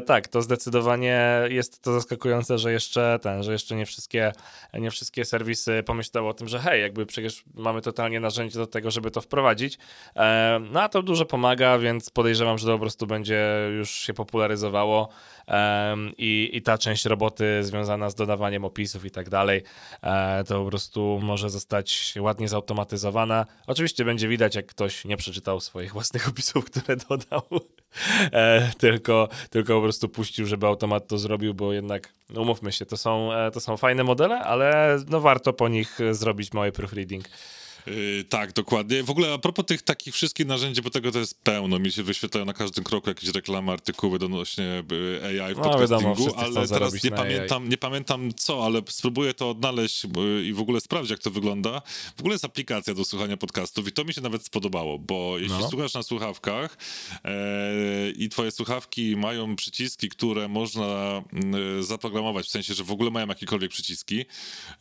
tak, 0.05 0.27
to 0.27 0.41
zdecydowanie 0.41 1.41
jest 1.49 1.81
to 1.81 1.93
zaskakujące, 1.93 2.57
że 2.57 2.71
jeszcze 2.71 3.19
ten, 3.21 3.43
że 3.43 3.51
jeszcze 3.51 3.75
nie 3.75 3.85
wszystkie, 3.85 4.31
nie 4.73 4.91
wszystkie 4.91 5.25
serwisy 5.25 5.83
pomyślały 5.85 6.27
o 6.27 6.33
tym, 6.33 6.47
że 6.47 6.59
hej, 6.59 6.81
jakby 6.81 7.05
przecież 7.05 7.43
mamy 7.53 7.81
totalnie 7.81 8.19
narzędzie 8.19 8.59
do 8.59 8.67
tego, 8.67 8.91
żeby 8.91 9.11
to 9.11 9.21
wprowadzić. 9.21 9.77
No 10.71 10.81
a 10.81 10.89
to 10.89 11.01
dużo 11.03 11.25
pomaga, 11.25 11.79
więc 11.79 12.09
podejrzewam, 12.09 12.57
że 12.57 12.65
to 12.65 12.73
po 12.73 12.79
prostu 12.79 13.07
będzie 13.07 13.69
już 13.77 13.89
się 13.89 14.13
popularyzowało 14.13 15.09
i, 16.17 16.49
i 16.53 16.61
ta 16.61 16.77
część 16.77 17.05
roboty 17.05 17.63
związana 17.63 18.09
z 18.09 18.15
dodawaniem 18.31 18.65
opisów 18.65 19.05
i 19.05 19.11
tak 19.11 19.29
dalej, 19.29 19.63
e, 20.03 20.43
to 20.43 20.63
po 20.63 20.69
prostu 20.69 21.19
może 21.23 21.49
zostać 21.49 22.13
ładnie 22.19 22.47
zautomatyzowana. 22.47 23.45
Oczywiście 23.67 24.05
będzie 24.05 24.27
widać, 24.27 24.55
jak 24.55 24.65
ktoś 24.65 25.05
nie 25.05 25.17
przeczytał 25.17 25.59
swoich 25.59 25.93
własnych 25.93 26.27
opisów, 26.31 26.65
które 26.65 26.95
dodał, 26.95 27.41
e, 28.31 28.71
tylko, 28.77 29.29
tylko 29.49 29.75
po 29.75 29.81
prostu 29.81 30.09
puścił, 30.09 30.45
żeby 30.45 30.67
automat 30.67 31.07
to 31.07 31.17
zrobił, 31.17 31.53
bo 31.53 31.73
jednak, 31.73 32.13
no 32.29 32.41
umówmy 32.41 32.71
się, 32.71 32.85
to 32.85 32.97
są, 32.97 33.33
e, 33.33 33.51
to 33.51 33.59
są 33.59 33.77
fajne 33.77 34.03
modele, 34.03 34.39
ale 34.39 34.97
no 35.07 35.21
warto 35.21 35.53
po 35.53 35.67
nich 35.67 35.99
zrobić 36.11 36.53
mały 36.53 36.71
proofreading. 36.71 37.25
Yy, 37.87 38.23
tak, 38.29 38.53
dokładnie. 38.53 39.03
W 39.03 39.09
ogóle 39.09 39.33
a 39.33 39.37
propos 39.37 39.65
tych 39.65 39.81
takich 39.81 40.13
wszystkich 40.13 40.47
narzędzi, 40.47 40.81
bo 40.81 40.89
tego 40.89 41.11
to 41.11 41.19
jest 41.19 41.41
pełno. 41.43 41.79
Mi 41.79 41.91
się 41.91 42.03
wyświetlają 42.03 42.45
na 42.45 42.53
każdym 42.53 42.83
kroku 42.83 43.09
jakieś 43.09 43.29
reklamy, 43.29 43.71
artykuły 43.71 44.15
odnośnie 44.15 44.83
y, 44.91 45.43
AI 45.43 45.53
w 45.53 45.57
no, 45.57 45.63
podcastingu, 45.63 46.25
wiadomo, 46.25 46.37
ale 46.37 46.67
teraz 46.67 47.03
nie 47.03 47.11
pamiętam, 47.11 47.69
nie 47.69 47.77
pamiętam 47.77 48.33
co, 48.33 48.65
ale 48.65 48.81
spróbuję 48.89 49.33
to 49.33 49.49
odnaleźć 49.49 50.05
y, 50.05 50.45
i 50.45 50.53
w 50.53 50.59
ogóle 50.59 50.81
sprawdzić, 50.81 51.11
jak 51.11 51.19
to 51.19 51.31
wygląda. 51.31 51.81
W 52.17 52.19
ogóle 52.19 52.33
jest 52.33 52.45
aplikacja 52.45 52.93
do 52.93 53.05
słuchania 53.05 53.37
podcastów 53.37 53.87
i 53.87 53.91
to 53.91 54.03
mi 54.03 54.13
się 54.13 54.21
nawet 54.21 54.45
spodobało, 54.45 54.99
bo 54.99 55.37
jeśli 55.37 55.57
no. 55.59 55.69
słuchasz 55.69 55.93
na 55.93 56.03
słuchawkach 56.03 56.77
e, 57.25 58.11
i 58.11 58.29
twoje 58.29 58.51
słuchawki 58.51 59.15
mają 59.17 59.55
przyciski, 59.55 60.09
które 60.09 60.47
można 60.47 60.83
e, 61.79 61.83
zaprogramować, 61.83 62.45
w 62.45 62.49
sensie, 62.49 62.73
że 62.73 62.83
w 62.83 62.91
ogóle 62.91 63.11
mają 63.11 63.27
jakiekolwiek 63.27 63.71
przyciski 63.71 64.25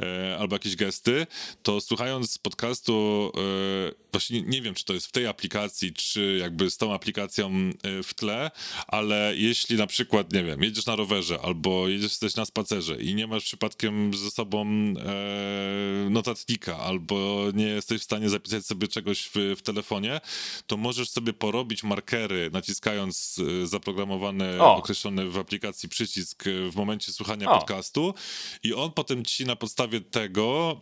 e, 0.01 0.37
albo 0.39 0.55
jakieś 0.55 0.77
gesty, 0.77 1.27
to 1.63 1.81
słuchając 1.81 2.39
podcastu 2.39 2.90
prostu 2.91 3.33
e, 3.37 4.11
właśnie 4.13 4.43
nie 4.43 4.63
wiem, 4.63 4.75
czy 4.75 4.85
to 4.85 4.95
jest 4.95 5.07
w 5.07 5.13
tej 5.13 5.27
aplikacji, 5.27 5.93
czy 5.93 6.39
jakby 6.41 6.71
z 6.71 6.77
tą 6.77 6.95
aplikacją 6.95 7.51
e, 7.83 8.03
w 8.03 8.15
tle, 8.15 8.51
ale 8.89 9.33
jeśli 9.37 9.77
na 9.77 9.87
przykład, 9.87 10.33
nie 10.33 10.45
wiem, 10.45 10.63
jedziesz 10.63 10.87
na 10.87 10.97
rowerze 10.97 11.39
albo 11.43 11.89
jedziesz 11.89 12.11
jesteś 12.11 12.37
na 12.37 12.45
spacerze 12.45 13.03
i 13.03 13.15
nie 13.15 13.27
masz 13.27 13.45
przypadkiem 13.45 14.15
ze 14.15 14.31
sobą 14.31 14.67
e, 14.67 16.11
notatnika 16.11 16.79
albo 16.79 17.45
nie 17.55 17.67
jesteś 17.67 18.01
w 18.01 18.05
stanie 18.05 18.29
zapisać 18.29 18.67
sobie 18.67 18.89
czegoś 18.89 19.31
w, 19.35 19.55
w 19.57 19.63
telefonie, 19.63 20.21
to 20.67 20.77
możesz 20.77 21.11
sobie 21.11 21.33
porobić 21.33 21.83
markery 21.83 22.51
naciskając 22.53 23.41
zaprogramowany, 23.65 24.63
o. 24.63 24.77
określony 24.77 25.31
w 25.31 25.39
aplikacji 25.39 25.89
przycisk 25.89 26.45
w 26.71 26.77
momencie 26.77 27.13
słuchania 27.13 27.51
o. 27.51 27.59
podcastu 27.59 28.15
i 28.63 28.75
on 28.75 28.93
potem 28.93 29.25
ci 29.25 29.45
na 29.47 29.57
podstawie 29.57 30.01
tego, 30.01 30.81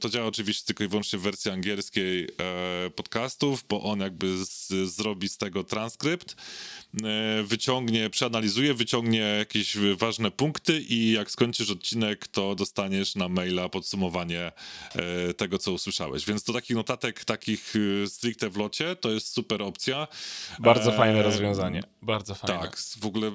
to 0.00 0.08
działa 0.08 0.26
oczywiście 0.26 0.66
tylko 0.66 0.84
i 0.84 0.88
wyłącznie 0.88 0.97
wyłącznie 0.98 1.18
w 1.18 1.22
wersji 1.22 1.50
angielskiej 1.50 2.28
e, 2.86 2.90
podcastów, 2.90 3.64
bo 3.68 3.82
on 3.82 4.00
jakby 4.00 4.44
z, 4.44 4.68
zrobi 4.68 5.28
z 5.28 5.38
tego 5.38 5.64
transkrypt, 5.64 6.36
e, 7.04 7.42
wyciągnie, 7.42 8.10
przeanalizuje, 8.10 8.74
wyciągnie 8.74 9.18
jakieś 9.18 9.76
ważne 9.96 10.30
punkty 10.30 10.80
i 10.80 11.12
jak 11.12 11.30
skończysz 11.30 11.70
odcinek, 11.70 12.28
to 12.28 12.54
dostaniesz 12.54 13.14
na 13.14 13.28
maila 13.28 13.68
podsumowanie 13.68 14.52
e, 14.94 15.34
tego, 15.34 15.58
co 15.58 15.72
usłyszałeś. 15.72 16.26
Więc 16.26 16.44
do 16.44 16.52
takich 16.52 16.76
notatek, 16.76 17.24
takich 17.24 17.74
stricte 18.06 18.50
w 18.50 18.56
locie, 18.56 18.96
to 18.96 19.10
jest 19.10 19.34
super 19.34 19.62
opcja. 19.62 20.08
Bardzo 20.58 20.92
fajne 20.92 21.22
rozwiązanie. 21.22 21.82
Bardzo 22.02 22.34
fajne. 22.34 22.60
Tak, 22.60 22.78
w 23.00 23.06
ogóle 23.06 23.32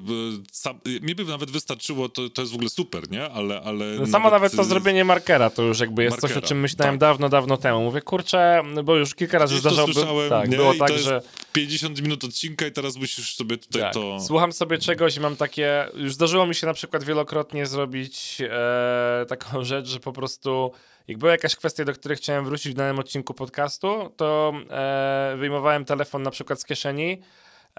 sam, 0.51 0.79
mi 1.01 1.15
by 1.15 1.25
nawet 1.25 1.51
wystarczyło, 1.51 2.09
to, 2.09 2.29
to 2.29 2.41
jest 2.41 2.51
w 2.51 2.55
ogóle 2.55 2.69
super, 2.69 3.11
nie? 3.11 3.29
Ale, 3.29 3.61
ale 3.61 3.85
no 3.85 4.07
samo 4.07 4.29
nawet, 4.29 4.31
nawet 4.31 4.55
to 4.55 4.63
zrobienie 4.63 5.05
markera, 5.05 5.49
to 5.49 5.61
już 5.61 5.79
jakby 5.79 6.03
jest 6.03 6.13
markera, 6.13 6.33
coś, 6.33 6.43
o 6.43 6.47
czym 6.47 6.59
myślałem 6.59 6.93
tak. 6.93 6.99
dawno, 6.99 7.29
dawno 7.29 7.52
temu. 7.57 7.81
Mówię, 7.81 8.01
kurczę, 8.01 8.63
bo 8.83 8.95
już 8.95 9.15
kilka 9.15 9.39
razy 9.39 9.57
zdarzało 9.57 9.93
się. 9.93 10.29
Tak, 10.29 10.49
nie? 10.49 10.57
było 10.57 10.73
I 10.73 10.77
tak, 10.77 10.97
że... 10.97 11.21
50 11.53 12.01
minut 12.01 12.23
odcinka 12.23 12.67
i 12.67 12.71
teraz 12.71 12.95
musisz 12.95 13.35
sobie 13.35 13.57
tutaj 13.57 13.81
tak. 13.81 13.93
to... 13.93 14.19
Słucham 14.19 14.53
sobie 14.53 14.77
czegoś 14.77 15.17
i 15.17 15.19
mam 15.19 15.35
takie... 15.35 15.87
Już 15.95 16.13
zdarzyło 16.13 16.47
mi 16.47 16.55
się 16.55 16.67
na 16.67 16.73
przykład 16.73 17.03
wielokrotnie 17.03 17.65
zrobić 17.65 18.41
e, 18.49 19.25
taką 19.27 19.63
rzecz, 19.65 19.87
że 19.87 19.99
po 19.99 20.13
prostu 20.13 20.71
jak 21.07 21.17
była 21.17 21.31
jakaś 21.31 21.55
kwestia, 21.55 21.85
do 21.85 21.93
której 21.93 22.17
chciałem 22.17 22.45
wrócić 22.45 22.71
w 22.71 22.75
danym 22.75 22.99
odcinku 22.99 23.33
podcastu, 23.33 24.11
to 24.17 24.53
e, 24.69 25.35
wyjmowałem 25.37 25.85
telefon 25.85 26.23
na 26.23 26.31
przykład 26.31 26.61
z 26.61 26.65
kieszeni 26.65 27.17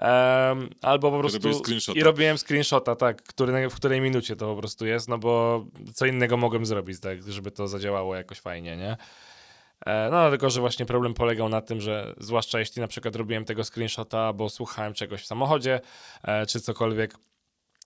Um, 0.01 0.69
albo 0.81 1.11
po 1.11 1.19
prostu 1.19 1.49
i 1.95 2.03
robiłem 2.03 2.37
screenshota, 2.37 2.95
tak, 2.95 3.23
który, 3.23 3.69
w 3.69 3.75
której 3.75 4.01
minucie 4.01 4.35
to 4.35 4.55
po 4.55 4.59
prostu 4.59 4.85
jest, 4.85 5.07
no 5.07 5.17
bo 5.17 5.65
co 5.93 6.05
innego 6.05 6.37
mogłem 6.37 6.65
zrobić, 6.65 6.99
tak, 6.99 7.31
żeby 7.31 7.51
to 7.51 7.67
zadziałało 7.67 8.15
jakoś 8.15 8.39
fajnie, 8.39 8.77
nie? 8.77 8.97
E, 9.85 10.09
no, 10.11 10.29
tylko 10.29 10.49
że 10.49 10.59
właśnie 10.59 10.85
problem 10.85 11.13
polegał 11.13 11.49
na 11.49 11.61
tym, 11.61 11.81
że 11.81 12.13
zwłaszcza 12.17 12.59
jeśli 12.59 12.81
na 12.81 12.87
przykład 12.87 13.15
robiłem 13.15 13.45
tego 13.45 13.63
screenshota, 13.63 14.33
bo 14.33 14.49
słuchałem 14.49 14.93
czegoś 14.93 15.21
w 15.21 15.25
samochodzie, 15.25 15.81
e, 16.23 16.45
czy 16.45 16.61
cokolwiek, 16.61 17.15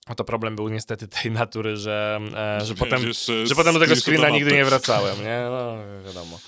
no 0.10 0.16
to 0.16 0.24
problem 0.24 0.56
był 0.56 0.70
niestety 0.70 1.08
tej 1.22 1.32
natury, 1.32 1.78
że, 1.78 2.20
e, 2.62 2.66
że, 2.66 2.76
potem, 2.76 3.02
że 3.44 3.56
potem 3.56 3.74
do 3.74 3.80
tego 3.80 3.96
screena 3.96 4.30
nigdy 4.30 4.52
nie 4.52 4.66
wracałem, 4.66 5.18
nie? 5.18 5.48
No, 5.50 5.76
wiadomo. 6.06 6.40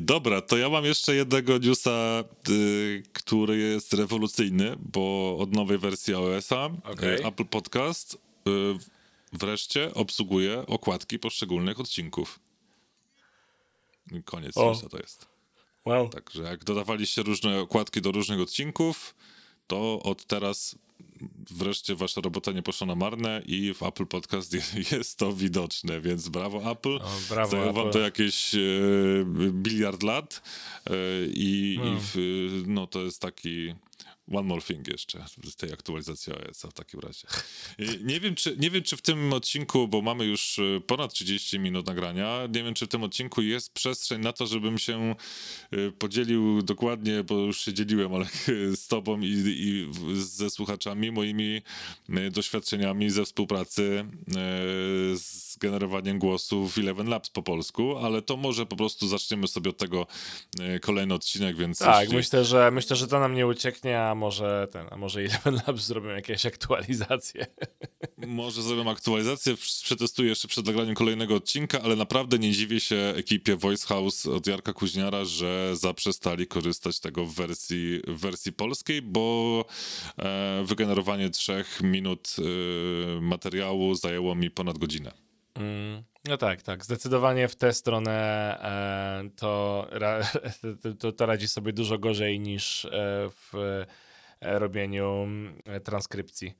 Dobra, 0.00 0.40
to 0.40 0.56
ja 0.56 0.68
mam 0.68 0.84
jeszcze 0.84 1.14
jednego 1.14 1.58
newsa, 1.58 2.24
y, 2.48 3.02
który 3.12 3.58
jest 3.58 3.92
rewolucyjny, 3.92 4.76
bo 4.78 5.36
od 5.40 5.52
nowej 5.52 5.78
wersji 5.78 6.14
iOS-a 6.14 6.64
okay. 6.84 7.26
Apple 7.26 7.44
Podcast 7.44 8.14
y, 8.14 8.18
wreszcie 9.32 9.94
obsługuje 9.94 10.66
okładki 10.66 11.18
poszczególnych 11.18 11.80
odcinków. 11.80 12.40
Koniec 14.24 14.56
newsa 14.56 14.88
to 14.88 14.98
jest. 14.98 15.28
Wow. 15.84 16.08
Także 16.08 16.42
jak 16.42 16.64
dodawaliście 16.64 17.22
różne 17.22 17.60
okładki 17.60 18.00
do 18.00 18.12
różnych 18.12 18.40
odcinków, 18.40 19.14
to 19.66 20.02
od 20.02 20.24
teraz 20.24 20.78
wreszcie 21.50 21.94
wasza 21.94 22.20
robota 22.20 22.52
nie 22.52 22.62
poszła 22.62 22.86
na 22.86 22.94
marne 22.94 23.42
i 23.46 23.74
w 23.74 23.82
Apple 23.82 24.06
Podcast 24.06 24.52
jest 24.92 25.18
to 25.18 25.32
widoczne, 25.32 26.00
więc 26.00 26.28
brawo 26.28 26.70
Apple. 26.70 26.96
O, 26.96 27.10
brawo 27.28 27.50
Zajęło 27.50 27.72
wam 27.72 27.90
to 27.90 27.98
jakieś 27.98 28.54
e, 28.54 28.58
biliard 29.52 30.02
lat 30.02 30.42
e, 30.86 30.92
i, 31.26 31.80
no. 31.84 31.92
i 31.92 31.96
w, 32.00 32.62
no 32.66 32.86
to 32.86 33.02
jest 33.02 33.20
taki 33.20 33.74
One 34.32 34.48
More 34.48 34.62
Thing 34.62 34.88
jeszcze 34.88 35.24
z 35.44 35.56
tej 35.56 35.72
aktualizacji 35.72 36.32
OS 36.32 36.62
w 36.62 36.72
takim 36.72 37.00
razie. 37.00 37.26
Nie 38.04 38.20
wiem, 38.20 38.34
czy, 38.34 38.56
nie 38.56 38.70
wiem, 38.70 38.82
czy 38.82 38.96
w 38.96 39.02
tym 39.02 39.32
odcinku, 39.32 39.88
bo 39.88 40.02
mamy 40.02 40.24
już 40.24 40.58
e, 40.58 40.80
ponad 40.80 41.12
30 41.12 41.58
minut 41.58 41.86
nagrania, 41.86 42.40
nie 42.54 42.62
wiem, 42.62 42.74
czy 42.74 42.86
w 42.86 42.88
tym 42.88 43.02
odcinku 43.02 43.42
jest 43.42 43.72
przestrzeń 43.72 44.20
na 44.20 44.32
to, 44.32 44.46
żebym 44.46 44.78
się 44.78 45.14
e, 45.70 45.92
podzielił 45.98 46.62
dokładnie, 46.62 47.24
bo 47.24 47.34
już 47.38 47.60
się 47.60 47.72
dzieliłem, 47.72 48.14
ale 48.14 48.26
z 48.82 48.86
tobą 48.86 49.20
i, 49.20 49.42
i 49.46 49.88
ze 50.14 50.50
słuchaczami 50.50 51.10
moimi 51.10 51.62
e, 52.08 52.30
doświadczeniami 52.30 53.10
ze 53.10 53.24
współpracy 53.24 54.04
z 55.14 55.56
generowaniem 55.58 56.18
głosów 56.18 56.74
w 56.74 56.78
Eleven 56.78 57.08
Labs 57.08 57.30
po 57.30 57.42
polsku, 57.42 57.96
ale 57.98 58.22
to 58.22 58.36
może 58.36 58.66
po 58.66 58.76
prostu 58.76 59.08
zaczniemy 59.08 59.48
sobie 59.48 59.70
od 59.70 59.76
tego 59.76 60.06
kolejny 60.80 61.14
odcinek, 61.14 61.56
więc... 61.56 61.78
Tak, 61.78 62.00
jeśli... 62.00 62.16
myślę, 62.16 62.44
że 62.44 62.70
myślę, 62.70 62.96
że 62.96 63.08
to 63.08 63.20
nam 63.20 63.34
nie 63.34 63.46
ucieknie, 63.46 64.00
a 64.00 64.14
może 64.16 64.68
ten, 64.70 64.86
a 64.90 64.96
może 64.96 65.20
Eleven 65.20 65.60
Labs 65.66 65.86
zrobią 65.86 66.08
jakieś 66.08 66.46
aktualizacje. 66.46 67.46
Może 68.26 68.62
zrobią 68.62 68.90
aktualizację, 68.90 69.54
przetestuję 69.82 70.28
jeszcze 70.28 70.48
przed 70.48 70.66
nagraniem 70.66 70.94
kolejnego 70.94 71.34
odcinka, 71.34 71.80
ale 71.82 71.96
naprawdę 71.96 72.38
nie 72.38 72.52
dziwię 72.52 72.80
się 72.80 72.96
ekipie 73.16 73.56
Voice 73.56 73.86
House 73.86 74.26
od 74.26 74.46
Jarka 74.46 74.72
Kuźniara, 74.72 75.24
że 75.24 75.76
zaprzestali 75.76 76.46
korzystać 76.46 77.00
tego 77.00 77.26
w 77.26 77.34
wersji, 77.34 78.00
w 78.06 78.20
wersji 78.20 78.52
polskiej, 78.52 79.02
bo 79.02 79.64
e, 80.18 80.62
wygenerowanie 80.64 81.30
trzech 81.30 81.80
minut 81.82 82.36
e, 82.38 83.20
materiału 83.20 83.94
zajęło 83.94 84.34
mi 84.34 84.50
ponad 84.50 84.78
godzinę. 84.78 85.12
Mm, 85.54 86.02
no 86.24 86.36
tak, 86.36 86.62
tak. 86.62 86.84
Zdecydowanie 86.84 87.48
w 87.48 87.56
tę 87.56 87.72
stronę 87.72 88.12
e, 88.62 89.30
to, 89.36 89.86
to, 91.00 91.12
to, 91.12 91.26
radzi 91.26 91.48
sobie 91.48 91.72
dużo 91.72 91.98
gorzej 91.98 92.40
niż 92.40 92.84
e, 92.84 92.90
w 93.30 93.84
robieniu 94.40 95.28
e, 95.64 95.80
transkrypcji. 95.80 96.54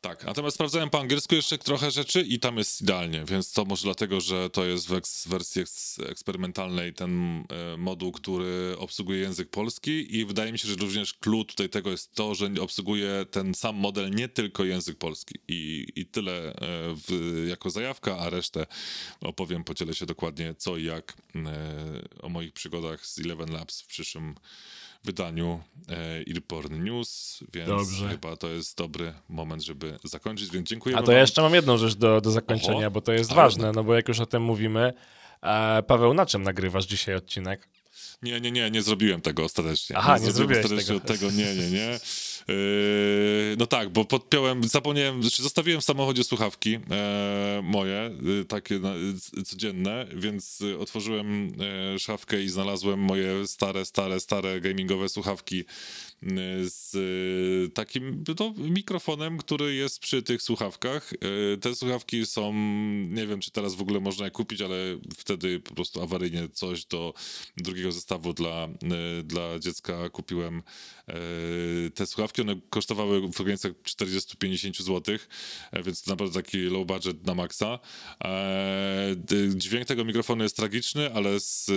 Tak, 0.00 0.24
natomiast 0.24 0.54
sprawdzałem 0.54 0.90
po 0.90 1.00
angielsku 1.00 1.34
jeszcze 1.34 1.58
trochę 1.58 1.90
rzeczy 1.90 2.20
i 2.20 2.38
tam 2.38 2.58
jest 2.58 2.82
idealnie, 2.82 3.24
więc 3.24 3.52
to 3.52 3.64
może 3.64 3.82
dlatego, 3.82 4.20
że 4.20 4.50
to 4.50 4.64
jest 4.64 4.88
w 4.88 5.28
wersji 5.28 5.62
eksperymentalnej 6.08 6.94
ten 6.94 7.44
e, 7.48 7.76
moduł, 7.76 8.12
który 8.12 8.74
obsługuje 8.78 9.20
język 9.20 9.50
polski 9.50 10.16
i 10.16 10.24
wydaje 10.24 10.52
mi 10.52 10.58
się, 10.58 10.68
że 10.68 10.74
również 10.74 11.14
clue 11.14 11.44
tutaj 11.44 11.68
tego 11.68 11.90
jest 11.90 12.14
to, 12.14 12.34
że 12.34 12.50
obsługuje 12.60 13.26
ten 13.30 13.54
sam 13.54 13.76
model 13.76 14.10
nie 14.10 14.28
tylko 14.28 14.64
język 14.64 14.98
polski 14.98 15.34
i, 15.48 15.86
i 15.96 16.06
tyle 16.06 16.32
e, 16.32 16.54
w, 16.94 17.46
jako 17.48 17.70
zajawka, 17.70 18.18
a 18.18 18.30
resztę 18.30 18.66
opowiem, 19.20 19.64
podzielę 19.64 19.94
się 19.94 20.06
dokładnie 20.06 20.54
co 20.54 20.76
i 20.76 20.84
jak 20.84 21.16
e, 21.36 22.22
o 22.22 22.28
moich 22.28 22.52
przygodach 22.52 23.06
z 23.06 23.18
Eleven 23.18 23.52
Labs 23.52 23.82
w 23.82 23.86
przyszłym 23.86 24.34
wydaniu 25.04 25.60
e, 25.88 26.78
News, 26.78 27.40
więc 27.52 27.68
Dobrze. 27.68 28.08
chyba 28.08 28.36
to 28.36 28.48
jest 28.48 28.76
dobry 28.76 29.14
moment, 29.28 29.64
żeby 29.64 29.98
zakończyć, 30.04 30.50
więc 30.50 30.68
dziękuję. 30.68 30.96
A 30.96 31.02
to 31.02 31.12
ja 31.12 31.20
jeszcze 31.20 31.42
mam 31.42 31.54
jedną 31.54 31.76
rzecz 31.76 31.94
do, 31.94 32.20
do 32.20 32.30
zakończenia, 32.30 32.78
Oho, 32.78 32.90
bo 32.90 33.00
to 33.00 33.12
jest 33.12 33.32
ważne, 33.32 33.72
no 33.72 33.84
bo 33.84 33.94
jak 33.94 34.08
już 34.08 34.20
o 34.20 34.26
tym 34.26 34.42
mówimy, 34.42 34.92
e, 35.42 35.82
Paweł, 35.82 36.14
na 36.14 36.26
czym 36.26 36.42
nagrywasz 36.42 36.86
dzisiaj 36.86 37.14
odcinek? 37.14 37.68
Nie, 38.22 38.40
nie, 38.40 38.50
nie, 38.50 38.70
nie 38.70 38.82
zrobiłem 38.82 39.20
tego 39.20 39.44
ostatecznie. 39.44 39.96
Aha, 39.96 40.18
nie, 40.18 40.26
nie 40.26 40.32
zrobiłem 40.32 40.62
tego. 40.62 41.00
tego. 41.00 41.30
Nie, 41.30 41.54
nie, 41.54 41.70
nie. 41.70 41.98
Yy, 42.50 43.56
no 43.58 43.66
tak, 43.66 43.88
bo 43.88 44.04
podpiąłem, 44.04 44.64
zapomniałem, 44.64 45.22
znaczy 45.22 45.42
zostawiłem 45.42 45.80
w 45.80 45.84
samochodzie 45.84 46.24
słuchawki 46.24 46.78
e, 46.90 47.60
moje, 47.64 48.10
y, 48.40 48.44
takie 48.44 48.80
codzienne, 49.44 50.06
więc 50.14 50.62
otworzyłem 50.78 51.52
e, 51.94 51.98
szafkę 51.98 52.42
i 52.42 52.48
znalazłem 52.48 53.00
moje 53.00 53.46
stare, 53.46 53.84
stare, 53.84 54.20
stare 54.20 54.60
gamingowe 54.60 55.08
słuchawki 55.08 55.64
z 56.62 56.94
y, 56.94 57.70
takim 57.74 58.24
no, 58.40 58.54
mikrofonem, 58.58 59.38
który 59.38 59.74
jest 59.74 59.98
przy 59.98 60.22
tych 60.22 60.42
słuchawkach. 60.42 61.12
Y, 61.12 61.58
te 61.58 61.74
słuchawki 61.74 62.26
są, 62.26 62.52
nie 63.08 63.26
wiem 63.26 63.40
czy 63.40 63.50
teraz 63.50 63.74
w 63.74 63.80
ogóle 63.80 64.00
można 64.00 64.24
je 64.24 64.30
kupić, 64.30 64.60
ale 64.60 64.76
wtedy 65.16 65.60
po 65.60 65.74
prostu 65.74 66.02
awaryjnie 66.02 66.48
coś 66.48 66.84
do 66.84 67.14
drugiego 67.56 67.92
zestawu 67.92 68.32
dla, 68.32 68.68
y, 69.20 69.22
dla 69.22 69.58
dziecka 69.58 70.10
kupiłem 70.10 70.62
te 71.94 72.06
słuchawki. 72.06 72.39
One 72.40 72.60
kosztowały 72.70 73.20
w 73.20 73.42
granicach 73.42 73.72
40-50 73.72 74.82
zł, 74.82 75.18
więc 75.84 76.02
to 76.02 76.10
naprawdę 76.10 76.42
taki 76.42 76.58
low 76.58 76.86
budget 76.86 77.26
na 77.26 77.34
maksa. 77.34 77.78
Dźwięk 79.54 79.86
tego 79.86 80.04
mikrofonu 80.04 80.42
jest 80.42 80.56
tragiczny, 80.56 81.14
ale 81.14 81.30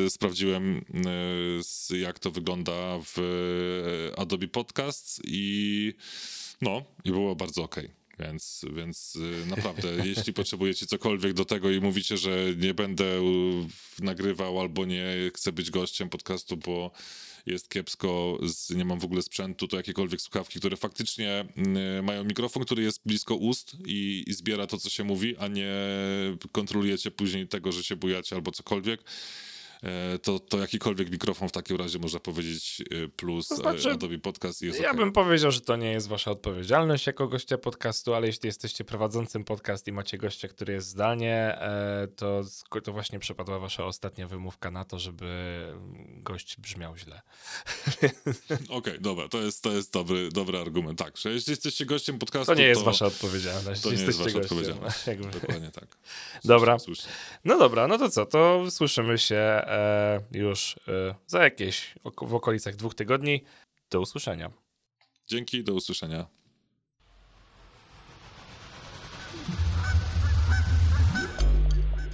sprawdziłem 0.09 0.85
jak 1.89 2.19
to 2.19 2.31
wygląda 2.31 2.99
w 3.15 4.13
Adobe 4.17 4.47
Podcasts 4.47 5.21
i 5.23 5.93
no, 6.61 6.83
i 7.03 7.11
było 7.11 7.35
bardzo 7.35 7.63
ok. 7.63 7.81
Więc, 8.19 8.65
więc 8.75 9.17
naprawdę, 9.47 9.89
jeśli 10.15 10.33
potrzebujecie 10.33 10.85
cokolwiek 10.85 11.33
do 11.33 11.45
tego 11.45 11.71
i 11.71 11.79
mówicie, 11.79 12.17
że 12.17 12.37
nie 12.57 12.73
będę 12.73 13.05
nagrywał 13.99 14.59
albo 14.59 14.85
nie 14.85 15.05
chcę 15.33 15.51
być 15.51 15.71
gościem 15.71 16.09
podcastu, 16.09 16.57
bo 16.57 16.91
jest 17.45 17.69
kiepsko, 17.69 18.39
z, 18.43 18.69
nie 18.69 18.85
mam 18.85 18.99
w 18.99 19.05
ogóle 19.05 19.21
sprzętu, 19.21 19.67
to 19.67 19.77
jakiekolwiek 19.77 20.21
słuchawki, 20.21 20.59
które 20.59 20.77
faktycznie 20.77 21.45
y, 21.99 22.01
mają 22.01 22.23
mikrofon, 22.23 22.63
który 22.65 22.83
jest 22.83 23.01
blisko 23.05 23.35
ust 23.35 23.77
i, 23.85 24.23
i 24.27 24.33
zbiera 24.33 24.67
to, 24.67 24.77
co 24.77 24.89
się 24.89 25.03
mówi, 25.03 25.37
a 25.37 25.47
nie 25.47 25.73
kontrolujecie 26.51 27.11
później 27.11 27.47
tego, 27.47 27.71
że 27.71 27.83
się 27.83 27.95
bujacie 27.95 28.35
albo 28.35 28.51
cokolwiek 28.51 29.03
to, 30.21 30.39
to 30.39 30.57
jakikolwiek 30.57 31.11
mikrofon 31.11 31.49
w 31.49 31.51
takim 31.51 31.77
razie 31.77 31.99
można 31.99 32.19
powiedzieć 32.19 32.83
e, 32.91 33.07
plus 33.07 33.47
to 33.47 33.55
znaczy, 33.55 33.91
Adobe 33.91 34.17
Podcast 34.17 34.61
jest 34.61 34.79
Ja 34.79 34.89
okay. 34.89 34.99
bym 34.99 35.11
powiedział, 35.11 35.51
że 35.51 35.61
to 35.61 35.75
nie 35.75 35.91
jest 35.91 36.07
wasza 36.07 36.31
odpowiedzialność 36.31 37.07
jako 37.07 37.27
gościa 37.27 37.57
podcastu, 37.57 38.13
ale 38.13 38.27
jeśli 38.27 38.47
jesteście 38.47 38.83
prowadzącym 38.83 39.43
podcast 39.43 39.87
i 39.87 39.91
macie 39.91 40.17
gościa, 40.17 40.47
który 40.47 40.73
jest 40.73 40.87
zdalnie, 40.87 41.35
e, 41.35 42.07
to, 42.15 42.41
to 42.83 42.93
właśnie 42.93 43.19
przypadła 43.19 43.59
wasza 43.59 43.85
ostatnia 43.85 44.27
wymówka 44.27 44.71
na 44.71 44.85
to, 44.85 44.99
żeby 44.99 45.67
gość 46.07 46.57
brzmiał 46.59 46.97
źle. 46.97 47.21
Okej, 48.53 48.67
okay, 48.69 48.99
dobra, 48.99 49.27
to 49.27 49.41
jest, 49.41 49.63
to 49.63 49.71
jest 49.71 49.93
dobry, 49.93 50.29
dobry 50.29 50.57
argument. 50.57 50.99
Tak, 50.99 51.17
że 51.17 51.31
jeśli 51.31 51.51
jesteście 51.51 51.85
gościem 51.85 52.19
podcastu, 52.19 52.53
to 52.53 52.59
nie 52.59 52.65
jest 52.65 52.81
to, 52.81 52.85
wasza 52.85 53.05
odpowiedzialność. 53.05 53.81
To 53.81 53.91
nie 53.91 54.01
jest 54.01 54.17
wasza 54.17 54.23
gościem. 54.23 54.41
odpowiedzialność. 54.41 54.97
Dokładnie 55.41 55.71
tak. 55.71 55.97
dobra. 56.45 56.77
No 57.45 57.59
dobra, 57.59 57.87
no 57.87 57.97
to 57.97 58.09
co, 58.09 58.25
to 58.25 58.71
słyszymy 58.71 59.17
się 59.17 59.35
e, 59.35 59.72
już 60.31 60.75
e, 60.87 61.15
za 61.27 61.43
jakieś 61.43 61.95
w 62.21 62.33
okolicach 62.33 62.75
dwóch 62.75 62.95
tygodni. 62.95 63.43
Do 63.89 64.01
usłyszenia. 64.01 64.51
Dzięki, 65.27 65.63
do 65.63 65.73
usłyszenia. 65.73 66.27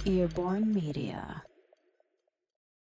Earborn 0.06 0.74
Media. 0.74 1.49